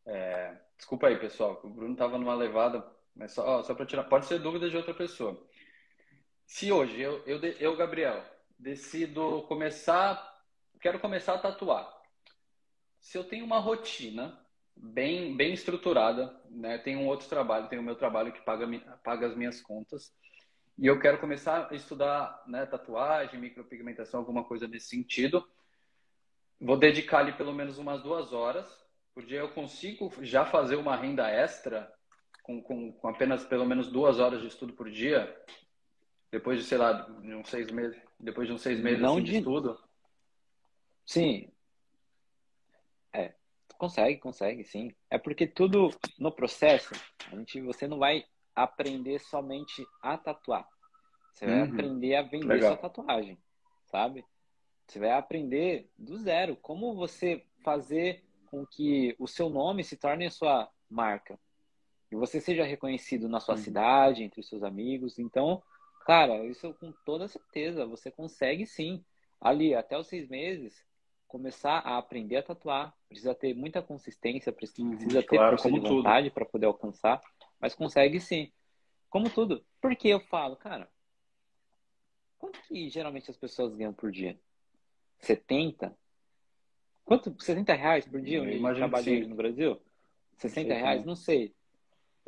É, 0.04 0.56
desculpa 0.76 1.08
aí, 1.08 1.18
pessoal, 1.18 1.60
o 1.62 1.68
Bruno 1.68 1.94
tava 1.96 2.18
numa 2.18 2.34
levada, 2.34 2.84
mas 3.14 3.32
só, 3.32 3.62
só 3.62 3.74
para 3.74 3.86
tirar, 3.86 4.04
pode 4.04 4.26
ser 4.26 4.38
dúvida 4.38 4.68
de 4.68 4.76
outra 4.76 4.94
pessoa. 4.94 5.40
Se 6.44 6.70
hoje 6.70 7.00
eu, 7.00 7.22
eu, 7.26 7.40
eu 7.58 7.76
Gabriel, 7.76 8.22
decido 8.58 9.42
começar 9.42 10.35
quero 10.86 11.00
começar 11.00 11.34
a 11.34 11.38
tatuar. 11.38 11.92
Se 13.00 13.18
eu 13.18 13.24
tenho 13.24 13.44
uma 13.44 13.58
rotina 13.58 14.38
bem, 14.76 15.36
bem 15.36 15.52
estruturada, 15.52 16.32
né? 16.48 16.78
Tenho 16.78 17.00
um 17.00 17.08
outro 17.08 17.28
trabalho, 17.28 17.66
tenho 17.66 17.82
o 17.82 17.84
meu 17.84 17.96
trabalho 17.96 18.32
que 18.32 18.40
paga, 18.42 18.68
paga 19.02 19.26
as 19.26 19.36
minhas 19.36 19.60
contas. 19.60 20.14
E 20.78 20.86
eu 20.86 21.00
quero 21.00 21.18
começar 21.18 21.66
a 21.68 21.74
estudar 21.74 22.40
né, 22.46 22.64
tatuagem, 22.66 23.40
micropigmentação, 23.40 24.20
alguma 24.20 24.44
coisa 24.44 24.68
nesse 24.68 24.86
sentido. 24.86 25.44
Vou 26.60 26.76
dedicar 26.76 27.18
ali 27.18 27.32
pelo 27.32 27.52
menos 27.52 27.78
umas 27.78 28.00
duas 28.00 28.32
horas. 28.32 28.64
Por 29.12 29.24
dia 29.24 29.40
eu 29.40 29.48
consigo 29.48 30.12
já 30.22 30.44
fazer 30.44 30.76
uma 30.76 30.94
renda 30.94 31.28
extra 31.28 31.92
com, 32.44 32.62
com, 32.62 32.92
com 32.92 33.08
apenas 33.08 33.44
pelo 33.44 33.66
menos 33.66 33.90
duas 33.90 34.20
horas 34.20 34.40
de 34.40 34.46
estudo 34.46 34.72
por 34.72 34.88
dia. 34.88 35.36
Depois 36.30 36.60
de, 36.60 36.64
sei 36.64 36.78
lá, 36.78 36.92
de 36.92 37.34
uns 37.34 37.48
seis 37.48 37.72
meses, 37.72 38.00
depois 38.20 38.46
de 38.46 38.54
uns 38.54 38.62
seis 38.62 38.80
meses 38.80 39.00
Não 39.00 39.14
assim, 39.14 39.24
de... 39.24 39.30
de 39.32 39.38
estudo. 39.38 39.85
Sim. 41.06 41.48
É, 43.12 43.32
consegue, 43.78 44.18
consegue, 44.18 44.64
sim. 44.64 44.94
É 45.08 45.16
porque 45.16 45.46
tudo 45.46 45.90
no 46.18 46.32
processo, 46.32 46.92
a 47.32 47.36
gente, 47.36 47.60
você 47.60 47.86
não 47.86 47.98
vai 47.98 48.24
aprender 48.54 49.20
somente 49.20 49.86
a 50.02 50.18
tatuar. 50.18 50.68
Você 51.32 51.46
vai 51.46 51.62
uhum. 51.62 51.74
aprender 51.74 52.16
a 52.16 52.22
vender 52.22 52.46
Legal. 52.46 52.72
sua 52.72 52.76
tatuagem, 52.76 53.38
sabe? 53.86 54.24
Você 54.86 54.98
vai 54.98 55.12
aprender 55.12 55.90
do 55.96 56.16
zero 56.16 56.56
como 56.56 56.94
você 56.94 57.44
fazer 57.62 58.24
com 58.46 58.64
que 58.66 59.14
o 59.18 59.26
seu 59.26 59.50
nome 59.50 59.84
se 59.84 59.96
torne 59.96 60.26
a 60.26 60.30
sua 60.30 60.70
marca 60.88 61.38
e 62.10 62.16
você 62.16 62.40
seja 62.40 62.64
reconhecido 62.64 63.28
na 63.28 63.40
sua 63.40 63.56
uhum. 63.56 63.60
cidade, 63.60 64.22
entre 64.22 64.42
seus 64.42 64.62
amigos. 64.62 65.18
Então, 65.18 65.62
cara, 66.06 66.44
isso 66.46 66.72
com 66.74 66.92
toda 67.04 67.28
certeza 67.28 67.84
você 67.84 68.10
consegue 68.10 68.64
sim. 68.66 69.04
Ali, 69.40 69.74
até 69.74 69.98
os 69.98 70.06
seis 70.06 70.28
meses, 70.28 70.85
começar 71.26 71.78
a 71.78 71.98
aprender 71.98 72.36
a 72.36 72.42
tatuar, 72.42 72.94
precisa 73.08 73.34
ter 73.34 73.54
muita 73.54 73.82
consistência, 73.82 74.52
precisa 74.52 74.82
uhum, 74.82 74.96
ter 75.08 75.24
claro, 75.24 75.50
força 75.50 75.70
de 75.70 75.80
vontade 75.80 76.30
para 76.30 76.44
poder 76.44 76.66
alcançar, 76.66 77.20
mas 77.60 77.74
consegue 77.74 78.20
sim. 78.20 78.52
Como 79.08 79.30
tudo. 79.30 79.64
Por 79.80 79.94
que 79.96 80.08
eu 80.08 80.20
falo, 80.20 80.56
cara? 80.56 80.90
Quanto 82.38 82.60
que 82.62 82.88
geralmente 82.88 83.30
as 83.30 83.36
pessoas 83.36 83.74
ganham 83.74 83.92
por 83.92 84.10
dia? 84.10 84.38
70? 85.18 85.96
Quanto? 87.04 87.34
60 87.38 87.72
reais 87.74 88.06
por 88.06 88.20
dia? 88.20 88.38
Eu 88.38 88.74
trabalho 88.74 89.28
no 89.28 89.36
Brasil? 89.36 89.80
60 90.36 90.68
não 90.68 90.76
reais? 90.76 91.04
Não 91.04 91.16
sei. 91.16 91.54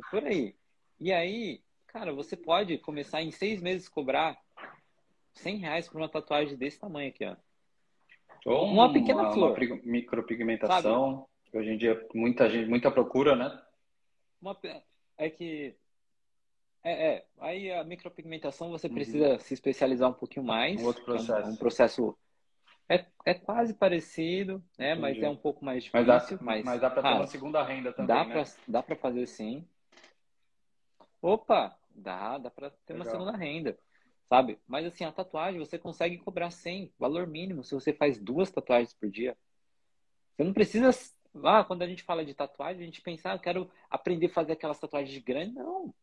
É 0.01 0.09
por 0.09 0.23
aí. 0.23 0.55
E 0.99 1.11
aí, 1.11 1.61
cara, 1.87 2.13
você 2.13 2.35
pode 2.35 2.77
começar 2.79 3.21
em 3.21 3.31
seis 3.31 3.61
meses 3.61 3.87
cobrar 3.87 4.39
100 5.35 5.57
reais 5.57 5.87
por 5.87 5.97
uma 5.97 6.09
tatuagem 6.09 6.57
desse 6.57 6.79
tamanho 6.79 7.09
aqui, 7.09 7.25
ó. 7.25 7.35
Ou 8.45 8.65
uma 8.65 8.91
pequena 8.91 9.23
uma, 9.23 9.33
flor. 9.33 9.57
Uma 9.57 9.79
micropigmentação. 9.83 11.27
Sabe? 11.51 11.57
Hoje 11.57 11.71
em 11.71 11.77
dia, 11.77 12.07
muita 12.13 12.49
gente, 12.49 12.69
muita 12.69 12.91
procura, 12.91 13.35
né? 13.35 13.61
Uma, 14.41 14.57
é 15.17 15.29
que. 15.29 15.75
É, 16.81 17.07
é, 17.07 17.25
aí 17.39 17.71
a 17.71 17.83
micropigmentação 17.83 18.69
você 18.69 18.87
uhum. 18.87 18.93
precisa 18.93 19.33
uhum. 19.33 19.39
se 19.39 19.53
especializar 19.53 20.09
um 20.09 20.13
pouquinho 20.13 20.45
mais. 20.45 20.81
Um 20.81 20.85
outro 20.85 21.03
processo. 21.03 21.33
É 21.33 21.45
um, 21.45 21.49
um 21.49 21.55
processo. 21.55 22.17
É, 22.87 23.05
é 23.25 23.33
quase 23.33 23.73
parecido, 23.73 24.63
né? 24.77 24.91
Entendi. 24.91 25.01
Mas 25.01 25.21
é 25.21 25.29
um 25.29 25.35
pouco 25.35 25.63
mais 25.65 25.83
difícil. 25.83 26.07
Mas 26.07 26.29
dá, 26.29 26.37
mas, 26.41 26.65
mas 26.65 26.81
dá 26.81 26.89
para 26.89 27.03
ter 27.03 27.15
uma 27.15 27.27
segunda 27.27 27.63
renda 27.63 27.91
também. 27.91 28.07
Dá 28.07 28.25
né? 28.25 28.33
para 28.33 28.43
dá 28.67 28.83
pra 28.83 28.95
fazer 28.95 29.27
sim. 29.27 29.67
Opa, 31.21 31.77
dá, 31.93 32.37
dá 32.37 32.49
para 32.49 32.69
ter 32.69 32.93
Legal. 32.93 33.05
uma 33.05 33.11
segunda 33.11 33.37
renda 33.37 33.77
sabe? 34.29 34.59
Mas 34.67 34.85
assim, 34.85 35.03
a 35.03 35.11
tatuagem 35.11 35.59
você 35.59 35.77
consegue 35.77 36.17
cobrar 36.19 36.51
100, 36.51 36.93
valor 36.99 37.25
mínimo, 37.25 37.63
se 37.63 37.73
você 37.73 37.91
faz 37.91 38.19
duas 38.19 38.51
tatuagens 38.51 38.93
por 38.93 39.09
dia. 39.09 39.35
Você 40.35 40.43
não 40.43 40.53
precisa. 40.53 40.91
Ah, 41.43 41.63
quando 41.63 41.81
a 41.81 41.87
gente 41.87 42.03
fala 42.03 42.23
de 42.23 42.33
tatuagem, 42.33 42.83
a 42.83 42.85
gente 42.85 43.01
pensa, 43.01 43.31
ah, 43.31 43.35
eu 43.35 43.39
quero 43.39 43.69
aprender 43.89 44.27
a 44.27 44.33
fazer 44.33 44.53
aquelas 44.53 44.79
tatuagens 44.79 45.21
grandes. 45.23 45.55
Não. 45.55 45.93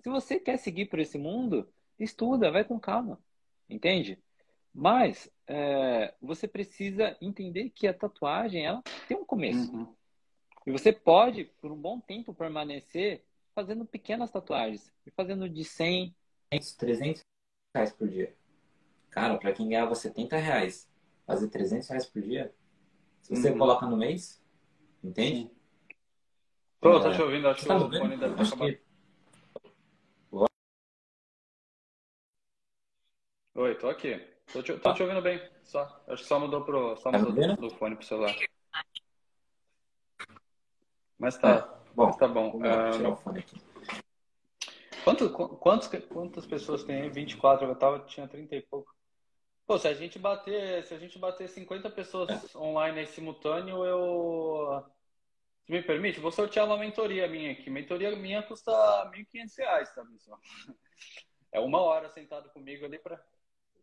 Se 0.00 0.08
você 0.08 0.38
quer 0.38 0.58
seguir 0.58 0.86
por 0.86 0.98
esse 0.98 1.18
mundo, 1.18 1.68
estuda, 1.98 2.50
vai 2.50 2.64
com 2.64 2.78
calma. 2.78 3.18
Entende? 3.68 4.18
Mas 4.72 5.30
é, 5.46 6.14
você 6.20 6.46
precisa 6.46 7.16
entender 7.20 7.70
que 7.70 7.86
a 7.86 7.94
tatuagem 7.94 8.64
ela 8.64 8.82
tem 9.08 9.16
um 9.16 9.24
começo. 9.24 9.72
Uhum. 9.72 9.94
E 10.66 10.70
você 10.70 10.92
pode, 10.92 11.44
por 11.60 11.72
um 11.72 11.76
bom 11.76 11.98
tempo, 11.98 12.34
permanecer 12.34 13.24
fazendo 13.54 13.84
pequenas 13.84 14.30
tatuagens. 14.30 14.92
E 15.06 15.10
fazendo 15.10 15.48
de 15.48 15.64
100, 15.64 16.14
300 16.78 17.24
reais 17.74 17.92
por 17.92 18.08
dia. 18.08 18.34
Cara, 19.10 19.38
para 19.38 19.52
quem 19.52 19.68
ganhava 19.68 19.94
70 19.94 20.36
reais, 20.36 20.88
fazer 21.26 21.48
300 21.48 21.88
reais 21.88 22.06
por 22.06 22.22
dia, 22.22 22.54
se 23.20 23.34
você 23.34 23.50
uhum. 23.50 23.58
coloca 23.58 23.86
no 23.86 23.96
mês, 23.96 24.42
entende? 25.02 25.50
Tô, 26.80 26.98
é, 26.98 27.02
tô 27.02 27.12
te 27.12 27.22
ouvindo, 27.22 27.48
acho 27.48 27.60
que 27.60 27.66
tá 27.66 27.76
o 27.76 27.90
fone 27.90 28.16
deve 28.16 28.40
acho 28.40 28.56
que... 28.56 28.80
Oi, 33.54 33.74
tô 33.74 33.88
aqui. 33.88 34.18
Tô 34.52 34.62
te, 34.62 34.72
tô 34.72 34.78
tá. 34.78 34.94
te 34.94 35.02
ouvindo 35.02 35.20
bem. 35.20 35.40
Só. 35.64 36.02
Acho 36.08 36.22
que 36.22 36.28
só 36.28 36.40
mudou 36.40 36.64
pro. 36.64 36.96
Só 36.96 37.10
tá 37.10 37.18
mudou 37.18 37.56
do, 37.56 37.56
do, 37.56 37.70
fone 37.70 37.94
pro 37.94 38.06
celular. 38.06 38.34
Mas 41.18 41.36
tá. 41.36 41.56
É, 41.56 41.94
bom, 41.94 42.06
mas 42.06 42.16
tá 42.16 42.26
bom. 42.26 42.52
Vou 42.52 42.60
tirar 42.60 43.10
o 43.10 43.16
fone 43.16 43.40
aqui. 43.40 43.60
Quanto, 45.04 45.30
quantos, 45.30 45.88
quantas 46.08 46.46
pessoas 46.46 46.84
tem 46.84 47.02
aí? 47.02 47.10
24, 47.10 47.66
eu 47.66 47.74
tava, 47.74 48.00
tinha 48.00 48.28
30 48.28 48.56
e 48.56 48.62
pouco. 48.62 48.94
Pô, 49.66 49.78
se 49.78 49.88
a 49.88 49.94
gente 49.94 50.18
bater, 50.18 50.84
se 50.84 50.94
a 50.94 50.98
gente 50.98 51.18
bater 51.18 51.48
50 51.48 51.90
pessoas 51.90 52.54
é. 52.54 52.58
online 52.58 53.00
aí 53.00 53.06
simultâneo, 53.06 53.84
eu. 53.84 54.84
Se 55.64 55.72
me 55.72 55.82
permite, 55.82 56.20
vou 56.20 56.32
sortear 56.32 56.66
uma 56.66 56.76
mentoria 56.76 57.28
minha 57.28 57.52
aqui. 57.52 57.70
Mentoria 57.70 58.14
minha 58.16 58.42
custa 58.42 58.72
R$ 59.04 59.24
1.500, 59.32 59.94
tá, 59.94 60.04
pessoal? 60.04 60.40
É 61.52 61.60
uma 61.60 61.80
hora 61.80 62.08
sentado 62.08 62.50
comigo 62.50 62.84
ali 62.84 62.98
para 62.98 63.22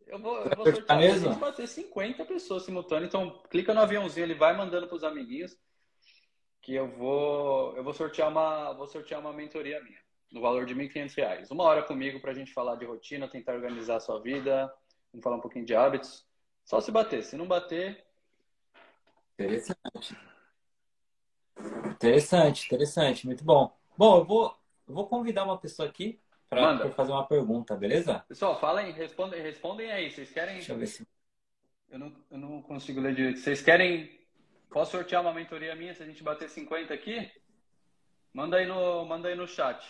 eu 0.06 0.18
vou, 0.18 0.38
eu 0.38 0.56
vou 0.56 0.64
sortear 0.72 0.98
mesmo? 0.98 1.34
bater 1.36 1.68
50 1.68 2.24
pessoas 2.24 2.64
simultâneas. 2.64 3.08
Então, 3.08 3.42
clica 3.50 3.74
no 3.74 3.80
aviãozinho, 3.80 4.24
ele 4.24 4.34
vai 4.34 4.56
mandando 4.56 4.86
para 4.86 4.96
os 4.96 5.04
amiguinhos 5.04 5.56
que 6.62 6.74
eu 6.74 6.88
vou 6.88 7.76
eu 7.76 7.84
vou 7.84 7.94
sortear 7.94 8.28
uma 8.28 8.72
vou 8.72 8.86
sortear 8.86 9.20
uma 9.20 9.32
mentoria 9.32 9.82
minha 9.82 9.98
no 10.30 10.40
valor 10.40 10.66
de 10.66 10.74
R$ 10.74 10.88
1.500. 10.88 11.50
Uma 11.50 11.64
hora 11.64 11.82
comigo 11.82 12.20
para 12.20 12.32
a 12.32 12.34
gente 12.34 12.52
falar 12.52 12.76
de 12.76 12.84
rotina, 12.84 13.28
tentar 13.28 13.54
organizar 13.54 13.96
a 13.96 14.00
sua 14.00 14.20
vida, 14.20 14.72
vamos 15.12 15.24
falar 15.24 15.36
um 15.36 15.40
pouquinho 15.40 15.64
de 15.64 15.74
hábitos. 15.74 16.26
Só 16.64 16.80
se 16.80 16.90
bater. 16.90 17.22
Se 17.22 17.36
não 17.36 17.46
bater. 17.46 18.04
Interessante. 19.38 20.16
Interessante, 21.90 22.66
interessante. 22.66 23.26
Muito 23.26 23.44
bom. 23.44 23.74
Bom, 23.96 24.18
eu 24.18 24.24
vou, 24.24 24.56
eu 24.86 24.94
vou 24.94 25.06
convidar 25.06 25.44
uma 25.44 25.58
pessoa 25.58 25.88
aqui 25.88 26.20
para 26.48 26.90
fazer 26.90 27.12
uma 27.12 27.26
pergunta, 27.26 27.76
beleza? 27.76 28.24
Pessoal, 28.28 28.58
falem, 28.58 28.92
respondem, 28.92 29.40
respondem 29.40 29.90
aí. 29.90 30.10
Vocês 30.10 30.30
querem. 30.30 30.54
Deixa 30.56 30.72
eu 30.72 30.78
ver 30.78 30.86
se. 30.86 31.06
Eu 31.90 31.98
não, 31.98 32.14
eu 32.30 32.38
não 32.38 32.62
consigo 32.62 33.00
ler 33.00 33.14
direito. 33.14 33.38
Vocês 33.38 33.62
querem. 33.62 34.18
Posso 34.70 34.90
sortear 34.90 35.22
uma 35.22 35.32
mentoria 35.32 35.74
minha 35.74 35.94
se 35.94 36.02
a 36.02 36.06
gente 36.06 36.22
bater 36.22 36.50
50 36.50 36.92
aqui? 36.92 37.30
Manda 38.34 38.58
aí 38.58 38.66
no, 38.66 39.06
manda 39.06 39.28
aí 39.28 39.34
no 39.34 39.48
chat. 39.48 39.82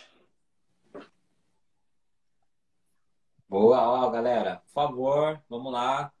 Boa, 3.49 3.81
ó, 3.81 4.09
galera. 4.11 4.57
Por 4.67 4.73
favor, 4.73 5.41
vamos 5.49 5.73
lá. 5.73 6.13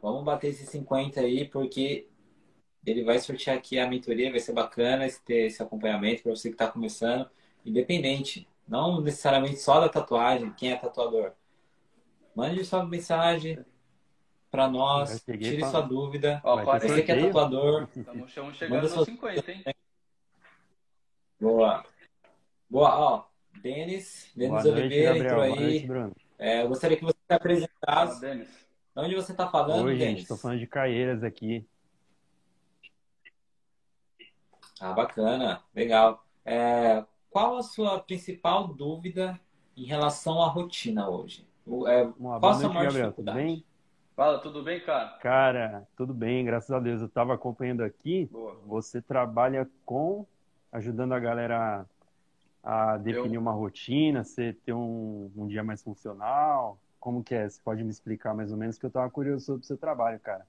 Vamos 0.00 0.22
bater 0.22 0.50
esses 0.50 0.68
50 0.68 1.20
aí, 1.20 1.48
porque 1.48 2.08
ele 2.86 3.02
vai 3.02 3.18
sortear 3.18 3.56
aqui 3.56 3.76
a 3.76 3.88
mentoria. 3.88 4.30
Vai 4.30 4.38
ser 4.38 4.52
bacana 4.52 5.04
ter 5.24 5.46
esse 5.46 5.60
acompanhamento 5.60 6.22
para 6.22 6.30
você 6.30 6.48
que 6.48 6.54
está 6.54 6.68
começando, 6.68 7.28
independente. 7.64 8.48
Não 8.68 9.00
necessariamente 9.00 9.56
só 9.56 9.80
da 9.80 9.88
tatuagem, 9.88 10.52
quem 10.52 10.70
é 10.70 10.76
tatuador. 10.76 11.32
Mande 12.36 12.64
sua 12.64 12.86
mensagem 12.86 13.58
para 14.48 14.68
nós, 14.68 15.24
tire 15.24 15.64
sua 15.64 15.80
dúvida. 15.80 16.40
Ó, 16.44 16.62
você 16.62 17.02
que 17.02 17.10
é 17.10 17.26
tatuador. 17.26 17.88
Estamos 17.96 18.56
chegando 18.56 18.82
nos 18.82 19.04
50, 19.04 19.50
hein? 19.50 19.64
Boa. 21.40 21.84
Boa, 22.70 22.98
ó. 22.98 23.24
Denis, 23.60 24.30
Denis 24.36 24.62
Boa 24.62 24.74
Oliveira 24.74 25.10
noite, 25.10 25.24
entrou 25.24 25.42
aí. 25.42 25.86
Noite, 25.86 26.25
é, 26.38 26.62
eu 26.62 26.68
gostaria 26.68 26.96
que 26.96 27.04
você 27.04 27.18
se 27.26 27.34
apresentasse. 27.34 28.48
Onde 28.94 29.14
você 29.14 29.32
está 29.32 29.48
falando, 29.48 29.86
Oi, 29.86 29.98
Denis? 29.98 30.22
Estou 30.22 30.36
falando 30.36 30.58
de 30.58 30.66
Caieiras 30.66 31.22
aqui. 31.22 31.66
Ah, 34.80 34.92
bacana. 34.92 35.62
Legal. 35.74 36.24
É, 36.44 37.04
qual 37.30 37.56
a 37.56 37.62
sua 37.62 37.98
principal 38.00 38.68
dúvida 38.68 39.38
em 39.76 39.84
relação 39.84 40.42
à 40.42 40.48
rotina 40.48 41.08
hoje? 41.08 41.46
É, 41.86 42.02
Uma 42.18 42.40
qual 42.40 42.52
a 42.52 42.54
sua 42.54 42.68
maior 42.68 42.86
Gabriel, 42.86 43.12
Tudo 43.12 43.32
bem? 43.32 43.64
Fala, 44.14 44.38
tudo 44.38 44.62
bem, 44.62 44.80
cara? 44.80 45.18
Cara, 45.18 45.88
tudo 45.94 46.14
bem, 46.14 46.42
graças 46.42 46.70
a 46.70 46.80
Deus. 46.80 47.02
Eu 47.02 47.06
estava 47.06 47.34
acompanhando 47.34 47.82
aqui. 47.82 48.26
Boa. 48.32 48.56
Você 48.66 49.02
trabalha 49.02 49.68
com 49.84 50.26
ajudando 50.72 51.12
a 51.12 51.18
galera 51.18 51.86
a 52.66 52.96
definir 52.96 53.36
eu... 53.36 53.40
uma 53.40 53.52
rotina, 53.52 54.24
você 54.24 54.52
ter 54.52 54.72
um, 54.72 55.30
um 55.36 55.46
dia 55.46 55.62
mais 55.62 55.80
funcional. 55.84 56.80
Como 56.98 57.22
que 57.22 57.32
é? 57.32 57.48
Você 57.48 57.60
pode 57.62 57.84
me 57.84 57.90
explicar 57.90 58.34
mais 58.34 58.50
ou 58.50 58.58
menos 58.58 58.76
que 58.76 58.84
eu 58.84 58.88
estava 58.88 59.08
curioso 59.08 59.46
sobre 59.46 59.62
o 59.62 59.64
seu 59.64 59.78
trabalho, 59.78 60.18
cara. 60.18 60.44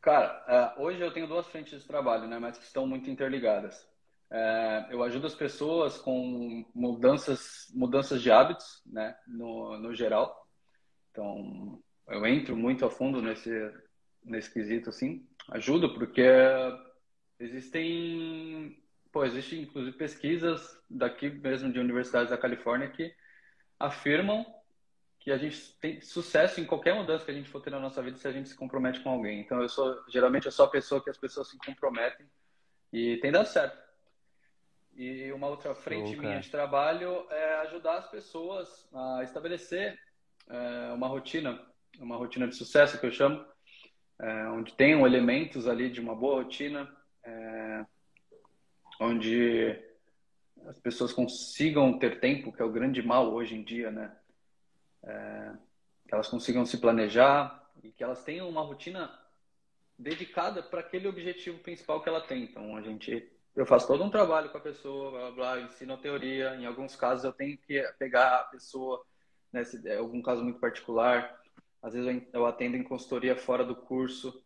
Cara, 0.00 0.74
uh, 0.78 0.82
hoje 0.82 1.00
eu 1.02 1.12
tenho 1.12 1.26
duas 1.26 1.46
frentes 1.46 1.82
de 1.82 1.86
trabalho, 1.86 2.26
né, 2.26 2.38
mas 2.38 2.56
que 2.56 2.64
estão 2.64 2.86
muito 2.86 3.10
interligadas. 3.10 3.86
É, 4.30 4.86
eu 4.90 5.02
ajudo 5.02 5.26
as 5.26 5.34
pessoas 5.34 5.98
com 5.98 6.64
mudanças, 6.74 7.70
mudanças 7.74 8.22
de 8.22 8.30
hábitos, 8.30 8.82
né, 8.86 9.14
no, 9.26 9.78
no 9.78 9.94
geral. 9.94 10.46
Então, 11.10 11.78
eu 12.08 12.26
entro 12.26 12.56
muito 12.56 12.86
a 12.86 12.90
fundo 12.90 13.20
nesse, 13.20 13.50
nesse 14.24 14.50
quesito, 14.50 14.88
assim. 14.88 15.26
Ajudo 15.50 15.92
porque 15.92 16.26
existem, 17.38 18.82
pô, 19.12 19.24
existem 19.24 19.62
inclusive 19.62 19.96
pesquisas 19.96 20.78
daqui 20.88 21.28
mesmo 21.30 21.72
de 21.72 21.78
universidades 21.78 22.30
da 22.30 22.38
Califórnia 22.38 22.88
que 22.88 23.14
afirmam 23.78 24.44
que 25.18 25.32
a 25.32 25.36
gente 25.36 25.76
tem 25.80 26.00
sucesso 26.00 26.60
em 26.60 26.64
qualquer 26.64 26.94
mudança 26.94 27.24
que 27.24 27.30
a 27.30 27.34
gente 27.34 27.50
for 27.50 27.60
ter 27.60 27.70
na 27.70 27.80
nossa 27.80 28.02
vida 28.02 28.16
se 28.16 28.26
a 28.26 28.32
gente 28.32 28.48
se 28.48 28.54
compromete 28.54 29.00
com 29.00 29.10
alguém. 29.10 29.40
Então, 29.40 29.60
eu 29.60 29.68
sou, 29.68 30.02
geralmente, 30.08 30.46
eu 30.46 30.52
sou 30.52 30.64
a 30.64 30.70
pessoa 30.70 31.02
que 31.02 31.10
as 31.10 31.18
pessoas 31.18 31.48
se 31.48 31.58
comprometem 31.58 32.26
e 32.92 33.16
tem 33.18 33.32
dado 33.32 33.46
certo. 33.46 33.76
E 34.94 35.30
uma 35.32 35.46
outra 35.46 35.74
frente 35.74 36.16
minha 36.16 36.40
de 36.40 36.50
trabalho 36.50 37.26
é 37.30 37.54
ajudar 37.66 37.98
as 37.98 38.08
pessoas 38.08 38.88
a 38.92 39.22
estabelecer 39.22 39.98
é, 40.48 40.92
uma 40.92 41.06
rotina, 41.06 41.60
uma 41.98 42.16
rotina 42.16 42.48
de 42.48 42.56
sucesso 42.56 42.98
que 42.98 43.06
eu 43.06 43.12
chamo, 43.12 43.44
é, 44.20 44.48
onde 44.48 44.72
tenham 44.74 45.06
elementos 45.06 45.68
ali 45.68 45.90
de 45.90 46.00
uma 46.00 46.16
boa 46.16 46.42
rotina, 46.42 46.90
é, 47.22 47.86
onde 49.00 49.78
as 50.66 50.78
pessoas 50.78 51.12
consigam 51.12 51.98
ter 51.98 52.20
tempo, 52.20 52.52
que 52.52 52.60
é 52.60 52.64
o 52.64 52.72
grande 52.72 53.02
mal 53.02 53.32
hoje 53.32 53.54
em 53.54 53.62
dia, 53.62 53.90
né? 53.90 54.16
É, 55.02 55.52
que 56.06 56.14
elas 56.14 56.28
consigam 56.28 56.66
se 56.66 56.78
planejar 56.78 57.70
e 57.82 57.90
que 57.90 58.02
elas 58.02 58.24
tenham 58.24 58.48
uma 58.48 58.62
rotina 58.62 59.10
dedicada 59.98 60.62
para 60.62 60.80
aquele 60.80 61.08
objetivo 61.08 61.58
principal 61.58 62.02
que 62.02 62.08
ela 62.08 62.20
tem. 62.20 62.44
Então, 62.44 62.76
a 62.76 62.82
gente 62.82 63.30
eu 63.58 63.66
faço 63.66 63.88
todo 63.88 64.04
um 64.04 64.10
trabalho 64.10 64.50
com 64.50 64.58
a 64.58 64.60
pessoa, 64.60 65.10
blá, 65.10 65.30
blá, 65.32 65.60
ensino 65.60 65.94
a 65.94 65.96
teoria. 65.96 66.54
Em 66.54 66.64
alguns 66.64 66.94
casos 66.94 67.24
eu 67.24 67.32
tenho 67.32 67.58
que 67.58 67.82
pegar 67.98 68.36
a 68.36 68.44
pessoa, 68.44 69.04
né, 69.52 69.64
se 69.64 69.86
é 69.88 69.96
algum 69.96 70.22
caso 70.22 70.44
muito 70.44 70.60
particular. 70.60 71.36
Às 71.82 71.92
vezes 71.92 72.22
eu 72.32 72.46
atendo 72.46 72.76
em 72.76 72.84
consultoria 72.84 73.36
fora 73.36 73.64
do 73.64 73.74
curso. 73.74 74.40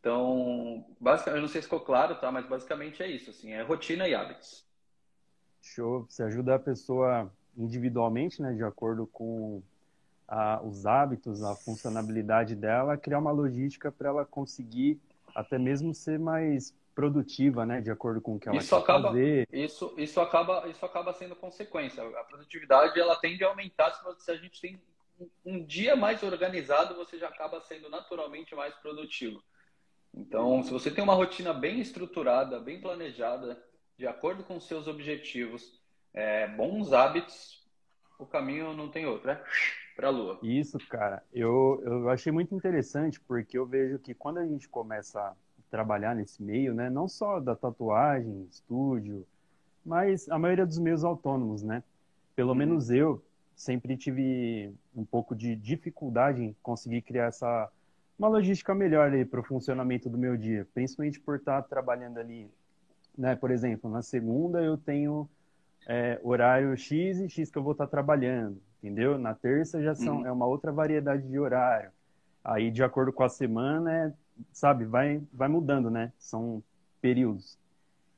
Então, 0.00 0.84
basicamente, 0.98 1.36
eu 1.36 1.42
não 1.42 1.48
sei 1.48 1.60
se 1.60 1.66
ficou 1.66 1.80
claro, 1.80 2.14
tá? 2.16 2.32
Mas 2.32 2.46
basicamente 2.46 3.02
é 3.02 3.06
isso, 3.06 3.30
assim, 3.30 3.52
é 3.52 3.62
rotina 3.62 4.08
e 4.08 4.14
hábitos. 4.14 4.66
Show. 5.60 6.06
Você 6.08 6.22
ajuda 6.22 6.54
a 6.54 6.58
pessoa 6.58 7.30
individualmente, 7.56 8.40
né, 8.40 8.54
de 8.54 8.64
acordo 8.64 9.06
com 9.06 9.62
a, 10.26 10.62
os 10.62 10.86
hábitos, 10.86 11.42
a 11.42 11.54
funcionalidade 11.54 12.54
dela, 12.54 12.96
criar 12.96 13.18
uma 13.18 13.30
logística 13.30 13.92
para 13.92 14.08
ela 14.08 14.24
conseguir 14.24 14.98
até 15.34 15.58
mesmo 15.58 15.94
ser 15.94 16.18
mais 16.18 16.74
produtiva, 16.94 17.66
né, 17.66 17.80
de 17.80 17.90
acordo 17.90 18.20
com 18.20 18.36
o 18.36 18.40
que 18.40 18.48
ela 18.48 18.58
isso 18.58 18.74
quer 18.74 18.82
acaba, 18.82 19.08
fazer. 19.08 19.48
Isso, 19.52 19.94
isso 19.98 20.20
acaba, 20.20 20.66
isso 20.68 20.84
acaba 20.84 21.12
sendo 21.12 21.36
consequência. 21.36 22.02
A 22.02 22.24
produtividade 22.24 22.98
ela 22.98 23.16
tende 23.16 23.44
a 23.44 23.48
aumentar 23.48 23.92
se 24.18 24.30
a 24.30 24.36
gente 24.36 24.60
tem 24.60 24.80
um 25.44 25.62
dia 25.62 25.94
mais 25.94 26.22
organizado, 26.22 26.94
você 26.94 27.18
já 27.18 27.28
acaba 27.28 27.60
sendo 27.60 27.90
naturalmente 27.90 28.54
mais 28.54 28.74
produtivo. 28.76 29.42
Então, 30.14 30.62
se 30.62 30.70
você 30.70 30.90
tem 30.90 31.02
uma 31.02 31.14
rotina 31.14 31.52
bem 31.52 31.80
estruturada, 31.80 32.58
bem 32.58 32.80
planejada, 32.80 33.62
de 33.96 34.06
acordo 34.06 34.42
com 34.42 34.58
seus 34.60 34.86
objetivos, 34.88 35.80
é, 36.12 36.48
bons 36.48 36.92
hábitos, 36.92 37.66
o 38.18 38.26
caminho 38.26 38.74
não 38.74 38.90
tem 38.90 39.06
outro, 39.06 39.30
é 39.30 39.42
para 39.94 40.08
a 40.08 40.10
lua. 40.10 40.38
Isso, 40.42 40.78
cara. 40.88 41.22
Eu, 41.32 41.82
eu 41.84 42.08
achei 42.08 42.32
muito 42.32 42.54
interessante 42.54 43.20
porque 43.20 43.56
eu 43.56 43.66
vejo 43.66 43.98
que 43.98 44.14
quando 44.14 44.38
a 44.38 44.46
gente 44.46 44.68
começa 44.68 45.36
trabalhar 45.70 46.14
nesse 46.14 46.42
meio, 46.42 46.74
né? 46.74 46.90
Não 46.90 47.08
só 47.08 47.38
da 47.40 47.54
tatuagem, 47.54 48.46
estúdio, 48.50 49.24
mas 49.86 50.28
a 50.28 50.38
maioria 50.38 50.66
dos 50.66 50.78
meios 50.78 51.04
autônomos, 51.04 51.62
né? 51.62 51.82
Pelo 52.34 52.50
uhum. 52.50 52.56
menos 52.56 52.90
eu 52.90 53.22
sempre 53.54 53.96
tive 53.96 54.74
um 54.94 55.04
pouco 55.04 55.34
de 55.34 55.54
dificuldade 55.54 56.42
em 56.42 56.56
conseguir 56.62 57.02
criar 57.02 57.26
essa 57.26 57.70
uma 58.20 58.28
logística 58.28 58.74
melhor 58.74 59.10
para 59.26 59.40
o 59.40 59.42
funcionamento 59.42 60.10
do 60.10 60.18
meu 60.18 60.36
dia, 60.36 60.68
principalmente 60.74 61.18
por 61.18 61.36
estar 61.36 61.62
trabalhando 61.62 62.18
ali, 62.18 62.50
né? 63.16 63.34
Por 63.34 63.50
exemplo, 63.50 63.90
na 63.90 64.02
segunda 64.02 64.60
eu 64.60 64.76
tenho 64.76 65.26
é, 65.88 66.20
horário 66.22 66.76
X 66.76 67.18
e 67.18 67.30
X 67.30 67.50
que 67.50 67.56
eu 67.56 67.62
vou 67.62 67.72
estar 67.72 67.86
trabalhando, 67.86 68.60
entendeu? 68.78 69.18
Na 69.18 69.34
terça 69.34 69.82
já 69.82 69.94
são 69.94 70.18
uhum. 70.18 70.26
é 70.26 70.30
uma 70.30 70.44
outra 70.44 70.70
variedade 70.70 71.26
de 71.26 71.38
horário. 71.38 71.90
Aí, 72.44 72.70
de 72.70 72.84
acordo 72.84 73.10
com 73.10 73.22
a 73.22 73.28
semana, 73.30 73.90
é 73.90 74.12
sabe, 74.52 74.84
vai, 74.84 75.22
vai 75.32 75.48
mudando, 75.48 75.90
né? 75.90 76.12
São 76.18 76.62
períodos. 77.00 77.58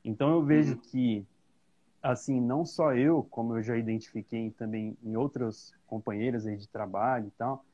Então 0.04 0.32
eu 0.32 0.42
vejo 0.42 0.72
uhum. 0.72 0.80
que, 0.80 1.24
assim, 2.02 2.40
não 2.40 2.66
só 2.66 2.92
eu, 2.92 3.24
como 3.30 3.56
eu 3.56 3.62
já 3.62 3.76
identifiquei 3.76 4.50
também 4.50 4.96
em 5.00 5.14
outros 5.14 5.72
companheiros 5.86 6.44
aí 6.44 6.56
de 6.56 6.68
trabalho 6.68 7.28
e 7.28 7.32
tal, 7.38 7.64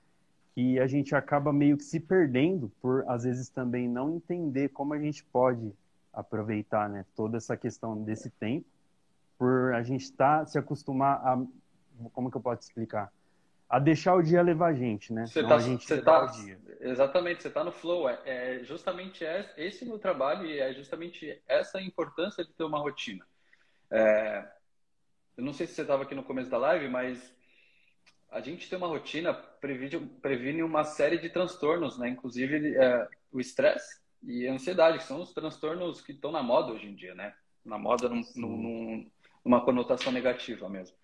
que 0.58 0.76
a 0.80 0.88
gente 0.88 1.14
acaba 1.14 1.52
meio 1.52 1.76
que 1.76 1.84
se 1.84 2.00
perdendo 2.00 2.68
por, 2.82 3.08
às 3.08 3.22
vezes, 3.22 3.48
também 3.48 3.88
não 3.88 4.16
entender 4.16 4.70
como 4.70 4.92
a 4.92 4.98
gente 4.98 5.22
pode 5.22 5.72
aproveitar, 6.12 6.88
né? 6.88 7.04
Toda 7.14 7.36
essa 7.36 7.56
questão 7.56 8.02
desse 8.02 8.28
tempo, 8.28 8.66
por 9.38 9.72
a 9.72 9.84
gente 9.84 10.02
estar, 10.02 10.40
tá, 10.40 10.46
se 10.46 10.58
acostumar 10.58 11.24
a, 11.24 11.40
como 12.12 12.28
que 12.28 12.36
eu 12.36 12.40
posso 12.40 12.62
explicar? 12.62 13.12
a 13.68 13.78
deixar 13.78 14.14
o 14.14 14.22
dia 14.22 14.42
levar 14.42 14.68
a 14.68 14.74
gente, 14.74 15.12
né? 15.12 15.26
Você 15.26 15.44
tá, 15.44 15.54
a 15.54 15.58
gente 15.60 15.84
você 15.84 16.02
tá, 16.02 16.26
exatamente, 16.80 17.42
você 17.42 17.48
está 17.48 17.62
no 17.62 17.70
flow. 17.70 18.08
É, 18.08 18.18
é 18.24 18.64
justamente 18.64 19.24
esse 19.56 19.84
meu 19.84 19.98
trabalho 19.98 20.44
e 20.44 20.58
é 20.58 20.72
justamente 20.72 21.40
essa 21.46 21.80
importância 21.80 22.44
de 22.44 22.50
ter 22.52 22.64
uma 22.64 22.80
rotina. 22.80 23.24
É, 23.90 24.44
eu 25.36 25.44
não 25.44 25.52
sei 25.52 25.68
se 25.68 25.74
você 25.74 25.82
estava 25.82 26.02
aqui 26.02 26.16
no 26.16 26.24
começo 26.24 26.50
da 26.50 26.56
live, 26.56 26.88
mas 26.88 27.32
a 28.30 28.40
gente 28.40 28.68
tem 28.68 28.76
uma 28.78 28.88
rotina 28.88 29.32
previne, 29.32 30.06
previne 30.20 30.62
uma 30.62 30.84
série 30.84 31.18
de 31.18 31.30
transtornos, 31.30 31.98
né? 31.98 32.08
Inclusive 32.08 32.76
é, 32.76 33.08
o 33.32 33.40
estresse 33.40 34.00
e 34.22 34.46
a 34.46 34.52
ansiedade, 34.52 34.98
que 34.98 35.04
são 35.04 35.20
os 35.20 35.32
transtornos 35.32 36.00
que 36.00 36.12
estão 36.12 36.30
na 36.30 36.42
moda 36.42 36.72
hoje 36.72 36.86
em 36.86 36.94
dia, 36.94 37.14
né? 37.14 37.34
Na 37.64 37.78
moda 37.78 38.08
num, 38.08 38.22
num, 38.36 39.10
numa 39.44 39.64
conotação 39.64 40.12
negativa 40.12 40.68
mesmo. 40.68 40.96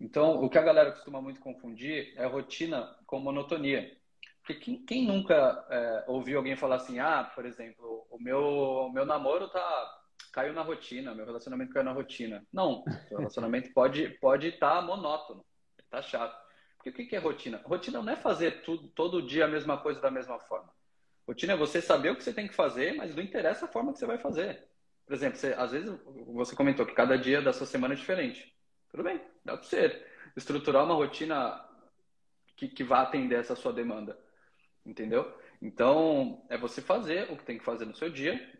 Então, 0.00 0.42
o 0.42 0.48
que 0.48 0.58
a 0.58 0.62
galera 0.62 0.92
costuma 0.92 1.20
muito 1.20 1.40
confundir 1.40 2.14
é 2.16 2.24
rotina 2.26 2.96
com 3.06 3.18
monotonia. 3.18 3.96
Porque 4.40 4.54
quem, 4.54 4.84
quem 4.84 5.06
nunca 5.06 5.66
é, 5.68 6.04
ouviu 6.06 6.38
alguém 6.38 6.56
falar 6.56 6.76
assim, 6.76 6.98
ah, 6.98 7.30
por 7.34 7.44
exemplo, 7.44 8.06
o 8.10 8.18
meu, 8.18 8.40
o 8.40 8.92
meu 8.92 9.04
namoro 9.04 9.48
tá 9.48 9.94
caiu 10.32 10.52
na 10.52 10.62
rotina, 10.62 11.14
meu 11.14 11.26
relacionamento 11.26 11.72
caiu 11.72 11.84
na 11.84 11.92
rotina. 11.92 12.46
Não, 12.52 12.84
o 13.10 13.16
relacionamento 13.16 13.72
pode 13.72 14.08
pode 14.20 14.48
estar 14.48 14.76
tá 14.76 14.82
monótono, 14.82 15.44
tá 15.90 16.00
chato. 16.00 16.47
Porque 16.78 16.90
o 16.90 17.08
que 17.08 17.14
é 17.14 17.18
rotina? 17.18 17.60
Rotina 17.64 18.00
não 18.00 18.12
é 18.12 18.16
fazer 18.16 18.62
tudo 18.62 18.88
todo 18.88 19.22
dia 19.22 19.44
a 19.44 19.48
mesma 19.48 19.76
coisa 19.76 20.00
da 20.00 20.10
mesma 20.10 20.38
forma. 20.38 20.72
Rotina 21.26 21.52
é 21.52 21.56
você 21.56 21.82
saber 21.82 22.10
o 22.10 22.16
que 22.16 22.24
você 22.24 22.32
tem 22.32 22.48
que 22.48 22.54
fazer, 22.54 22.94
mas 22.94 23.14
não 23.14 23.22
interessa 23.22 23.66
a 23.66 23.68
forma 23.68 23.92
que 23.92 23.98
você 23.98 24.06
vai 24.06 24.16
fazer. 24.16 24.66
Por 25.04 25.12
exemplo, 25.12 25.38
você, 25.38 25.52
às 25.54 25.72
vezes 25.72 25.92
você 26.28 26.54
comentou 26.54 26.86
que 26.86 26.94
cada 26.94 27.18
dia 27.18 27.42
da 27.42 27.52
sua 27.52 27.66
semana 27.66 27.94
é 27.94 27.96
diferente. 27.96 28.54
Tudo 28.90 29.02
bem, 29.02 29.20
dá 29.44 29.56
para 29.56 29.66
você 29.66 30.06
estruturar 30.36 30.84
uma 30.84 30.94
rotina 30.94 31.62
que, 32.56 32.68
que 32.68 32.84
vá 32.84 33.02
atender 33.02 33.38
essa 33.38 33.56
sua 33.56 33.72
demanda. 33.72 34.18
Entendeu? 34.86 35.30
Então, 35.60 36.44
é 36.48 36.56
você 36.56 36.80
fazer 36.80 37.30
o 37.30 37.36
que 37.36 37.44
tem 37.44 37.58
que 37.58 37.64
fazer 37.64 37.84
no 37.84 37.94
seu 37.94 38.08
dia. 38.08 38.58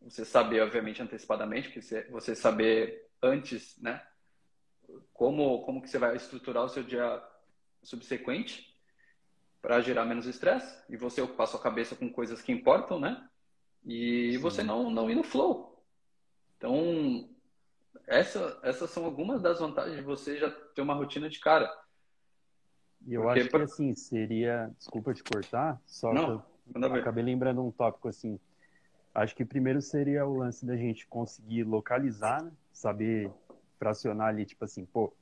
Você 0.00 0.24
saber, 0.24 0.62
obviamente, 0.62 1.02
antecipadamente, 1.02 1.68
porque 1.68 1.82
você, 1.82 2.02
você 2.10 2.34
saber 2.34 3.08
antes, 3.22 3.78
né? 3.80 4.04
Como, 5.12 5.62
como 5.62 5.80
que 5.80 5.88
você 5.88 5.98
vai 5.98 6.16
estruturar 6.16 6.64
o 6.64 6.68
seu 6.68 6.82
dia 6.82 7.22
subsequente 7.82 8.72
para 9.60 9.80
gerar 9.80 10.04
menos 10.04 10.26
estresse 10.26 10.82
e 10.88 10.96
você 10.96 11.20
ocupar 11.20 11.46
sua 11.46 11.60
cabeça 11.60 11.94
com 11.94 12.10
coisas 12.10 12.42
que 12.42 12.52
importam, 12.52 12.98
né? 12.98 13.28
E 13.84 14.32
Sim. 14.32 14.38
você 14.38 14.62
não, 14.62 14.90
não 14.90 15.10
ir 15.10 15.14
no 15.14 15.22
flow. 15.22 15.82
Então, 16.56 17.28
essa, 18.06 18.58
essas 18.62 18.90
são 18.90 19.04
algumas 19.04 19.40
das 19.42 19.60
vantagens 19.60 19.96
de 19.96 20.02
você 20.02 20.38
já 20.38 20.50
ter 20.50 20.82
uma 20.82 20.94
rotina 20.94 21.28
de 21.28 21.38
cara. 21.40 21.70
E 23.06 23.14
eu 23.14 23.22
Porque, 23.22 23.40
acho 23.40 23.50
que 23.50 23.56
assim, 23.56 23.94
seria. 23.94 24.70
Desculpa 24.78 25.12
te 25.12 25.24
cortar, 25.24 25.80
só 25.86 26.12
Não, 26.12 26.40
que 26.40 26.76
eu 26.76 26.94
acabei 26.94 27.24
lembrando 27.24 27.64
um 27.64 27.70
tópico 27.70 28.08
assim. 28.08 28.38
Acho 29.14 29.34
que 29.34 29.44
primeiro 29.44 29.82
seria 29.82 30.24
o 30.24 30.38
lance 30.38 30.64
da 30.64 30.76
gente 30.76 31.06
conseguir 31.06 31.64
localizar, 31.64 32.42
né? 32.42 32.52
saber 32.72 33.30
fracionar 33.78 34.28
ali, 34.28 34.46
tipo 34.46 34.64
assim, 34.64 34.86
pô, 34.86 35.12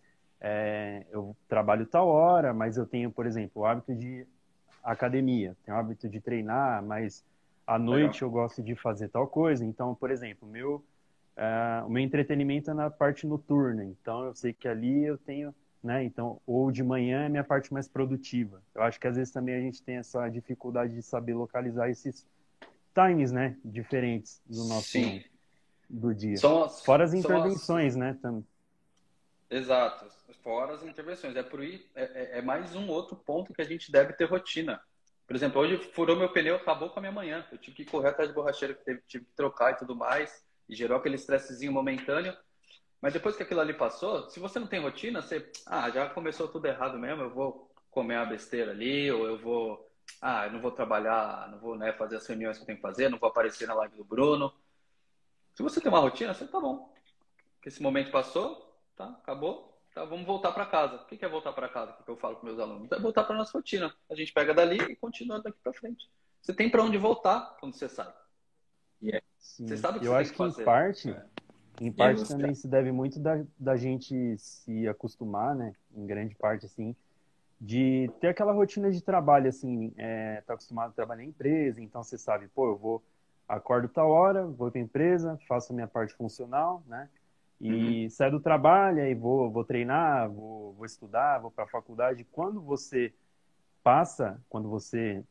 é, 0.41 1.05
eu 1.11 1.37
trabalho 1.49 1.87
tal 1.87 2.09
hora, 2.09 2.55
mas 2.55 2.77
eu 2.77 2.87
tenho, 2.87 3.11
por 3.11 3.27
exemplo, 3.27 3.63
o 3.63 3.67
hábito 3.67 3.95
de 3.95 4.27
academia, 4.83 5.57
tenho 5.65 5.77
o 5.77 5.81
hábito 5.81 6.09
de 6.09 6.21
treinar, 6.21 6.83
mas 6.83 7.25
à 7.67 7.79
noite 7.79 8.25
Legal. 8.25 8.29
eu 8.29 8.31
gosto 8.31 8.63
de 8.63 8.75
fazer 8.75 9.09
tal 9.09 9.27
coisa. 9.27 9.65
Então, 9.65 9.95
por 9.95 10.11
exemplo, 10.11 10.49
meu, 10.49 10.85
uh, 11.37 11.87
o 11.87 11.91
meu 11.91 12.03
entretenimento 12.03 12.71
é 12.71 12.75
na 12.75 12.91
parte 12.91 13.27
noturna. 13.27 13.85
Então, 13.85 14.25
eu 14.25 14.35
sei 14.35 14.53
que 14.53 14.67
ali 14.67 15.05
eu 15.05 15.19
tenho 15.19 15.55
né? 15.83 16.05
Então, 16.05 16.41
ou 16.47 16.71
de 16.71 16.83
manhã 16.83 17.25
é 17.25 17.29
minha 17.29 17.45
parte 17.45 17.73
mais 17.73 17.89
produtiva. 17.89 18.63
Eu 18.75 18.83
acho 18.83 19.01
que 19.01 19.07
às 19.07 19.17
vezes 19.17 19.33
também 19.33 19.55
a 19.55 19.61
gente 19.61 19.83
tem 19.83 19.97
essa 19.97 20.29
dificuldade 20.29 20.95
de 20.95 21.03
saber 21.03 21.35
localizar 21.35 21.89
esses 21.89 22.27
times, 22.95 23.33
né, 23.33 23.57
diferentes 23.65 24.41
do 24.47 24.65
nosso 24.65 24.89
Sim. 24.89 25.23
do 25.89 26.15
dia. 26.15 26.35
As, 26.35 26.85
Fora 26.85 27.05
as 27.05 27.15
intervenções, 27.15 27.97
né, 27.97 28.17
também. 28.21 28.45
Exato. 29.51 30.07
Fora 30.43 30.75
as 30.75 30.83
intervenções. 30.85 31.35
É 31.35 31.43
por 31.43 31.61
aí, 31.61 31.85
é, 31.95 32.03
é, 32.03 32.39
é, 32.39 32.43
mais 32.43 32.75
um 32.77 32.89
outro 32.89 33.17
ponto 33.17 33.53
que 33.53 33.61
a 33.61 33.65
gente 33.65 33.91
deve 33.91 34.13
ter 34.13 34.27
rotina. 34.27 34.81
Por 35.27 35.35
exemplo, 35.35 35.61
hoje 35.61 35.77
furou 35.93 36.17
meu 36.17 36.33
pneu, 36.33 36.57
acabou 36.57 36.91
com 36.91 37.01
a 37.01 37.03
minha 37.03 37.13
manhã. 37.13 37.45
Eu 37.51 37.59
tive 37.59 37.77
que 37.77 37.85
correr 37.85 38.09
atrás 38.09 38.29
de 38.29 38.35
borracheiro 38.35 38.75
teve, 38.75 39.03
tive 39.07 39.25
que 39.25 39.33
trocar 39.33 39.73
e 39.73 39.77
tudo 39.77 39.95
mais. 39.97 40.45
E 40.69 40.75
gerou 40.75 40.97
aquele 40.97 41.17
estressezinho 41.17 41.73
momentâneo. 41.73 42.37
Mas 43.01 43.13
depois 43.13 43.37
que 43.37 43.43
aquilo 43.43 43.61
ali 43.61 43.75
passou, 43.75 44.29
se 44.31 44.39
você 44.39 44.59
não 44.59 44.67
tem 44.67 44.81
rotina, 44.81 45.21
você, 45.21 45.51
ah, 45.67 45.91
já 45.91 46.09
começou 46.11 46.47
tudo 46.47 46.67
errado 46.67 46.99
mesmo, 46.99 47.23
eu 47.23 47.31
vou 47.31 47.71
comer 47.91 48.17
uma 48.17 48.27
besteira 48.27 48.73
ali, 48.73 49.11
ou 49.11 49.27
eu 49.27 49.39
vou, 49.39 49.91
ah, 50.21 50.47
eu 50.47 50.53
não 50.53 50.61
vou 50.61 50.71
trabalhar, 50.71 51.49
não 51.51 51.59
vou 51.59 51.77
né, 51.77 51.93
fazer 51.95 52.17
as 52.17 52.27
reuniões 52.27 52.59
que 52.59 52.63
eu 52.63 52.67
tenho 52.67 52.77
que 52.77 52.83
fazer, 52.83 53.09
não 53.09 53.19
vou 53.19 53.31
aparecer 53.31 53.67
na 53.67 53.75
live 53.75 53.97
do 53.97 54.05
Bruno. 54.05 54.53
Se 55.55 55.63
você 55.63 55.81
tem 55.81 55.91
uma 55.91 56.01
rotina, 56.01 56.35
você 56.35 56.47
tá 56.47 56.61
bom. 56.61 56.95
Esse 57.65 57.83
momento 57.83 58.11
passou, 58.11 58.70
tá, 59.01 59.07
acabou, 59.23 59.81
tá, 59.95 60.05
vamos 60.05 60.27
voltar 60.27 60.53
para 60.53 60.67
casa. 60.67 60.97
O 60.97 61.07
que 61.07 61.25
é 61.25 61.29
voltar 61.29 61.53
para 61.53 61.69
casa? 61.69 61.97
O 61.99 62.05
que 62.05 62.11
eu 62.11 62.17
falo 62.17 62.37
com 62.37 62.47
meus 62.47 62.59
alunos? 62.59 62.93
É 62.93 62.99
voltar 62.99 63.25
para 63.25 63.37
nossa 63.37 63.57
rotina. 63.57 63.93
A 64.11 64.15
gente 64.15 64.33
pega 64.33 64.53
dali 64.53 64.77
e 64.77 64.97
continua 64.97 65.41
daqui 65.41 65.59
para 65.63 65.73
frente. 65.73 66.11
Você 66.43 66.53
tem 66.53 66.69
para 66.69 66.83
onde 66.83 66.99
voltar 66.99 67.57
quando 67.59 67.75
você 67.75 67.89
sai. 67.89 68.13
Yeah. 69.03 69.25
Você 69.39 69.77
sabe 69.77 69.99
o 69.99 70.01
que 70.01 70.07
eu 70.07 70.13
você 70.13 70.19
acho 70.19 70.35
tem 70.35 70.49
que, 70.49 70.55
que 70.55 70.61
em 70.61 70.65
parte, 70.65 71.11
é. 71.11 71.25
Em 71.81 71.93
parte 71.93 72.29
também 72.29 72.55
se 72.55 72.69
deve 72.69 72.93
muito 72.93 73.19
da, 73.19 73.43
da 73.59 73.75
gente 73.77 74.37
se 74.37 74.87
acostumar, 74.87 75.55
né? 75.55 75.75
Em 75.95 76.07
grande 76.07 76.35
parte, 76.35 76.67
assim, 76.67 76.95
de 77.59 78.11
ter 78.21 78.29
aquela 78.29 78.53
rotina 78.53 78.91
de 78.91 79.01
trabalho, 79.01 79.49
assim, 79.49 79.93
é, 79.97 80.43
tá 80.47 80.53
acostumado 80.53 80.91
a 80.91 80.95
trabalhar 80.95 81.25
em 81.25 81.29
empresa, 81.29 81.81
então 81.81 82.03
você 82.03 82.19
sabe, 82.19 82.49
pô, 82.49 82.67
eu 82.67 82.77
vou, 82.77 83.03
acordo 83.49 83.89
tal 83.89 84.11
hora, 84.11 84.45
vou 84.47 84.71
para 84.71 84.79
a 84.79 84.85
empresa, 84.85 85.39
faço 85.49 85.73
a 85.73 85.75
minha 85.75 85.89
parte 85.89 86.13
funcional, 86.13 86.83
né? 86.87 87.09
E 87.61 88.05
uhum. 88.05 88.11
saio 88.11 88.33
do 88.33 88.41
trabalho, 88.41 89.03
aí 89.03 89.15
vou, 89.15 89.51
vou 89.51 89.65
treinar, 89.65 90.31
vou, 90.31 90.73
vou 90.73 90.87
estudar, 90.87 91.39
vou 91.39 91.51
para 91.51 91.65
a 91.65 91.69
faculdade. 91.69 92.27
Quando 92.33 92.61
você 92.61 93.13
passa, 93.83 94.41
quando 94.49 94.69
você 94.69 95.23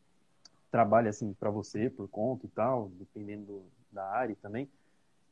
trabalha 0.69 1.09
assim 1.09 1.33
para 1.33 1.49
você, 1.49 1.89
por 1.89 2.07
conta 2.07 2.45
e 2.45 2.49
tal, 2.49 2.89
dependendo 2.99 3.63
da 3.91 4.05
área 4.05 4.35
também, 4.41 4.69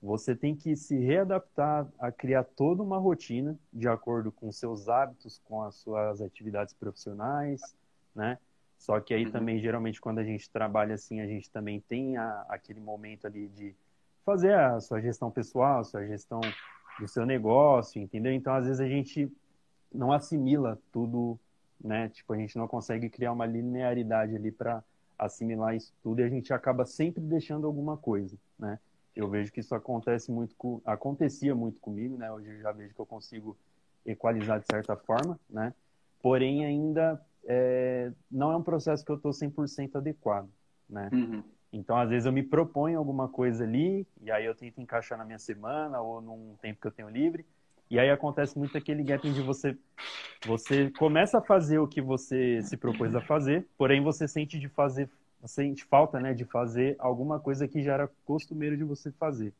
você 0.02 0.36
tem 0.36 0.56
que 0.56 0.76
se 0.76 0.98
readaptar 0.98 1.88
a 2.00 2.12
criar 2.12 2.44
toda 2.44 2.82
uma 2.84 2.98
rotina 2.98 3.58
de 3.72 3.88
acordo 3.88 4.32
com 4.32 4.52
seus 4.52 4.88
hábitos, 4.90 5.42
com 5.46 5.62
as 5.62 5.76
suas 5.76 6.22
atividades 6.22 6.74
profissionais, 6.74 7.76
né? 8.16 8.38
Só 8.78 9.00
que 9.00 9.14
aí 9.14 9.26
uhum. 9.26 9.32
também, 9.32 9.60
geralmente, 9.60 10.00
quando 10.00 10.20
a 10.20 10.24
gente 10.24 10.50
trabalha 10.50 10.96
assim, 10.96 11.20
a 11.20 11.28
gente 11.28 11.50
também 11.50 11.80
tem 11.80 12.16
a, 12.16 12.46
aquele 12.48 12.80
momento 12.80 13.26
ali 13.26 13.48
de 13.48 13.76
fazer 14.24 14.54
a 14.54 14.80
sua 14.80 15.02
gestão 15.02 15.32
pessoal, 15.32 15.80
a 15.80 15.84
sua 15.84 16.06
gestão 16.06 16.42
do 17.00 17.08
seu 17.08 17.26
negócio, 17.26 18.02
entendeu? 18.02 18.34
Então, 18.34 18.54
às 18.54 18.66
vezes, 18.66 18.80
a 18.80 18.88
gente 18.88 19.32
não 19.94 20.12
assimila 20.12 20.80
tudo, 20.92 21.40
né? 21.84 22.10
Tipo, 22.10 22.34
a 22.34 22.38
gente 22.38 22.58
não 22.58 22.68
consegue 22.68 23.10
criar 23.10 23.32
uma 23.32 23.46
linearidade 23.46 24.36
ali 24.36 24.52
para 24.52 24.84
assimilar 25.18 25.76
isso 25.76 25.94
tudo 26.04 26.22
e 26.22 26.24
a 26.24 26.30
gente 26.30 26.54
acaba 26.54 26.86
sempre 26.86 27.22
deixando 27.22 27.66
alguma 27.66 27.98
coisa, 27.98 28.38
né? 28.58 28.80
Eu 29.16 29.28
vejo 29.28 29.52
que 29.52 29.60
isso 29.62 29.74
acontece 29.74 30.32
muito 30.32 30.56
com, 30.56 30.80
acontecia 30.86 31.56
muito 31.56 31.80
comigo, 31.80 32.18
né? 32.18 32.32
Hoje 32.32 32.50
eu 32.52 32.62
já 32.62 32.72
vejo 32.72 32.94
que 32.94 33.02
eu 33.02 33.06
consigo 33.06 33.58
equalizar 34.06 34.60
de 34.60 34.68
certa 34.68 34.96
forma, 34.96 35.40
né? 35.50 35.74
Porém, 36.22 36.66
ainda 36.66 37.20
é, 37.46 38.12
não 38.30 38.52
é 38.52 38.58
um 38.58 38.62
processo 38.62 39.04
que 39.04 39.12
eu 39.12 39.16
estou 39.16 39.32
100% 39.32 39.96
adequado, 39.96 40.50
né? 40.88 41.10
Uhum. 41.12 41.44
Então, 41.72 41.98
às 41.98 42.10
vezes 42.10 42.26
eu 42.26 42.32
me 42.32 42.44
proponho 42.44 42.98
alguma 42.98 43.28
coisa 43.28 43.64
ali, 43.64 44.08
e 44.22 44.32
aí 44.32 44.46
eu 44.46 44.56
tento 44.56 44.80
encaixar 44.80 45.18
na 45.18 45.26
minha 45.26 45.40
semana 45.40 46.00
ou 46.02 46.22
num 46.22 46.56
tempo 46.62 46.80
que 46.82 46.88
eu 46.88 46.92
tenho 46.92 47.10
livre, 47.10 47.46
e 47.90 48.00
aí 48.00 48.10
acontece 48.10 48.58
muito 48.58 48.78
aquele 48.78 49.04
gap 49.04 49.30
de 49.30 49.42
você 49.42 49.78
você 50.46 50.92
começa 50.92 51.40
a 51.40 51.42
fazer 51.42 51.80
o 51.80 51.88
que 51.88 52.02
você 52.02 52.62
se 52.62 52.78
propôs 52.78 53.14
a 53.16 53.22
fazer, 53.22 53.68
porém 53.78 54.02
você 54.02 54.28
sente 54.28 54.60
de 54.60 54.70
fazer 54.70 55.10
sente 55.46 55.84
falta, 55.86 56.20
né, 56.20 56.34
de 56.34 56.46
fazer 56.46 56.96
alguma 57.00 57.40
coisa 57.40 57.68
que 57.68 57.82
já 57.82 57.94
era 57.94 58.10
costumeiro 58.26 58.76
de 58.76 58.84
você 58.84 59.12
fazer. 59.12 59.54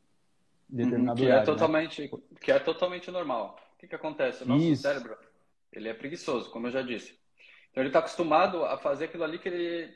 Uhum, 0.70 1.14
que, 1.14 1.26
é 1.26 1.38
né? 1.38 1.44
totalmente, 1.44 2.02
né? 2.02 2.18
que 2.40 2.52
é 2.52 2.58
totalmente 2.58 3.10
normal. 3.10 3.58
O 3.74 3.78
que, 3.78 3.86
que 3.86 3.94
acontece? 3.94 4.42
O 4.42 4.46
nosso 4.46 4.70
Isso. 4.70 4.82
cérebro, 4.82 5.16
ele 5.72 5.88
é 5.88 5.94
preguiçoso, 5.94 6.50
como 6.50 6.66
eu 6.66 6.70
já 6.70 6.82
disse. 6.82 7.18
Então 7.70 7.82
ele 7.82 7.88
está 7.88 8.00
acostumado 8.00 8.64
a 8.64 8.76
fazer 8.76 9.06
aquilo 9.06 9.24
ali 9.24 9.38
que 9.38 9.48
ele 9.48 9.94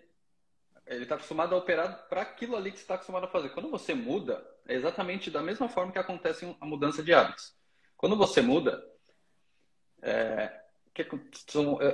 ele 0.95 1.05
está 1.05 1.15
acostumado 1.15 1.55
a 1.55 1.59
operar 1.59 2.09
para 2.09 2.23
aquilo 2.23 2.57
ali 2.57 2.71
que 2.71 2.79
está 2.79 2.95
acostumado 2.95 3.25
a 3.25 3.31
fazer. 3.31 3.51
Quando 3.51 3.71
você 3.71 3.95
muda, 3.95 4.45
é 4.67 4.75
exatamente 4.75 5.31
da 5.31 5.43
mesma 5.43 5.69
forma 5.69 5.93
que 5.93 5.99
acontece 5.99 6.57
a 6.61 6.67
mudança 6.67 7.03
de 7.03 7.13
hábitos. 7.13 7.55
Quando 7.97 8.17
você 8.17 8.41
muda, 8.41 8.83
é 10.03 10.61
que, 10.95 11.03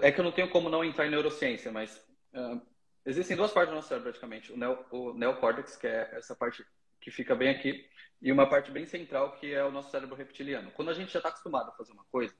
é 0.03 0.13
que 0.13 0.21
eu 0.21 0.25
não 0.25 0.33
tenho 0.33 0.51
como 0.51 0.69
não 0.69 0.85
entrar 0.85 1.07
em 1.07 1.11
neurociência, 1.11 1.71
mas 1.71 1.97
uh, 2.35 2.61
Existem 3.09 3.35
duas 3.35 3.51
partes 3.53 3.71
do 3.71 3.77
nosso 3.77 3.89
cérebro, 3.89 4.11
praticamente. 4.11 4.53
O, 4.53 4.57
neo, 4.59 4.85
o 4.91 5.15
neocórtex, 5.15 5.77
que 5.77 5.87
é 5.87 6.11
essa 6.13 6.37
parte 6.37 6.63
que 7.01 7.11
fica 7.11 7.35
bem 7.35 7.49
aqui, 7.49 7.89
e 8.21 8.31
uma 8.31 8.47
parte 8.47 8.71
bem 8.71 8.85
central, 8.85 9.33
que 9.37 9.51
é 9.51 9.65
o 9.65 9.71
nosso 9.71 9.91
cérebro 9.91 10.15
reptiliano. 10.15 10.71
Quando 10.73 10.91
a 10.91 10.95
gente 10.95 11.11
já 11.11 11.19
está 11.19 11.31
acostumado 11.31 11.71
a 11.71 11.73
fazer 11.73 11.93
uma 11.93 12.05
coisa, 12.13 12.35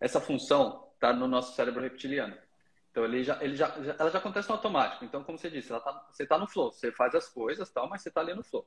essa 0.00 0.18
função 0.18 0.90
está 0.94 1.12
no 1.12 1.28
nosso 1.28 1.54
cérebro 1.54 1.82
reptiliano. 1.82 2.34
Então, 2.96 3.04
ele 3.04 3.22
já, 3.22 3.44
ele 3.44 3.54
já, 3.54 3.68
já, 3.82 3.94
ela 3.98 4.10
já 4.10 4.18
acontece 4.18 4.48
no 4.48 4.54
automático. 4.54 5.04
Então, 5.04 5.22
como 5.22 5.36
você 5.36 5.50
disse, 5.50 5.68
tá, 5.68 6.06
você 6.10 6.22
está 6.22 6.38
no 6.38 6.46
flow. 6.46 6.72
Você 6.72 6.90
faz 6.90 7.14
as 7.14 7.28
coisas, 7.28 7.70
tal, 7.70 7.86
mas 7.90 8.00
você 8.00 8.08
está 8.08 8.22
ali 8.22 8.32
no 8.32 8.42
flow. 8.42 8.66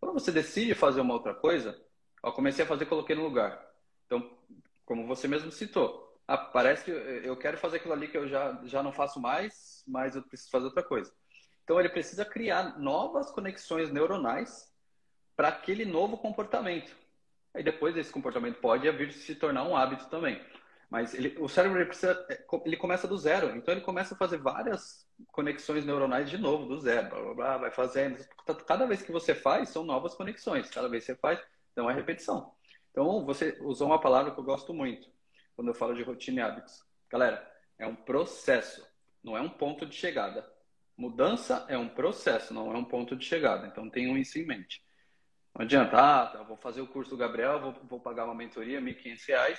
Quando 0.00 0.14
você 0.14 0.32
decide 0.32 0.74
fazer 0.74 1.00
uma 1.00 1.14
outra 1.14 1.32
coisa, 1.32 1.80
eu 2.24 2.32
comecei 2.32 2.64
a 2.64 2.66
fazer, 2.66 2.86
coloquei 2.86 3.14
no 3.14 3.22
lugar. 3.22 3.64
Então, 4.04 4.36
como 4.84 5.06
você 5.06 5.28
mesmo 5.28 5.52
citou, 5.52 6.12
ah, 6.26 6.36
parece 6.36 6.86
que 6.86 6.90
eu 6.90 7.36
quero 7.36 7.56
fazer 7.56 7.76
aquilo 7.76 7.94
ali 7.94 8.08
que 8.08 8.18
eu 8.18 8.26
já, 8.26 8.60
já 8.64 8.82
não 8.82 8.90
faço 8.90 9.20
mais, 9.20 9.84
mas 9.86 10.16
eu 10.16 10.24
preciso 10.24 10.50
fazer 10.50 10.64
outra 10.64 10.82
coisa. 10.82 11.12
Então 11.62 11.78
ele 11.78 11.88
precisa 11.88 12.24
criar 12.24 12.80
novas 12.80 13.30
conexões 13.30 13.92
neuronais 13.92 14.74
para 15.36 15.46
aquele 15.46 15.84
novo 15.84 16.18
comportamento. 16.18 16.96
Aí 17.54 17.62
depois 17.62 17.96
esse 17.96 18.10
comportamento 18.10 18.58
pode 18.58 18.90
vir 18.90 19.12
se 19.12 19.36
tornar 19.36 19.62
um 19.62 19.76
hábito 19.76 20.08
também. 20.08 20.44
Mas 20.92 21.14
ele, 21.14 21.34
o 21.38 21.48
cérebro 21.48 21.78
ele 21.78 21.86
precisa, 21.86 22.12
é, 22.28 22.44
ele 22.66 22.76
começa 22.76 23.08
do 23.08 23.16
zero, 23.16 23.56
então 23.56 23.72
ele 23.72 23.80
começa 23.80 24.12
a 24.14 24.18
fazer 24.18 24.36
várias 24.36 25.08
conexões 25.28 25.86
neuronais 25.86 26.28
de 26.28 26.36
novo, 26.36 26.66
do 26.66 26.78
zero, 26.78 27.08
blá, 27.08 27.22
blá, 27.22 27.34
blá, 27.34 27.56
vai 27.56 27.70
fazendo. 27.70 28.22
Cada 28.66 28.84
vez 28.84 29.00
que 29.00 29.10
você 29.10 29.34
faz, 29.34 29.70
são 29.70 29.84
novas 29.84 30.14
conexões. 30.14 30.68
Cada 30.68 30.90
vez 30.90 31.06
que 31.06 31.14
você 31.14 31.18
faz, 31.18 31.40
então 31.72 31.90
é 31.90 31.94
repetição. 31.94 32.52
Então 32.90 33.24
você 33.24 33.56
usou 33.62 33.86
uma 33.86 33.98
palavra 33.98 34.32
que 34.32 34.38
eu 34.38 34.44
gosto 34.44 34.74
muito 34.74 35.08
quando 35.56 35.68
eu 35.68 35.74
falo 35.74 35.94
de 35.94 36.02
rotina 36.02 36.40
e 36.40 36.44
hábitos. 36.44 36.84
Galera, 37.08 37.50
é 37.78 37.86
um 37.86 37.96
processo, 37.96 38.86
não 39.24 39.34
é 39.34 39.40
um 39.40 39.48
ponto 39.48 39.86
de 39.86 39.96
chegada. 39.96 40.46
Mudança 40.94 41.64
é 41.70 41.78
um 41.78 41.88
processo, 41.88 42.52
não 42.52 42.70
é 42.70 42.76
um 42.76 42.84
ponto 42.84 43.16
de 43.16 43.24
chegada. 43.24 43.66
Então 43.66 43.88
tenham 43.88 44.18
isso 44.18 44.38
em 44.38 44.44
mente. 44.44 44.84
Não 45.54 45.64
adianta, 45.64 45.96
ah, 45.98 46.26
tá, 46.26 46.42
vou 46.42 46.56
fazer 46.56 46.80
o 46.80 46.86
curso 46.86 47.10
do 47.10 47.16
Gabriel, 47.16 47.60
vou, 47.60 47.74
vou 47.88 48.00
pagar 48.00 48.24
uma 48.24 48.34
mentoria, 48.34 48.80
R$ 48.80 48.94
1.500 48.94 49.58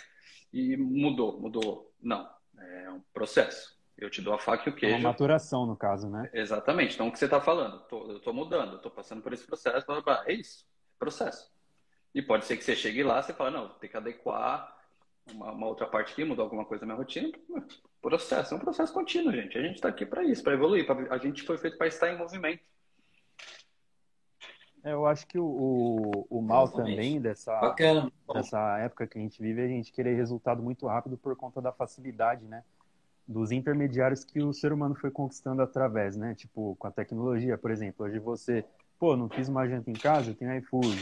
e 0.52 0.76
mudou, 0.76 1.40
mudou. 1.40 1.94
Não, 2.02 2.28
é 2.58 2.90
um 2.90 3.02
processo. 3.14 3.74
Eu 3.98 4.10
te 4.10 4.22
dou 4.22 4.34
a 4.34 4.40
faca 4.40 4.68
e 4.68 4.74
o 4.74 4.76
queijo. 4.76 4.96
É 4.96 4.98
uma 4.98 5.10
maturação, 5.10 5.66
no 5.66 5.78
caso, 5.78 6.10
né? 6.10 6.30
Exatamente. 6.34 6.96
Então, 6.96 7.08
o 7.08 7.12
que 7.12 7.20
você 7.20 7.26
está 7.26 7.40
falando? 7.40 7.80
Tô, 7.88 8.10
eu 8.10 8.18
estou 8.18 8.34
mudando, 8.34 8.78
estou 8.78 8.92
passando 8.92 9.22
por 9.22 9.34
esse 9.34 9.46
processo. 9.46 9.86
Blá, 9.86 10.02
blá, 10.02 10.16
blá. 10.16 10.24
É 10.28 10.34
isso, 10.34 10.66
processo. 10.98 11.52
E 12.14 12.22
pode 12.22 12.46
ser 12.46 12.58
que 12.58 12.64
você 12.64 12.76
chegue 12.76 13.04
lá 13.04 13.20
e 13.20 13.34
fala, 13.34 13.52
não, 13.52 13.70
tem 13.70 13.90
que 13.90 13.98
adequar 13.98 14.76
uma, 15.32 15.52
uma, 15.52 15.68
outra 15.68 15.88
parte 15.88 16.12
aqui, 16.12 16.24
mudar 16.24 16.44
alguma 16.44 16.66
coisa 16.66 16.86
na 16.86 16.94
minha 16.94 16.98
rotina. 16.98 17.32
Processo, 18.02 18.54
é 18.54 18.58
um 18.58 18.60
processo 18.60 18.92
contínuo, 18.92 19.32
gente. 19.32 19.58
A 19.58 19.62
gente 19.62 19.76
está 19.76 19.90
aqui 19.90 20.06
para 20.06 20.24
isso, 20.24 20.44
para 20.44 20.54
evoluir. 20.54 20.86
Pra, 20.86 20.96
a 21.14 21.18
gente 21.18 21.44
foi 21.44 21.58
feito 21.58 21.78
para 21.78 21.88
estar 21.88 22.12
em 22.12 22.18
movimento. 22.18 22.62
É, 24.84 24.92
eu 24.92 25.06
acho 25.06 25.26
que 25.26 25.40
o, 25.40 25.46
o, 25.46 26.28
o 26.30 26.42
mal 26.42 26.68
também 26.70 27.20
dessa, 27.22 27.74
dessa 28.34 28.78
época 28.80 29.08
que 29.08 29.18
a 29.18 29.22
gente 29.22 29.42
vive 29.42 29.62
é 29.62 29.66
a 29.66 29.70
gente 29.70 29.94
querer 29.94 30.16
resultado 30.16 30.62
muito 30.62 30.86
rápido 30.88 31.18
por 31.18 31.36
conta 31.36 31.62
da 31.62 31.72
facilidade, 31.72 32.46
né? 32.46 32.64
Dos 33.26 33.52
intermediários 33.52 34.26
que 34.26 34.42
o 34.42 34.52
ser 34.52 34.74
humano 34.74 34.94
foi 34.96 35.10
conquistando 35.10 35.62
através, 35.62 36.18
né? 36.18 36.36
Tipo, 36.36 36.76
com 36.78 36.88
a 36.88 36.92
tecnologia, 36.92 37.58
por 37.58 37.72
exemplo. 37.72 38.06
Hoje 38.06 38.20
você, 38.20 38.66
pô, 39.00 39.16
não 39.16 39.30
fiz 39.30 39.48
uma 39.48 39.66
janta 39.66 39.90
em 39.90 39.94
casa, 39.94 40.32
eu 40.32 40.36
tenho 40.36 40.54
iFood. 40.58 40.98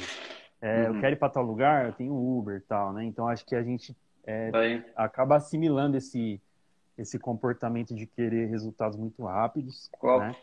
É, 0.62 0.82
uhum. 0.82 0.96
Eu 0.96 1.02
quero 1.02 1.14
ir 1.16 1.18
para 1.18 1.30
tal 1.30 1.44
lugar, 1.44 1.88
eu 1.88 1.94
tenho 1.94 2.14
Uber 2.14 2.58
e 2.58 2.62
tal, 2.62 2.94
né? 2.94 3.04
Então 3.04 3.28
acho 3.28 3.44
que 3.44 3.56
a 3.56 3.64
gente 3.64 3.98
é, 4.24 4.52
acaba 4.96 5.38
assimilando 5.38 5.98
esse, 5.98 6.40
esse 6.96 7.18
comportamento 7.18 7.96
de 7.96 8.06
querer 8.06 8.46
resultados 8.46 8.96
muito 8.96 9.26
rápidos, 9.26 9.90
Qual? 10.00 10.20
né? 10.20 10.36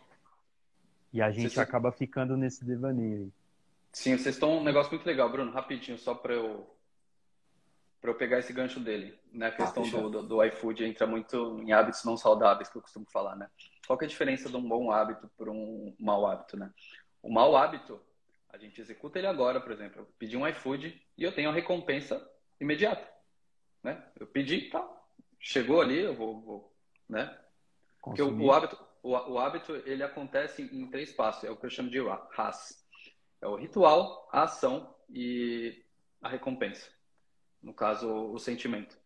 E 1.13 1.23
a 1.23 1.31
gente 1.31 1.59
acaba 1.59 1.91
ficando 1.91 2.37
nesse 2.37 2.65
devaneio 2.65 3.25
aí. 3.25 3.33
Sim, 3.93 4.17
vocês 4.17 4.35
estão 4.35 4.59
um 4.59 4.63
negócio 4.63 4.93
muito 4.93 5.07
legal, 5.07 5.31
Bruno, 5.31 5.51
rapidinho, 5.51 5.99
só 5.99 6.15
para 6.15 6.35
eu 6.35 6.69
para 8.01 8.11
eu 8.11 8.15
pegar 8.15 8.39
esse 8.39 8.53
gancho 8.53 8.79
dele, 8.79 9.19
né? 9.33 9.49
A 9.49 9.53
questão 9.53 9.83
ah, 9.85 9.91
do, 9.91 10.11
do, 10.11 10.23
do, 10.23 10.45
iFood 10.45 10.85
entra 10.85 11.05
muito 11.05 11.59
em 11.61 11.73
hábitos 11.73 12.05
não 12.05 12.17
saudáveis, 12.17 12.69
que 12.69 12.77
eu 12.77 12.83
costumo 12.83 13.05
falar, 13.11 13.35
né? 13.35 13.51
Qual 13.87 13.99
que 13.99 14.05
é 14.05 14.07
a 14.07 14.09
diferença 14.09 14.49
de 14.49 14.57
um 14.57 14.69
bom 14.69 14.93
hábito 14.93 15.29
para 15.37 15.51
um 15.51 15.93
mau 15.99 16.25
hábito, 16.25 16.57
né? 16.57 16.71
O 17.21 17.29
mau 17.29 17.57
hábito, 17.57 18.01
a 18.51 18.57
gente 18.57 18.81
executa 18.81 19.19
ele 19.19 19.27
agora, 19.27 19.61
por 19.61 19.73
exemplo. 19.73 20.03
Eu 20.03 20.09
pedi 20.17 20.37
um 20.37 20.47
iFood 20.47 21.03
e 21.17 21.25
eu 21.25 21.33
tenho 21.33 21.51
a 21.51 21.53
recompensa 21.53 22.25
imediata, 22.61 23.05
né? 23.83 24.01
Eu 24.19 24.29
pedi, 24.29 24.71
tá, 24.71 24.89
chegou 25.41 25.81
ali, 25.81 25.99
eu 25.99 26.15
vou, 26.15 26.41
vou 26.41 26.73
né? 27.09 27.37
Porque 28.01 28.23
o, 28.23 28.43
o, 28.43 28.53
hábito, 28.53 28.79
o, 29.03 29.11
o, 29.11 29.39
hábito 29.39 29.75
ele 29.87 30.03
acontece 30.03 30.63
em 30.63 30.87
três 30.91 31.13
passos, 31.13 31.45
é 31.45 31.51
o 31.51 31.57
que 31.57 31.67
eu 31.67 31.71
chamo 31.71 31.91
de 31.91 32.01
RAS. 32.01 32.87
É 33.41 33.47
o 33.47 33.55
ritual, 33.55 34.29
a 34.33 34.43
ação 34.43 34.95
e 35.09 35.85
a 36.21 36.29
recompensa. 36.29 36.91
No 37.63 37.73
caso, 37.73 38.13
o 38.33 38.39
sentimento. 38.39 38.97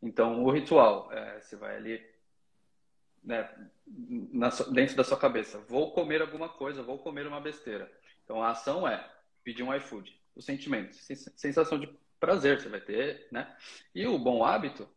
Então, 0.00 0.44
o 0.44 0.50
ritual, 0.50 1.12
é, 1.12 1.40
você 1.40 1.56
vai 1.56 1.76
ali 1.76 2.04
né, 3.22 3.48
na, 3.86 4.48
dentro 4.72 4.96
da 4.96 5.04
sua 5.04 5.16
cabeça. 5.16 5.58
Vou 5.68 5.92
comer 5.92 6.20
alguma 6.20 6.48
coisa, 6.48 6.82
vou 6.82 6.98
comer 6.98 7.26
uma 7.26 7.40
besteira. 7.40 7.90
Então, 8.24 8.42
a 8.42 8.50
ação 8.50 8.86
é 8.86 9.08
pedir 9.44 9.62
um 9.62 9.74
iFood. 9.74 10.20
O 10.34 10.40
sentimento, 10.40 10.94
sensação 10.94 11.78
de 11.78 11.86
prazer 12.18 12.60
você 12.60 12.68
vai 12.68 12.80
ter, 12.80 13.28
né? 13.30 13.54
E 13.94 14.06
o 14.06 14.18
bom 14.18 14.44
hábito 14.44 14.88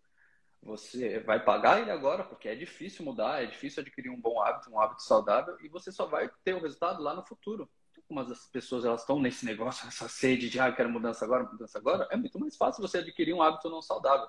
você 0.65 1.19
vai 1.19 1.39
pagar 1.39 1.79
ele 1.79 1.91
agora, 1.91 2.23
porque 2.23 2.49
é 2.49 2.55
difícil 2.55 3.05
mudar, 3.05 3.43
é 3.43 3.45
difícil 3.45 3.81
adquirir 3.81 4.09
um 4.09 4.19
bom 4.19 4.41
hábito, 4.41 4.71
um 4.71 4.81
hábito 4.81 5.03
saudável, 5.03 5.55
e 5.61 5.69
você 5.69 5.91
só 5.91 6.07
vai 6.07 6.27
ter 6.43 6.55
o 6.55 6.59
resultado 6.59 7.03
lá 7.03 7.13
no 7.13 7.23
futuro. 7.23 7.69
Algumas 7.95 8.27
das 8.27 8.47
pessoas 8.47 8.83
elas 8.83 9.01
estão 9.01 9.19
nesse 9.19 9.45
negócio, 9.45 9.85
essa 9.87 10.09
sede 10.09 10.49
de, 10.49 10.59
ah, 10.59 10.71
quero 10.71 10.89
mudança 10.89 11.23
agora, 11.23 11.43
mudança 11.43 11.77
agora. 11.77 12.07
É 12.09 12.17
muito 12.17 12.39
mais 12.39 12.57
fácil 12.57 12.81
você 12.81 12.97
adquirir 12.97 13.31
um 13.31 13.43
hábito 13.43 13.69
não 13.69 13.79
saudável. 13.79 14.27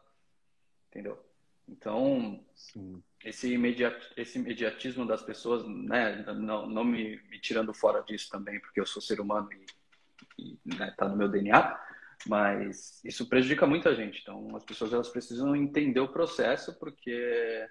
Entendeu? 0.91 1.18
Então, 1.66 2.45
Sim. 2.55 3.03
esse, 3.24 3.53
imediat, 3.55 4.12
esse 4.14 4.39
imediatismo 4.39 5.07
das 5.07 5.22
pessoas, 5.22 5.66
né, 5.66 6.22
não, 6.34 6.66
não 6.66 6.84
me, 6.84 7.20
me, 7.30 7.41
tirando 7.41 7.72
fora 7.72 8.03
disso 8.03 8.28
também, 8.30 8.61
porque 8.61 8.78
eu 8.78 8.87
sou 8.87 9.01
ser 9.01 9.20
humano 9.20 9.49
e, 9.53 9.66
e 10.39 10.59
né, 10.76 10.95
tá 10.97 11.09
no 11.09 11.16
meu 11.16 11.28
DNA, 11.28 11.80
mas 12.27 13.05
isso 13.05 13.29
prejudica 13.29 13.67
muita 13.67 13.95
gente. 13.95 14.21
Então, 14.23 14.55
as 14.57 14.64
pessoas 14.64 14.93
elas 14.93 15.09
precisam 15.09 15.55
entender 15.55 16.01
o 16.01 16.09
processo, 16.09 16.75
porque 16.79 17.69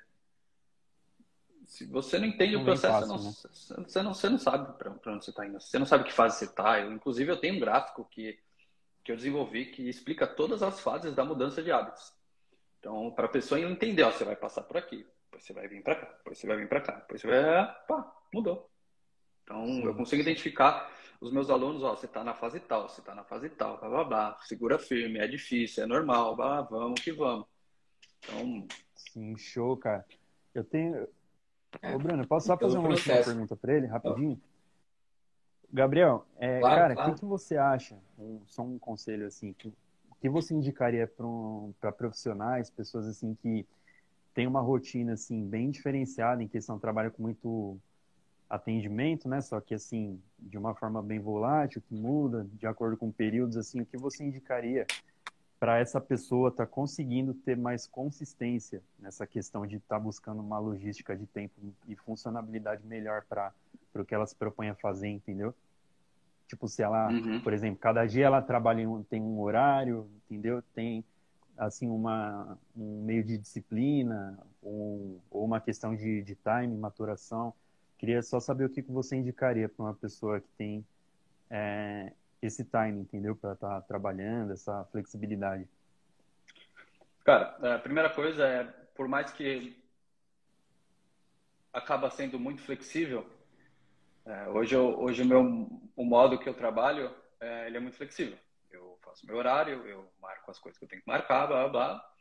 se 1.65 1.85
você 1.85 2.19
não 2.19 2.27
entende 2.27 2.53
não 2.53 2.61
o 2.61 2.65
processo, 2.65 3.07
fácil, 3.07 3.17
você, 3.17 3.73
não, 3.73 3.77
né? 3.79 3.85
você, 3.87 4.03
não, 4.03 4.13
você 4.13 4.29
não 4.29 4.37
sabe 4.37 4.77
para 4.77 5.13
onde 5.13 5.25
você 5.25 5.31
está 5.31 5.45
indo. 5.45 5.59
Você 5.59 5.79
não 5.79 5.85
sabe 5.85 6.03
que 6.03 6.13
fase 6.13 6.37
você 6.37 6.45
está. 6.45 6.81
Inclusive, 6.81 7.31
eu 7.31 7.39
tenho 7.39 7.55
um 7.55 7.59
gráfico 7.59 8.05
que, 8.05 8.39
que 9.03 9.11
eu 9.11 9.15
desenvolvi 9.15 9.65
que 9.65 9.89
explica 9.89 10.27
todas 10.27 10.61
as 10.61 10.79
fases 10.79 11.13
da 11.13 11.25
mudança 11.25 11.63
de 11.63 11.71
hábitos. 11.71 12.13
Então, 12.79 13.11
para 13.11 13.25
a 13.25 13.29
pessoa 13.29 13.59
entender, 13.59 14.03
ó, 14.03 14.11
você 14.11 14.23
vai 14.23 14.35
passar 14.35 14.61
por 14.61 14.77
aqui, 14.77 15.07
depois 15.25 15.43
você 15.43 15.53
vai 15.53 15.67
vir 15.67 15.81
para 15.81 15.95
cá, 15.95 16.05
depois 16.17 16.37
você 16.37 16.45
vai 16.45 16.57
vir 16.57 16.69
para 16.69 16.81
cá, 16.81 16.93
depois 16.93 17.19
você 17.19 17.27
vai. 17.27 17.65
Pá, 17.87 18.15
mudou. 18.31 18.69
Então, 19.43 19.65
Sim. 19.65 19.85
eu 19.85 19.95
consigo 19.95 20.21
identificar 20.21 20.91
os 21.25 21.31
meus 21.31 21.49
alunos, 21.49 21.81
ó, 21.83 21.95
você 21.95 22.05
está 22.05 22.23
na 22.23 22.35
fase 22.35 22.59
tal, 22.59 22.87
você 22.87 23.01
está 23.01 23.15
na 23.15 23.23
fase 23.23 23.49
tal, 23.49 23.79
blá, 23.79 23.89
blá, 23.89 24.03
blá, 24.03 24.37
segura 24.43 24.77
firme, 24.77 25.17
é 25.17 25.27
difícil, 25.27 25.83
é 25.83 25.87
normal, 25.87 26.35
blá, 26.35 26.61
vamos 26.61 27.01
que 27.01 27.11
vamos. 27.11 27.47
Então... 28.19 28.67
Sim, 28.95 29.35
show, 29.35 29.75
cara. 29.75 30.05
Eu 30.53 30.63
tenho... 30.63 31.07
Ô, 31.93 31.97
Bruno, 31.97 32.27
posso 32.27 32.47
só 32.47 32.57
fazer 32.57 32.77
uma 32.77 32.89
última 32.89 33.23
pergunta 33.23 33.55
para 33.55 33.73
ele, 33.73 33.87
rapidinho? 33.87 34.39
Gabriel, 35.73 36.25
é, 36.37 36.59
claro, 36.59 36.75
cara, 36.75 36.93
o 36.93 36.95
claro. 36.95 37.13
que, 37.13 37.19
que 37.19 37.25
você 37.25 37.57
acha, 37.57 37.97
um, 38.17 38.41
só 38.47 38.61
um 38.61 38.77
conselho 38.77 39.25
assim, 39.25 39.51
que, 39.51 39.73
que 40.21 40.29
você 40.29 40.53
indicaria 40.53 41.07
para 41.07 41.25
um, 41.25 41.73
profissionais, 41.97 42.69
pessoas 42.69 43.07
assim 43.07 43.35
que 43.41 43.65
têm 44.33 44.45
uma 44.45 44.61
rotina 44.61 45.13
assim 45.13 45.43
bem 45.43 45.71
diferenciada 45.71 46.43
em 46.43 46.47
questão 46.47 46.79
trabalho 46.79 47.11
com 47.11 47.23
muito 47.23 47.77
atendimento, 48.49 49.27
né? 49.27 49.41
Só 49.41 49.59
que 49.59 49.73
assim, 49.73 50.21
de 50.39 50.57
uma 50.57 50.73
forma 50.75 51.01
bem 51.01 51.19
volátil, 51.19 51.81
que 51.81 51.93
muda 51.93 52.47
de 52.53 52.67
acordo 52.67 52.97
com 52.97 53.11
períodos, 53.11 53.57
assim, 53.57 53.81
o 53.81 53.85
que 53.85 53.97
você 53.97 54.23
indicaria 54.23 54.85
para 55.59 55.79
essa 55.79 55.99
pessoa 55.99 56.49
estar 56.49 56.65
tá 56.65 56.71
conseguindo 56.71 57.33
ter 57.33 57.57
mais 57.57 57.87
consistência 57.87 58.83
nessa 58.99 59.25
questão 59.25 59.65
de 59.65 59.77
estar 59.77 59.95
tá 59.95 59.99
buscando 59.99 60.41
uma 60.41 60.59
logística 60.59 61.15
de 61.15 61.25
tempo 61.25 61.53
e 61.87 61.95
funcionabilidade 61.95 62.85
melhor 62.85 63.23
para 63.27 63.53
o 63.95 64.05
que 64.05 64.13
ela 64.13 64.27
se 64.27 64.35
propõe 64.35 64.69
a 64.69 64.75
fazer, 64.75 65.07
entendeu? 65.07 65.53
Tipo, 66.47 66.67
se 66.67 66.83
ela, 66.83 67.09
uhum. 67.09 67.41
por 67.41 67.53
exemplo, 67.53 67.79
cada 67.79 68.05
dia 68.05 68.25
ela 68.25 68.41
trabalha 68.41 68.81
em 68.81 68.87
um, 68.87 69.01
tem 69.01 69.21
um 69.21 69.39
horário, 69.39 70.07
entendeu? 70.25 70.61
Tem 70.73 71.03
assim 71.57 71.89
uma 71.89 72.57
um 72.75 73.01
meio 73.03 73.23
de 73.23 73.37
disciplina 73.37 74.37
ou, 74.61 75.19
ou 75.31 75.45
uma 75.45 75.59
questão 75.61 75.95
de, 75.95 76.21
de 76.21 76.35
time, 76.35 76.77
maturação 76.77 77.53
Queria 77.97 78.21
só 78.21 78.39
saber 78.39 78.65
o 78.65 78.69
que 78.69 78.81
você 78.81 79.15
indicaria 79.15 79.69
para 79.69 79.85
uma 79.85 79.93
pessoa 79.93 80.41
que 80.41 80.49
tem 80.57 80.85
é, 81.49 82.11
esse 82.41 82.63
time, 82.65 83.01
entendeu? 83.01 83.35
Para 83.35 83.53
estar 83.53 83.69
tá 83.69 83.81
trabalhando, 83.81 84.51
essa 84.51 84.83
flexibilidade. 84.91 85.67
Cara, 87.23 87.75
a 87.75 87.79
primeira 87.79 88.09
coisa 88.09 88.45
é, 88.45 88.63
por 88.95 89.07
mais 89.07 89.31
que 89.31 89.81
acaba 91.73 92.09
sendo 92.09 92.39
muito 92.39 92.61
flexível, 92.61 93.27
é, 94.25 94.49
hoje, 94.49 94.75
eu, 94.75 94.99
hoje 94.99 95.21
o, 95.21 95.25
meu, 95.25 95.81
o 95.95 96.05
modo 96.05 96.37
que 96.37 96.49
eu 96.49 96.53
trabalho, 96.53 97.15
é, 97.39 97.67
ele 97.67 97.77
é 97.77 97.79
muito 97.79 97.97
flexível. 97.97 98.37
Eu 98.69 98.97
faço 99.03 99.25
meu 99.25 99.37
horário, 99.37 99.87
eu 99.87 100.11
marco 100.21 100.51
as 100.51 100.59
coisas 100.59 100.77
que 100.77 100.83
eu 100.83 100.89
tenho 100.89 101.01
que 101.01 101.07
marcar, 101.07 101.47
blá, 101.47 101.67
blá. 101.69 102.11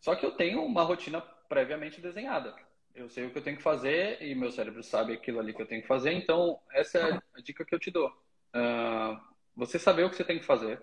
Só 0.00 0.14
que 0.14 0.24
eu 0.24 0.30
tenho 0.32 0.64
uma 0.64 0.82
rotina 0.82 1.20
previamente 1.48 2.00
desenhada 2.00 2.54
eu 2.94 3.08
sei 3.08 3.26
o 3.26 3.30
que 3.30 3.38
eu 3.38 3.42
tenho 3.42 3.56
que 3.56 3.62
fazer 3.62 4.20
e 4.22 4.34
meu 4.34 4.50
cérebro 4.50 4.82
sabe 4.82 5.12
aquilo 5.12 5.40
ali 5.40 5.54
que 5.54 5.62
eu 5.62 5.66
tenho 5.66 5.82
que 5.82 5.88
fazer. 5.88 6.12
Então, 6.12 6.60
essa 6.72 6.98
é 6.98 7.20
a 7.34 7.40
dica 7.40 7.64
que 7.64 7.74
eu 7.74 7.78
te 7.78 7.90
dou. 7.90 8.08
Uh, 8.54 9.18
você 9.54 9.78
saber 9.78 10.04
o 10.04 10.10
que 10.10 10.16
você 10.16 10.24
tem 10.24 10.38
que 10.38 10.44
fazer, 10.44 10.80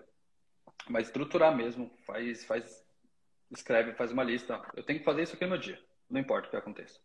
mas 0.88 1.08
estruturar 1.08 1.54
mesmo, 1.54 1.90
faz, 2.06 2.44
faz 2.44 2.86
escreve, 3.50 3.92
faz 3.94 4.12
uma 4.12 4.24
lista. 4.24 4.60
Eu 4.74 4.82
tenho 4.82 4.98
que 4.98 5.04
fazer 5.04 5.22
isso 5.22 5.34
aqui 5.34 5.44
no 5.44 5.52
meu 5.52 5.60
dia. 5.60 5.78
Não 6.08 6.20
importa 6.20 6.48
o 6.48 6.50
que 6.50 6.56
aconteça. 6.56 7.00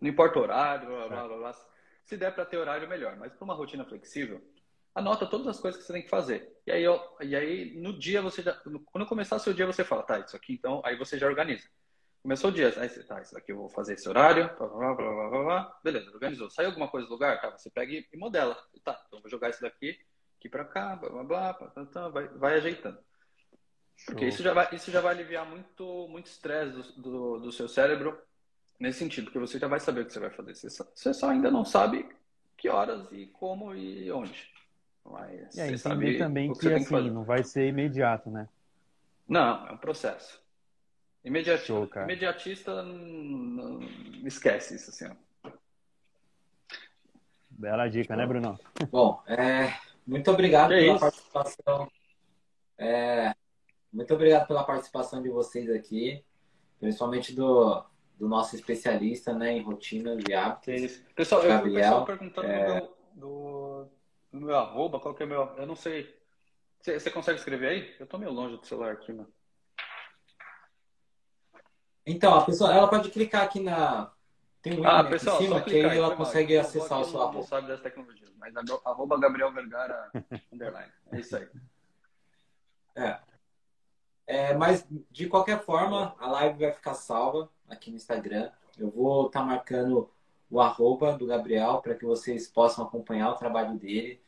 Não 0.00 0.08
importa 0.08 0.38
o 0.38 0.42
horário, 0.42 0.88
blá, 0.88 1.08
blá, 1.08 1.28
blá, 1.28 1.36
blá. 1.38 1.52
Se 2.04 2.16
der 2.16 2.34
para 2.34 2.44
ter 2.44 2.56
horário, 2.56 2.88
melhor. 2.88 3.16
Mas 3.16 3.32
para 3.32 3.44
uma 3.44 3.54
rotina 3.54 3.84
flexível, 3.84 4.42
anota 4.94 5.26
todas 5.26 5.46
as 5.46 5.60
coisas 5.60 5.80
que 5.80 5.86
você 5.86 5.92
tem 5.92 6.02
que 6.02 6.10
fazer. 6.10 6.52
E 6.66 6.72
aí, 6.72 6.84
e 7.22 7.36
aí 7.36 7.80
no 7.80 7.98
dia 7.98 8.20
você 8.20 8.42
já, 8.42 8.54
quando 8.86 9.06
começar 9.06 9.38
seu 9.38 9.54
dia, 9.54 9.66
você 9.66 9.84
fala, 9.84 10.02
tá, 10.02 10.18
isso 10.18 10.36
aqui 10.36 10.54
então, 10.54 10.82
aí 10.84 10.96
você 10.96 11.18
já 11.18 11.26
organiza. 11.26 11.68
Começou 12.22 12.50
o 12.50 12.52
dia, 12.52 12.72
aí 12.76 12.88
você, 12.88 13.02
tá, 13.02 13.20
isso 13.20 13.36
aqui 13.36 13.50
eu 13.50 13.56
vou 13.56 13.68
fazer 13.68 13.94
esse 13.94 14.08
horário, 14.08 14.48
blá, 14.56 14.68
blá, 14.68 14.94
blá, 14.94 15.28
blá, 15.28 15.42
blá, 15.42 15.80
beleza, 15.82 16.08
organizou. 16.12 16.48
Saiu 16.48 16.68
alguma 16.68 16.86
coisa 16.86 17.06
do 17.08 17.12
lugar, 17.12 17.40
tá, 17.40 17.50
você 17.50 17.68
pega 17.68 17.92
e, 17.92 18.06
modela. 18.16 18.56
Tá, 18.84 19.02
então 19.08 19.20
vou 19.20 19.28
jogar 19.28 19.50
isso 19.50 19.60
daqui, 19.60 19.98
aqui 20.38 20.48
para 20.48 20.64
cá, 20.64 20.94
blá, 20.94 21.10
blá, 21.10 21.24
blá, 21.24 21.52
blá, 21.52 21.84
blá, 21.84 22.08
vai, 22.10 22.28
vai 22.28 22.54
ajeitando. 22.54 22.98
Porque 24.06 24.26
isso 24.26 24.42
já 24.42 24.54
vai, 24.54 24.68
isso 24.72 24.90
já 24.90 25.00
vai 25.00 25.14
aliviar 25.14 25.44
muito, 25.44 26.08
muito 26.08 26.26
estresse 26.26 26.72
do, 26.72 27.02
do, 27.02 27.40
do, 27.40 27.52
seu 27.52 27.68
cérebro 27.68 28.16
nesse 28.78 29.00
sentido, 29.00 29.24
porque 29.24 29.38
você 29.38 29.58
já 29.58 29.66
vai 29.66 29.80
saber 29.80 30.02
o 30.02 30.06
que 30.06 30.12
você 30.12 30.20
vai 30.20 30.30
fazer. 30.30 30.54
Você 30.54 30.70
só, 30.70 30.84
você 30.94 31.12
só 31.12 31.28
ainda 31.28 31.50
não 31.50 31.64
sabe 31.64 32.08
que 32.56 32.68
horas 32.68 33.06
e 33.10 33.26
como 33.26 33.74
e 33.74 34.10
onde. 34.12 34.48
Mas 35.04 35.58
é, 35.58 35.68
você 35.68 35.78
sabe 35.78 36.18
também 36.18 36.52
que, 36.52 36.58
que 36.60 36.72
assim, 36.72 36.84
que 36.84 37.10
não 37.10 37.24
vai 37.24 37.42
ser 37.42 37.66
imediato, 37.66 38.30
né? 38.30 38.48
Não, 39.28 39.66
é 39.66 39.72
um 39.72 39.76
processo. 39.76 40.40
Imediatista, 41.24 41.66
Show, 41.66 41.88
imediatista 42.02 42.82
não, 42.82 42.94
não, 42.94 43.80
esquece 44.26 44.74
isso 44.74 44.90
assim. 44.90 45.06
Ó. 45.06 45.50
Bela 47.48 47.86
dica, 47.88 48.16
né, 48.16 48.26
Bruno? 48.26 48.58
Bom, 48.90 49.22
é, 49.26 49.72
muito 50.04 50.30
obrigado 50.32 50.70
que 50.70 50.80
pela 50.80 50.92
isso? 50.92 51.00
participação. 51.00 51.92
É, 52.76 53.34
muito 53.92 54.12
obrigado 54.14 54.48
pela 54.48 54.64
participação 54.64 55.22
de 55.22 55.28
vocês 55.28 55.70
aqui, 55.70 56.24
principalmente 56.80 57.32
do, 57.32 57.84
do 58.18 58.28
nosso 58.28 58.56
especialista 58.56 59.32
né, 59.32 59.52
em 59.52 59.62
rotinas 59.62 60.20
e 60.28 60.34
hábitos. 60.34 61.04
Pessoal, 61.14 61.42
Gabriel, 61.42 61.76
eu 61.76 61.82
pessoal 61.82 62.04
perguntando 62.04 62.48
é... 62.48 62.80
do, 62.80 62.88
do, 63.14 63.88
do, 64.32 64.40
meu 64.40 64.56
arroba, 64.56 64.98
qual 64.98 65.14
que 65.14 65.22
é 65.22 65.26
o 65.26 65.28
meu. 65.28 65.42
Eu 65.56 65.66
não 65.66 65.76
sei. 65.76 66.12
Você, 66.80 66.98
você 66.98 67.10
consegue 67.12 67.38
escrever 67.38 67.68
aí? 67.68 67.94
Eu 68.00 68.08
tô 68.08 68.18
meio 68.18 68.32
longe 68.32 68.56
do 68.56 68.66
celular 68.66 68.92
aqui, 68.92 69.12
mano. 69.12 69.32
Então, 72.06 72.34
a 72.34 72.44
pessoa 72.44 72.74
ela 72.74 72.88
pode 72.88 73.10
clicar 73.10 73.42
aqui 73.42 73.60
na. 73.60 74.10
Tem 74.60 74.78
um 74.78 74.86
ah, 74.86 75.02
pessoal, 75.02 75.40
em 75.40 75.44
cima 75.44 75.60
que 75.60 75.84
aí 75.84 75.98
ela 75.98 76.14
consegue 76.14 76.54
mal. 76.54 76.64
acessar 76.64 77.00
o 77.00 77.04
seu 77.04 77.20
arroba. 77.20 77.38
Não 77.38 77.42
sabe 77.42 77.68
das 77.68 77.80
tecnologias, 77.80 78.30
mas 78.38 78.54
arroba 78.84 79.18
Gabriel 79.18 79.52
Vergara 79.52 80.10
underline. 80.52 80.92
É 81.10 81.18
isso 81.18 81.36
aí. 81.36 81.48
É. 82.94 83.18
é. 84.26 84.54
Mas, 84.54 84.86
de 85.10 85.26
qualquer 85.28 85.64
forma, 85.64 86.14
a 86.18 86.30
live 86.30 86.60
vai 86.60 86.72
ficar 86.72 86.94
salva 86.94 87.48
aqui 87.68 87.90
no 87.90 87.96
Instagram. 87.96 88.50
Eu 88.78 88.90
vou 88.90 89.26
estar 89.26 89.40
tá 89.40 89.46
marcando 89.46 90.08
o 90.48 90.60
arroba 90.60 91.16
do 91.16 91.26
Gabriel 91.26 91.78
para 91.78 91.94
que 91.94 92.04
vocês 92.04 92.46
possam 92.46 92.84
acompanhar 92.84 93.30
o 93.30 93.36
trabalho 93.36 93.76
dele. 93.78 94.20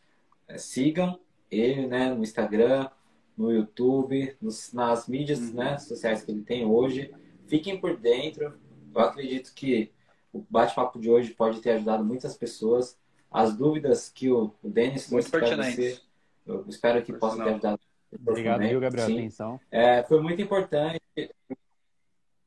É, 0.49 0.59
sigam 0.59 1.18
ele 1.51 1.87
né, 1.87 2.12
no 2.12 2.22
Instagram, 2.22 2.89
no 3.37 3.53
YouTube, 3.53 4.37
nos, 4.41 4.72
nas 4.72 5.07
mídias 5.07 5.41
uhum. 5.41 5.55
né, 5.55 5.79
sociais 5.79 6.22
que 6.22 6.31
ele 6.31 6.43
tem 6.43 6.64
hoje. 6.64 7.12
Fiquem 7.47 7.80
por 7.80 7.97
dentro. 7.97 8.59
Eu 8.95 9.01
acredito 9.01 9.53
que 9.55 9.92
o 10.32 10.45
bate-papo 10.49 10.99
de 10.99 11.11
hoje 11.11 11.32
pode 11.32 11.61
ter 11.61 11.70
ajudado 11.70 12.05
muitas 12.05 12.36
pessoas. 12.36 12.99
As 13.30 13.57
dúvidas 13.57 14.09
que 14.09 14.30
o, 14.30 14.55
o 14.62 14.68
Denis 14.68 15.09
trouxe 15.09 15.30
para 15.30 15.57
você, 15.57 16.01
eu 16.47 16.64
espero 16.68 17.03
que 17.03 17.12
possa 17.12 17.42
ter 17.42 17.51
ajudado. 17.51 17.80
Obrigado, 18.26 18.61
viu, 18.61 18.80
Gabriel? 18.80 19.07
Sim. 19.07 19.18
Atenção. 19.18 19.61
É, 19.70 20.03
foi 20.05 20.20
muito 20.20 20.40
importante. 20.40 21.01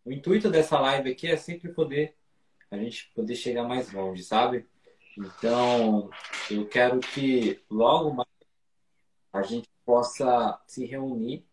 O 0.06 0.12
intuito 0.12 0.50
dessa 0.50 0.80
live 0.80 1.12
aqui 1.12 1.28
é 1.28 1.36
sempre 1.36 1.70
poder 1.70 2.16
a 2.70 2.78
gente 2.78 3.12
poder 3.16 3.36
chegar 3.36 3.64
mais 3.64 3.92
longe, 3.92 4.24
sabe? 4.24 4.68
Então, 5.18 6.10
eu 6.52 6.68
quero 6.68 7.00
que 7.00 7.62
logo 7.70 8.14
mais 8.14 8.28
a 9.32 9.42
gente 9.42 9.68
possa 9.86 10.62
se 10.68 10.86
reunir 10.86 11.46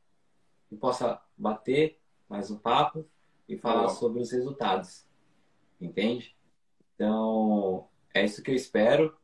e 0.70 0.76
possa 0.76 1.20
bater 1.36 2.00
mais 2.28 2.50
um 2.50 2.58
papo 2.58 3.08
e 3.48 3.56
falar 3.56 3.88
sobre 3.88 4.20
os 4.20 4.30
resultados. 4.30 5.04
Entende? 5.80 6.34
Então, 6.94 7.88
é 8.12 8.24
isso 8.24 8.42
que 8.42 8.50
eu 8.50 8.54
espero. 8.54 9.16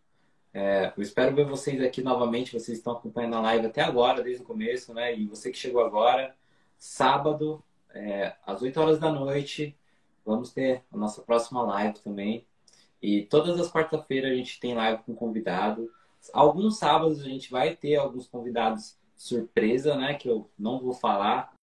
É, 0.53 0.93
eu 0.97 1.03
espero 1.03 1.35
ver 1.35 1.47
vocês 1.47 1.81
aqui 1.83 2.03
novamente. 2.03 2.53
Vocês 2.53 2.79
estão 2.79 2.95
acompanhando 2.95 3.37
a 3.37 3.41
live 3.41 3.67
até 3.67 3.83
agora, 3.83 4.23
desde 4.23 4.43
o 4.43 4.47
começo, 4.47 4.93
né? 4.93 5.17
E 5.17 5.27
você 5.27 5.51
que 5.51 5.59
chegou 5.59 5.85
agora, 5.85 6.35
sábado, 6.79 7.63
é, 7.91 8.35
às 8.45 8.61
8 8.63 8.81
horas 8.81 8.99
da 8.99 9.11
noite, 9.11 9.77
vamos 10.25 10.53
ter 10.53 10.85
a 10.93 10.97
nossa 10.97 11.23
próxima 11.23 11.63
live 11.63 11.99
também. 12.01 12.47
E 13.01 13.23
todas 13.23 13.59
as 13.59 13.71
quarta-feiras 13.71 14.33
a 14.33 14.35
gente 14.35 14.61
tem 14.61 14.75
live 14.75 15.03
com 15.05 15.15
convidado. 15.15 15.91
Alguns 16.33 16.79
sábados 16.79 17.21
a 17.21 17.25
gente 17.25 17.51
vai 17.51 17.75
ter 17.75 17.97
alguns 17.97 18.27
convidados 18.27 18.99
surpresa, 19.17 19.97
né? 19.97 20.15
Que 20.15 20.29
eu 20.29 20.51
não 20.59 20.81
vou 20.81 20.93
falar, 20.93 21.57